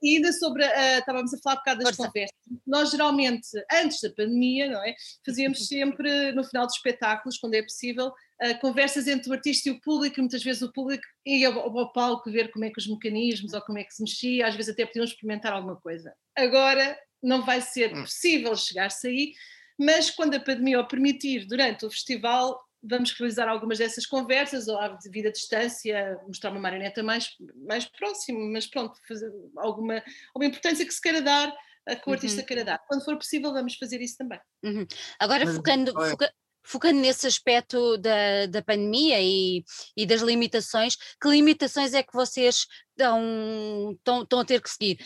E 0.03 0.17
ainda 0.17 0.33
sobre, 0.33 0.65
uh, 0.65 0.99
estávamos 0.99 1.33
a 1.33 1.37
falar 1.37 1.55
um 1.55 1.59
bocado 1.59 1.79
das 1.79 1.95
Força. 1.95 2.11
conversas, 2.11 2.35
nós 2.67 2.91
geralmente, 2.91 3.47
antes 3.71 4.01
da 4.01 4.09
pandemia, 4.09 4.69
não 4.69 4.83
é? 4.83 4.93
Fazíamos 5.25 5.65
sempre, 5.65 6.33
no 6.33 6.43
final 6.43 6.65
dos 6.65 6.75
espetáculos, 6.75 7.37
quando 7.37 7.53
é 7.53 7.63
possível, 7.63 8.07
uh, 8.07 8.59
conversas 8.59 9.07
entre 9.07 9.29
o 9.29 9.33
artista 9.33 9.69
e 9.69 9.71
o 9.71 9.79
público, 9.79 10.19
muitas 10.19 10.43
vezes 10.43 10.61
o 10.61 10.73
público 10.73 11.03
ia 11.25 11.47
ao, 11.47 11.79
ao, 11.79 11.93
palco 11.93 12.29
ver 12.29 12.51
como 12.51 12.65
é 12.65 12.69
que 12.69 12.79
os 12.79 12.87
mecanismos 12.87 13.53
ou 13.53 13.61
como 13.61 13.79
é 13.79 13.83
que 13.85 13.93
se 13.93 14.03
mexia, 14.03 14.45
às 14.45 14.55
vezes 14.55 14.73
até 14.73 14.85
podiam 14.85 15.05
experimentar 15.05 15.53
alguma 15.53 15.77
coisa. 15.77 16.13
Agora 16.35 16.99
não 17.21 17.45
vai 17.45 17.61
ser 17.61 17.95
hum. 17.95 18.01
possível 18.01 18.53
chegar-se 18.57 19.07
aí, 19.07 19.33
mas 19.79 20.11
quando 20.11 20.35
a 20.35 20.39
pandemia 20.39 20.81
o 20.81 20.87
permitir, 20.87 21.45
durante 21.47 21.85
o 21.85 21.89
festival, 21.89 22.59
vamos 22.83 23.11
realizar 23.13 23.47
algumas 23.47 23.77
dessas 23.77 24.05
conversas, 24.05 24.67
ou 24.67 24.77
à 24.77 24.97
distância, 25.31 26.19
mostrar 26.27 26.51
uma 26.51 26.59
marioneta 26.59 27.01
mais, 27.01 27.29
mais 27.67 27.85
próxima, 27.85 28.39
mas 28.51 28.67
pronto, 28.67 28.99
fazer 29.07 29.31
alguma, 29.57 30.03
alguma 30.35 30.49
importância 30.49 30.85
que 30.85 30.93
se 30.93 31.01
queira 31.01 31.21
dar, 31.21 31.53
a 31.87 31.95
que 31.95 32.09
o 32.09 32.13
artista 32.13 32.41
uhum. 32.41 32.47
queira 32.47 32.63
dar. 32.63 32.79
Quando 32.87 33.03
for 33.03 33.15
possível, 33.17 33.53
vamos 33.53 33.75
fazer 33.75 34.01
isso 34.01 34.17
também. 34.17 34.39
Uhum. 34.63 34.85
Agora, 35.19 35.45
mas, 35.45 35.55
focando, 35.55 35.91
foca, 35.93 36.33
focando 36.63 36.99
nesse 36.99 37.27
aspecto 37.27 37.97
da, 37.97 38.45
da 38.47 38.61
pandemia 38.61 39.19
e, 39.21 39.63
e 39.95 40.05
das 40.05 40.21
limitações, 40.21 40.95
que 40.95 41.29
limitações 41.29 41.93
é 41.93 42.03
que 42.03 42.13
vocês 42.13 42.67
estão, 42.91 43.93
estão, 43.97 44.23
estão 44.23 44.39
a 44.39 44.45
ter 44.45 44.61
que 44.61 44.69
seguir? 44.69 44.97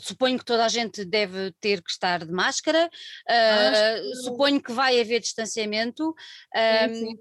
Suponho 0.00 0.38
que 0.38 0.44
toda 0.44 0.64
a 0.64 0.68
gente 0.68 1.04
deve 1.04 1.52
ter 1.60 1.82
que 1.82 1.90
estar 1.90 2.24
de 2.24 2.32
máscara, 2.32 2.88
uh, 2.88 4.16
suponho 4.22 4.62
que 4.62 4.72
vai 4.72 5.00
haver 5.00 5.20
distanciamento. 5.20 6.14
Um, 6.54 6.94
sim, 6.94 7.06
sim. 7.06 7.18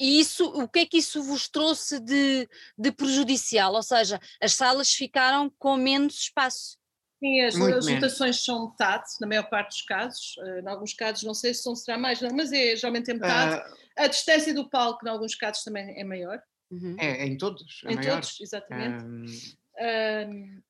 E 0.00 0.20
isso, 0.20 0.46
o 0.46 0.68
que 0.68 0.80
é 0.80 0.86
que 0.86 0.98
isso 0.98 1.22
vos 1.22 1.48
trouxe 1.48 2.00
de, 2.00 2.48
de 2.78 2.92
prejudicial? 2.92 3.74
Ou 3.74 3.82
seja, 3.82 4.18
as 4.40 4.54
salas 4.54 4.92
ficaram 4.92 5.50
com 5.58 5.76
menos 5.76 6.20
espaço. 6.20 6.78
Sim, 7.18 7.40
as, 7.42 7.54
as 7.54 7.86
votações 7.86 8.42
são 8.42 8.70
metade, 8.70 9.04
na 9.20 9.26
maior 9.26 9.48
parte 9.48 9.68
dos 9.68 9.82
casos. 9.82 10.34
Uh, 10.38 10.60
em 10.60 10.68
alguns 10.68 10.94
casos, 10.94 11.22
não 11.22 11.34
sei 11.34 11.54
se 11.54 11.62
são, 11.62 11.76
será 11.76 11.98
mais, 11.98 12.20
não, 12.20 12.30
mas 12.34 12.52
é, 12.52 12.74
geralmente 12.74 13.10
é 13.10 13.14
metade. 13.14 13.70
Uh, 13.70 13.74
a 13.96 14.06
distância 14.06 14.52
do 14.54 14.68
palco, 14.68 15.06
em 15.06 15.10
alguns 15.10 15.34
casos, 15.34 15.62
também 15.62 15.98
é 15.98 16.02
maior. 16.02 16.42
Uhum. 16.70 16.96
É, 16.98 17.26
em 17.26 17.36
todos. 17.36 17.82
É 17.84 17.92
em 17.92 17.96
maior. 17.96 18.14
todos, 18.14 18.40
exatamente. 18.40 19.56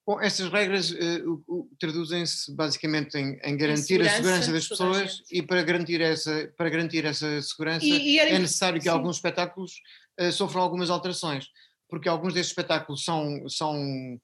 Bom, 0.06 0.20
essas 0.20 0.50
regras 0.50 0.90
uh, 0.90 1.68
traduzem-se 1.78 2.52
basicamente 2.54 3.16
em, 3.16 3.38
em 3.42 3.56
garantir 3.56 4.00
em 4.00 4.06
a 4.06 4.10
segurança 4.10 4.52
das 4.52 4.66
pessoas 4.66 5.22
e 5.30 5.42
para 5.42 5.62
garantir 5.62 6.00
essa, 6.00 6.52
para 6.56 6.68
garantir 6.68 7.04
essa 7.04 7.40
segurança 7.40 7.84
e, 7.84 8.14
e 8.14 8.18
é 8.18 8.38
necessário 8.38 8.78
que 8.78 8.84
sim. 8.84 8.90
alguns 8.90 9.16
espetáculos 9.16 9.74
uh, 10.20 10.32
sofram 10.32 10.62
algumas 10.62 10.90
alterações, 10.90 11.46
porque 11.88 12.08
alguns 12.08 12.34
desses 12.34 12.50
espetáculos 12.50 13.04
são, 13.04 13.48
são 13.48 14.20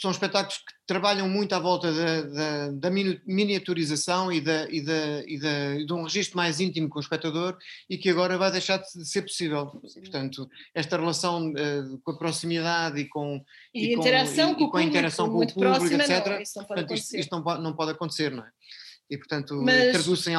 são 0.00 0.10
espetáculos 0.10 0.56
que 0.56 0.72
trabalham 0.86 1.28
muito 1.28 1.52
à 1.54 1.58
volta 1.58 1.92
da, 1.92 2.22
da, 2.22 2.70
da 2.70 2.90
miniaturização 2.90 4.32
e, 4.32 4.40
da, 4.40 4.66
e, 4.70 4.80
da, 4.80 5.22
e, 5.26 5.38
da, 5.38 5.74
e 5.76 5.84
de 5.84 5.92
um 5.92 6.04
registro 6.04 6.38
mais 6.38 6.58
íntimo 6.58 6.88
com 6.88 6.98
o 6.98 7.02
espectador 7.02 7.58
e 7.88 7.98
que 7.98 8.08
agora 8.08 8.38
vai 8.38 8.50
deixar 8.50 8.78
de 8.78 9.06
ser 9.06 9.22
possível. 9.22 9.66
Portanto, 9.66 10.48
esta 10.74 10.96
relação 10.96 11.50
uh, 11.50 11.98
com 12.02 12.12
a 12.12 12.16
proximidade 12.16 12.98
e 12.98 13.04
com, 13.08 13.44
e, 13.74 13.88
e 13.88 13.94
interação 13.94 14.54
com, 14.54 14.64
com, 14.64 14.70
com, 14.70 14.76
a 14.78 14.82
interação 14.82 15.26
com 15.26 15.32
o 15.32 15.40
público, 15.40 15.60
próxima, 15.60 16.02
etc. 16.02 16.26
Não, 16.26 16.40
isso 16.40 16.58
não 16.58 16.64
pode 16.64 16.80
portanto, 16.80 16.98
isto, 16.98 17.16
isto, 17.16 17.30
não, 17.30 17.42
pode, 17.42 17.62
não 17.62 17.72
pode 17.74 17.90
acontecer, 17.90 18.30
não 18.30 18.42
é? 18.42 18.50
E, 19.10 19.18
portanto, 19.18 19.60
Mas... 19.62 19.92
traduz 19.92 20.26
em, 20.28 20.34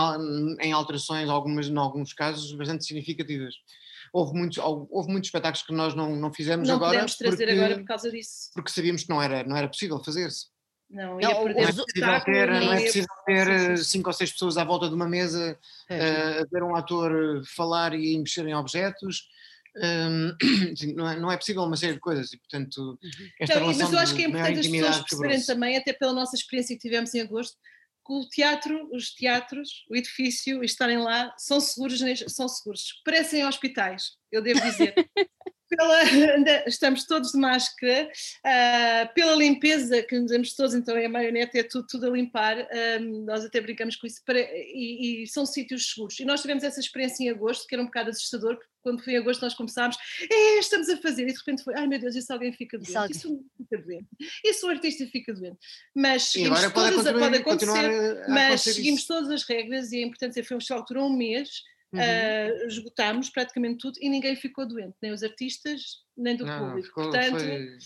em 0.60 0.72
alterações, 0.72 1.30
algumas, 1.30 1.68
em 1.68 1.78
alguns 1.78 2.14
casos, 2.14 2.52
bastante 2.54 2.84
significativas 2.84 3.54
houve 4.14 4.34
muitos, 4.34 4.58
houve 4.58 5.10
muitos 5.10 5.28
espetáculos 5.28 5.66
que 5.66 5.74
nós 5.74 5.96
não, 5.96 6.16
não 6.16 6.34
fizemos 6.34 6.68
não 6.68 6.76
agora. 6.76 6.92
Não 6.92 7.00
podemos 7.00 7.16
trazer 7.18 7.46
porque, 7.46 7.60
agora 7.60 7.78
por 7.78 7.86
causa 7.86 8.12
disso. 8.12 8.52
Porque 8.54 8.72
sabíamos 8.72 9.04
que 9.04 9.10
não 9.10 9.22
era, 9.22 9.44
não 9.44 9.56
era 9.56 9.68
possível 9.68 10.04
fazer-se. 10.04 10.48
Não, 10.90 11.18
não, 11.20 11.46
não, 11.46 11.62
é 11.62 11.72
possível 11.72 12.22
ter, 12.26 12.50
não 12.50 12.74
é 12.74 12.82
possível 12.82 13.16
ter 13.26 13.48
eh, 13.48 13.78
cinco 13.78 14.10
ou 14.10 14.14
seis 14.14 14.30
pessoas 14.30 14.58
à 14.58 14.64
volta 14.66 14.90
de 14.90 14.94
uma 14.94 15.08
mesa 15.08 15.58
é. 15.90 15.98
uh, 15.98 16.42
a 16.42 16.46
ver 16.52 16.64
um 16.64 16.76
ator 16.76 17.42
falar 17.56 17.94
e 17.94 18.18
mexer 18.18 18.46
em 18.46 18.56
objetos. 18.56 19.28
Um, 19.74 20.36
não, 20.98 21.10
é, 21.10 21.18
não 21.18 21.32
é 21.32 21.38
possível 21.38 21.64
uma 21.64 21.78
série 21.78 21.94
de 21.94 22.02
coisas 22.02 22.34
e 22.34 22.38
portanto 22.38 22.78
uhum. 22.78 22.98
esta 23.40 23.54
então, 23.54 23.68
relação 23.70 23.86
mas 23.86 23.94
eu 23.94 24.00
acho 24.00 24.16
que 24.16 24.24
é 24.24 24.28
importante 24.28 24.60
as 24.60 24.68
pessoas 24.68 24.98
perceberem 24.98 25.46
também 25.46 25.78
até 25.78 25.94
pela 25.94 26.12
nossa 26.12 26.36
experiência 26.36 26.76
que 26.76 26.82
tivemos 26.82 27.16
em 27.16 27.22
agosto 27.22 27.56
o 28.12 28.28
teatro, 28.28 28.90
os 28.92 29.14
teatros, 29.14 29.86
o 29.90 29.96
edifício 29.96 30.64
estarem 30.64 30.98
lá 30.98 31.34
são 31.38 31.60
seguros, 31.62 32.02
são 32.28 32.48
seguros. 32.48 33.02
Parecem 33.06 33.46
hospitais, 33.46 34.18
eu 34.32 34.42
devo 34.42 34.60
dizer. 34.62 34.94
pela, 35.72 36.04
estamos 36.68 37.06
todos 37.06 37.32
de 37.32 37.38
máscara, 37.38 38.12
uh, 38.46 39.14
pela 39.14 39.36
limpeza 39.36 40.04
que 40.04 40.20
nos 40.20 40.32
damos 40.32 40.54
todos, 40.54 40.76
então 40.76 40.98
é 40.98 41.06
a 41.06 41.10
marionete, 41.10 41.58
é 41.58 41.64
tudo, 41.64 41.88
tudo 41.88 42.08
a 42.08 42.10
limpar, 42.10 42.58
um, 43.00 43.24
nós 43.24 43.46
até 43.46 43.62
brincamos 43.62 43.96
com 43.96 44.06
isso, 44.06 44.22
para, 44.26 44.40
e, 44.40 45.24
e, 45.24 45.28
são 45.28 45.46
sítios 45.46 45.92
seguros. 45.92 46.20
E 46.20 46.26
nós 46.26 46.42
tivemos 46.42 46.64
essa 46.64 46.80
experiência 46.80 47.24
em 47.24 47.30
agosto, 47.30 47.66
que 47.68 47.74
era 47.74 47.82
um 47.82 47.86
bocado 47.86 48.10
assustador, 48.10 48.58
porque 48.58 48.72
quando 48.84 49.04
foi 49.04 49.14
em 49.14 49.18
agosto 49.18 49.42
nós 49.42 49.54
começámos, 49.54 49.96
é, 50.30 50.60
estamos 50.60 50.90
a 50.90 50.98
fazer, 50.98 51.24
e 51.24 51.32
de 51.32 51.38
repente 51.38 51.64
foi, 51.64 51.74
ai 51.76 51.88
meu 51.88 52.00
Deus, 52.00 52.16
isso 52.16 52.34
alguém 52.34 52.52
fica 52.52 52.78
doente, 52.78 53.12
isso, 53.12 53.28
isso 53.28 53.46
fica 53.58 53.78
doente, 53.78 54.08
isso 54.44 54.68
o 54.68 54.70
artista 54.70 55.08
fica 55.08 55.34
doente. 55.34 55.58
Mas 55.96 56.24
seguimos 56.24 56.60
todas, 56.74 57.04
pode, 57.04 57.20
pode 57.20 57.38
acontecer, 57.38 58.28
mas 58.28 58.62
seguimos 58.62 59.06
todas 59.06 59.30
as 59.30 59.44
regras 59.44 59.92
e 59.92 60.00
é 60.00 60.02
importante 60.02 60.32
dizer, 60.32 60.44
foi 60.44 60.58
um 60.58 60.60
festival 60.60 60.84
que 60.84 60.94
durou 60.94 61.10
um 61.10 61.16
mês, 61.16 61.62
Uhum. 61.94 62.00
Uh, 62.00 62.68
esgotámos 62.68 63.30
praticamente 63.30 63.80
tudo 63.80 63.98
e 64.00 64.10
ninguém 64.10 64.36
ficou 64.36 64.66
doente, 64.66 64.96
nem 65.02 65.12
os 65.12 65.24
artistas, 65.24 65.82
nem 66.16 66.38
do 66.38 66.46
Não, 66.46 66.68
público. 66.68 66.88
Ficou, 66.88 67.04
Portanto, 67.04 67.40
foi... 67.40 67.78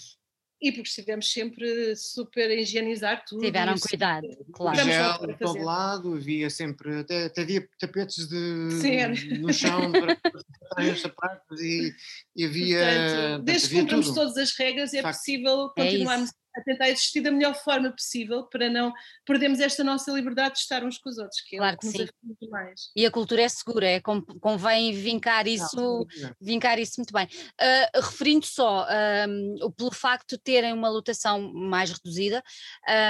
e 0.61 0.71
porque 0.71 0.87
estivemos 0.87 1.31
sempre 1.31 1.95
super 1.95 2.51
a 2.51 2.53
higienizar 2.53 3.25
tudo. 3.25 3.41
Tiveram 3.41 3.73
cuidado, 3.79 4.27
claro. 4.53 4.77
Gel 4.77 5.27
de 5.27 5.39
todo 5.39 5.59
lado, 5.59 6.13
havia 6.13 6.51
sempre, 6.51 6.99
até, 6.99 7.25
até 7.25 7.41
havia 7.41 7.67
tapetes 7.79 8.27
de, 8.27 9.39
no 9.39 9.51
chão 9.51 9.91
para 10.69 10.91
os 10.91 11.01
sapatos 11.01 11.59
e, 11.59 11.91
e 12.35 12.45
havia. 12.45 12.77
Portanto, 12.77 13.43
desde 13.43 13.69
que 13.69 13.75
cumprimos 13.79 14.13
todas 14.13 14.37
as 14.37 14.51
regras 14.51 14.93
é 14.93 15.01
possível 15.01 15.73
é 15.75 15.83
continuarmos 15.83 16.29
a 16.55 16.61
tentar 16.61 16.89
existir 16.89 17.21
da 17.21 17.31
melhor 17.31 17.55
forma 17.55 17.91
possível 17.91 18.43
para 18.43 18.69
não 18.69 18.93
perdermos 19.25 19.59
esta 19.59 19.83
nossa 19.83 20.11
liberdade 20.11 20.55
de 20.55 20.61
estar 20.61 20.83
uns 20.83 20.97
com 20.97 21.09
os 21.09 21.17
outros, 21.17 21.41
que 21.41 21.55
é 21.55 21.59
claro 21.59 21.77
que, 21.77 21.91
que 21.91 21.97
sim. 21.97 22.07
muito 22.23 22.49
mais. 22.49 22.89
E 22.95 23.05
a 23.05 23.11
cultura 23.11 23.41
é 23.41 23.49
segura, 23.49 23.87
é, 23.87 24.01
convém 24.01 24.93
vincar 24.93 25.47
isso, 25.47 25.75
não, 25.75 26.05
vincar 26.39 26.79
isso 26.79 26.93
muito 26.97 27.13
bem. 27.13 27.25
Uh, 27.25 28.01
referindo 28.01 28.45
só 28.45 28.87
um, 29.27 29.71
pelo 29.71 29.91
facto 29.91 30.31
de 30.31 30.43
terem 30.43 30.73
uma 30.73 30.89
lotação 30.89 31.51
mais 31.53 31.91
reduzida, 31.91 32.43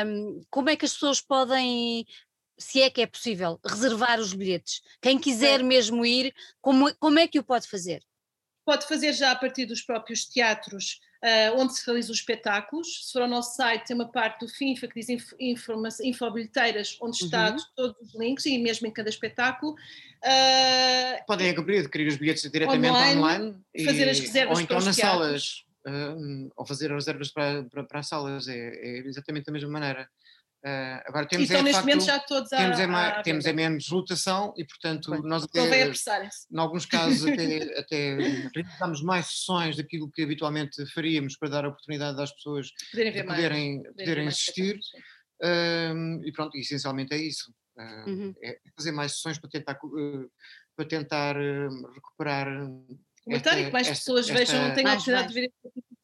um, 0.07 0.41
como 0.49 0.69
é 0.69 0.75
que 0.75 0.85
as 0.85 0.93
pessoas 0.93 1.21
podem 1.21 2.05
se 2.57 2.81
é 2.81 2.89
que 2.89 3.01
é 3.01 3.05
possível, 3.05 3.59
reservar 3.65 4.19
os 4.19 4.33
bilhetes. 4.33 4.81
Quem 5.01 5.19
quiser 5.19 5.61
mesmo 5.61 6.05
ir, 6.05 6.33
como, 6.61 6.93
como 6.95 7.19
é 7.19 7.27
que 7.27 7.37
o 7.37 7.43
pode 7.43 7.67
fazer? 7.67 8.01
Pode 8.65 8.87
fazer 8.87 9.13
já 9.13 9.31
a 9.31 9.35
partir 9.35 9.65
dos 9.65 9.81
próprios 9.81 10.25
teatros 10.25 10.99
uh, 11.23 11.59
onde 11.59 11.75
se 11.75 11.85
realizam 11.85 12.11
os 12.11 12.19
espetáculos. 12.19 13.07
Se 13.07 13.13
for 13.13 13.21
ao 13.21 13.27
nosso 13.27 13.55
site, 13.55 13.87
tem 13.87 13.95
uma 13.95 14.11
parte 14.11 14.45
do 14.45 14.51
FINFA 14.51 14.87
que 14.87 14.99
diz 14.99 15.09
infobilheteiras, 16.01 16.97
onde 17.01 17.17
está 17.17 17.51
uhum. 17.51 17.57
todos 17.75 18.01
os 18.01 18.19
links 18.19 18.45
e 18.45 18.57
mesmo 18.57 18.87
em 18.87 18.91
cada 18.91 19.09
espetáculo. 19.09 19.73
Uh, 19.73 21.25
Podem 21.27 21.49
adquirir 21.49 22.07
os 22.07 22.17
bilhetes 22.17 22.49
diretamente 22.49 22.89
online, 22.89 23.19
online 23.19 23.85
fazer 23.85 24.09
as 24.09 24.19
reservas 24.19 24.57
ou 24.57 24.63
então 24.63 24.79
nas 24.79 24.95
salas, 24.95 25.65
uh, 25.87 26.51
ou 26.55 26.65
fazer 26.65 26.91
as 26.91 27.05
reservas 27.05 27.31
para, 27.31 27.63
para, 27.63 27.83
para 27.83 27.99
as 27.99 28.07
salas, 28.07 28.47
é, 28.47 28.53
é 28.57 28.97
exatamente 28.99 29.45
da 29.45 29.51
mesma 29.51 29.69
maneira. 29.69 30.09
Uh, 30.65 30.97
agora 31.05 31.27
temos 31.27 31.47
então, 31.47 31.59
é, 31.59 31.61
neste 31.61 31.75
facto, 31.75 31.85
momento 31.85 32.05
já 32.05 32.19
todos 32.21 32.49
temos, 32.49 32.79
é, 32.79 32.85
a, 32.85 33.21
temos 33.21 33.45
é 33.45 33.53
menos 33.53 33.87
lotação 33.87 34.51
e, 34.57 34.65
portanto, 34.65 35.11
Bem, 35.11 35.21
nós 35.21 35.43
até, 35.43 35.59
em 35.61 36.57
alguns 36.57 36.87
casos 36.87 37.21
até, 37.29 37.79
até 37.79 38.17
realizamos 38.51 39.03
mais 39.03 39.27
sessões 39.27 39.77
daquilo 39.77 40.09
que 40.09 40.23
habitualmente 40.23 40.83
faríamos 40.87 41.37
para 41.37 41.49
dar 41.49 41.65
a 41.65 41.67
oportunidade 41.67 42.19
às 42.19 42.33
pessoas 42.33 42.69
poderem, 42.89 43.11
ver 43.13 43.25
poderem, 43.25 43.83
mais, 43.83 43.95
poderem 43.95 44.27
assistir. 44.27 44.79
Uh, 45.43 46.25
e 46.25 46.31
pronto, 46.31 46.57
essencialmente 46.57 47.13
é 47.13 47.17
isso. 47.17 47.53
Uh, 47.77 48.09
uhum. 48.09 48.35
É 48.41 48.57
fazer 48.75 48.91
mais 48.91 49.11
sessões 49.11 49.37
para 49.37 49.51
tentar, 49.51 49.77
uh, 49.83 50.31
para 50.75 50.85
tentar 50.87 51.35
recuperar. 51.93 52.47
Esta, 53.29 53.55
que 53.55 53.69
mais 53.69 53.87
esta, 53.87 53.99
pessoas 53.99 54.27
esta, 54.27 54.39
vejam, 54.39 54.73
tenham 54.73 54.89
a 54.89 54.93
oportunidade 54.93 55.27
de 55.27 55.33
ver 55.35 55.51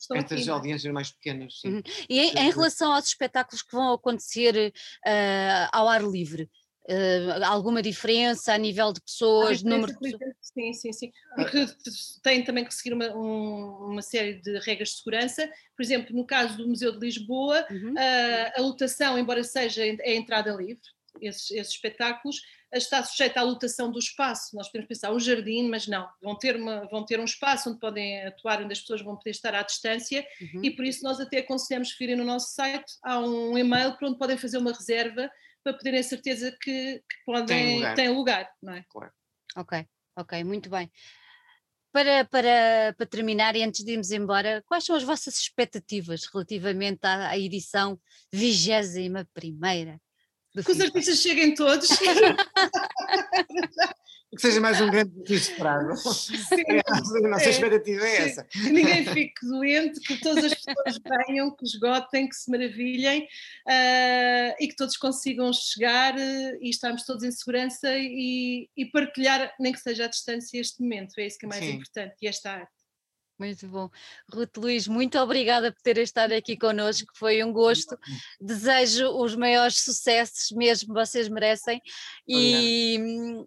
estão 0.01 0.17
Estas 0.17 0.41
aqui, 0.41 0.49
é? 0.49 0.53
audiências 0.53 0.93
mais 0.93 1.11
pequenas, 1.11 1.59
sim. 1.59 1.75
Uhum. 1.75 1.81
E 2.09 2.19
em, 2.19 2.29
em, 2.37 2.51
relação 2.51 2.91
aos 2.91 3.07
espetáculos 3.07 3.61
que 3.61 3.71
vão 3.71 3.93
acontecer 3.93 4.73
uh, 5.05 5.69
ao 5.71 5.87
ar 5.87 6.03
livre, 6.03 6.49
uh, 6.89 7.43
alguma 7.45 7.81
diferença 7.81 8.53
a 8.53 8.57
nível 8.57 8.91
de 8.91 9.01
pessoas, 9.01 9.59
de 9.59 9.65
número 9.65 9.93
de 9.93 9.99
pessoas? 9.99 10.35
Sim, 10.41 10.73
sim, 10.73 10.93
sim. 10.93 11.11
Porque 11.35 11.65
tem 12.23 12.43
também 12.43 12.65
que 12.65 12.73
seguir 12.73 12.93
uma, 12.93 13.07
um, 13.15 13.91
uma 13.91 14.01
série 14.01 14.35
de 14.41 14.59
regras 14.59 14.89
de 14.89 14.97
segurança. 14.97 15.49
Por 15.75 15.83
exemplo, 15.83 16.15
no 16.15 16.25
caso 16.25 16.57
do 16.57 16.67
Museu 16.67 16.91
de 16.91 17.05
Lisboa, 17.05 17.65
uhum. 17.69 17.93
uh, 17.93 18.51
a 18.55 18.61
lotação, 18.61 19.17
embora 19.17 19.43
seja 19.43 19.83
a 19.83 20.11
entrada 20.11 20.51
livre, 20.51 20.81
esses, 21.21 21.51
esses 21.51 21.73
espetáculos, 21.73 22.41
está 22.73 23.03
sujeita 23.03 23.39
à 23.39 23.43
lotação 23.43 23.91
do 23.91 23.99
espaço. 23.99 24.55
Nós 24.55 24.67
podemos 24.67 24.88
pensar 24.88 25.12
um 25.12 25.19
jardim, 25.19 25.67
mas 25.69 25.88
não, 25.88 26.07
vão 26.21 26.38
ter, 26.38 26.55
uma, 26.55 26.88
vão 26.88 27.05
ter 27.05 27.19
um 27.19 27.25
espaço 27.25 27.69
onde 27.69 27.79
podem 27.79 28.25
atuar, 28.25 28.62
onde 28.62 28.71
as 28.71 28.79
pessoas 28.79 29.01
vão 29.01 29.15
poder 29.15 29.31
estar 29.31 29.53
à 29.53 29.62
distância 29.62 30.25
uhum. 30.41 30.63
e 30.63 30.71
por 30.71 30.86
isso 30.86 31.03
nós 31.03 31.19
até 31.19 31.39
aconselhamos 31.39 31.91
que 31.93 31.99
virem 31.99 32.15
no 32.15 32.23
nosso 32.23 32.53
site, 32.53 32.93
há 33.03 33.19
um 33.19 33.57
e-mail 33.57 33.97
para 33.97 34.07
onde 34.07 34.17
podem 34.17 34.38
fazer 34.38 34.57
uma 34.57 34.71
reserva 34.71 35.29
para 35.63 35.73
poderem 35.73 36.01
ter 36.01 36.07
certeza 36.07 36.57
que, 36.62 36.99
que 36.99 37.25
podem, 37.25 37.45
tem 37.45 37.75
lugar. 37.75 37.96
Tem 37.96 38.10
lugar 38.10 38.50
não 38.62 38.73
é? 38.73 38.85
Claro. 38.89 39.12
Ok, 39.58 39.85
ok, 40.17 40.43
muito 40.43 40.69
bem. 40.69 40.89
para, 41.91 42.25
para, 42.25 42.96
para 42.98 43.06
terminar 43.06 43.56
e 43.56 43.63
antes 43.63 43.83
de 43.83 43.91
irmos 43.91 44.12
embora, 44.12 44.63
quais 44.65 44.85
são 44.85 44.96
as 44.96 45.04
vossas 45.04 45.37
expectativas 45.37 46.25
relativamente 46.31 47.00
à, 47.04 47.29
à 47.29 47.37
edição 47.37 48.00
21 48.31 49.25
primeira? 49.33 50.00
Que 50.54 50.71
os 50.71 50.81
artistas 50.81 51.21
cheguem 51.21 51.54
todos. 51.56 51.87
que 54.33 54.41
seja 54.41 54.62
mais 54.62 54.79
um 54.79 54.89
grande 54.89 55.12
desafio 55.12 55.35
esperado. 55.35 55.85
A 55.85 57.27
nossa 57.27 57.45
é, 57.45 57.49
expectativa 57.49 58.06
é 58.06 58.15
essa. 58.27 58.43
Que 58.45 58.69
ninguém 58.69 59.06
fique 59.06 59.45
doente, 59.45 59.99
que 59.99 60.17
todas 60.17 60.45
as 60.45 60.54
pessoas 60.54 60.99
venham, 61.27 61.52
que 61.56 61.65
esgotem, 61.65 62.29
que 62.29 62.35
se 62.35 62.49
maravilhem 62.49 63.23
uh, 63.23 64.56
e 64.60 64.67
que 64.67 64.75
todos 64.75 64.95
consigam 64.95 65.52
chegar 65.52 66.15
uh, 66.15 66.58
e 66.62 66.69
estarmos 66.69 67.06
todos 67.06 67.23
em 67.23 67.31
segurança 67.31 67.89
e, 67.97 68.69
e, 68.75 68.85
partilhar, 68.85 69.54
nem 69.60 69.73
que 69.73 69.79
seja 69.79 70.06
à 70.06 70.08
distância, 70.08 70.60
este 70.60 70.81
momento. 70.81 71.17
É 71.17 71.27
isso 71.27 71.37
que 71.37 71.45
é 71.45 71.49
mais 71.49 71.63
Sim. 71.63 71.71
importante 71.71 72.15
e 72.21 72.27
esta 72.27 72.52
arte. 72.52 72.81
Muito 73.42 73.67
bom. 73.67 73.89
Ruth 74.31 74.56
Luís, 74.56 74.87
muito 74.87 75.17
obrigada 75.17 75.71
por 75.71 75.81
ter 75.81 75.98
estado 75.98 76.33
aqui 76.33 76.56
connosco, 76.56 77.12
foi 77.15 77.44
um 77.44 77.52
gosto. 77.52 77.98
Desejo 78.39 79.10
os 79.17 79.35
maiores 79.35 79.79
sucessos, 79.79 80.52
mesmo 80.52 80.94
vocês 80.94 81.27
merecem. 81.27 81.81
E 82.27 83.00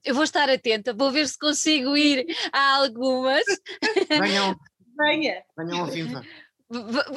eu 0.05 0.13
vou 0.13 0.25
estar 0.25 0.51
atenta, 0.51 0.93
vou 0.93 1.13
ver 1.13 1.29
se 1.29 1.39
consigo 1.39 1.97
ir 1.97 2.27
a 2.53 2.75
algumas. 2.75 3.45
Venham, 4.11 4.59
Venha. 4.99 5.45
Venham 5.57 5.83
ao 5.83 5.87
FIFA. 5.87 6.23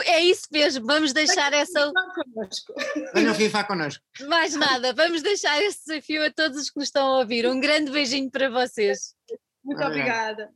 É 0.06 0.24
isso 0.24 0.48
mesmo, 0.52 0.86
vamos 0.86 1.14
deixar 1.14 1.50
Venham 1.50 1.64
essa. 1.64 1.92
Venham 3.16 3.34
FIFA 3.34 3.64
connosco. 3.64 4.04
Mais 4.28 4.54
nada, 4.54 4.94
vamos 4.94 5.24
deixar 5.24 5.60
esse 5.64 5.80
desafio 5.84 6.24
a 6.24 6.32
todos 6.32 6.62
os 6.62 6.70
que 6.70 6.78
nos 6.78 6.90
estão 6.90 7.08
a 7.08 7.20
ouvir. 7.22 7.48
Um 7.48 7.60
grande 7.60 7.90
beijinho 7.90 8.30
para 8.30 8.52
vocês. 8.52 9.16
Muito 9.64 9.84
obrigada. 9.84 10.52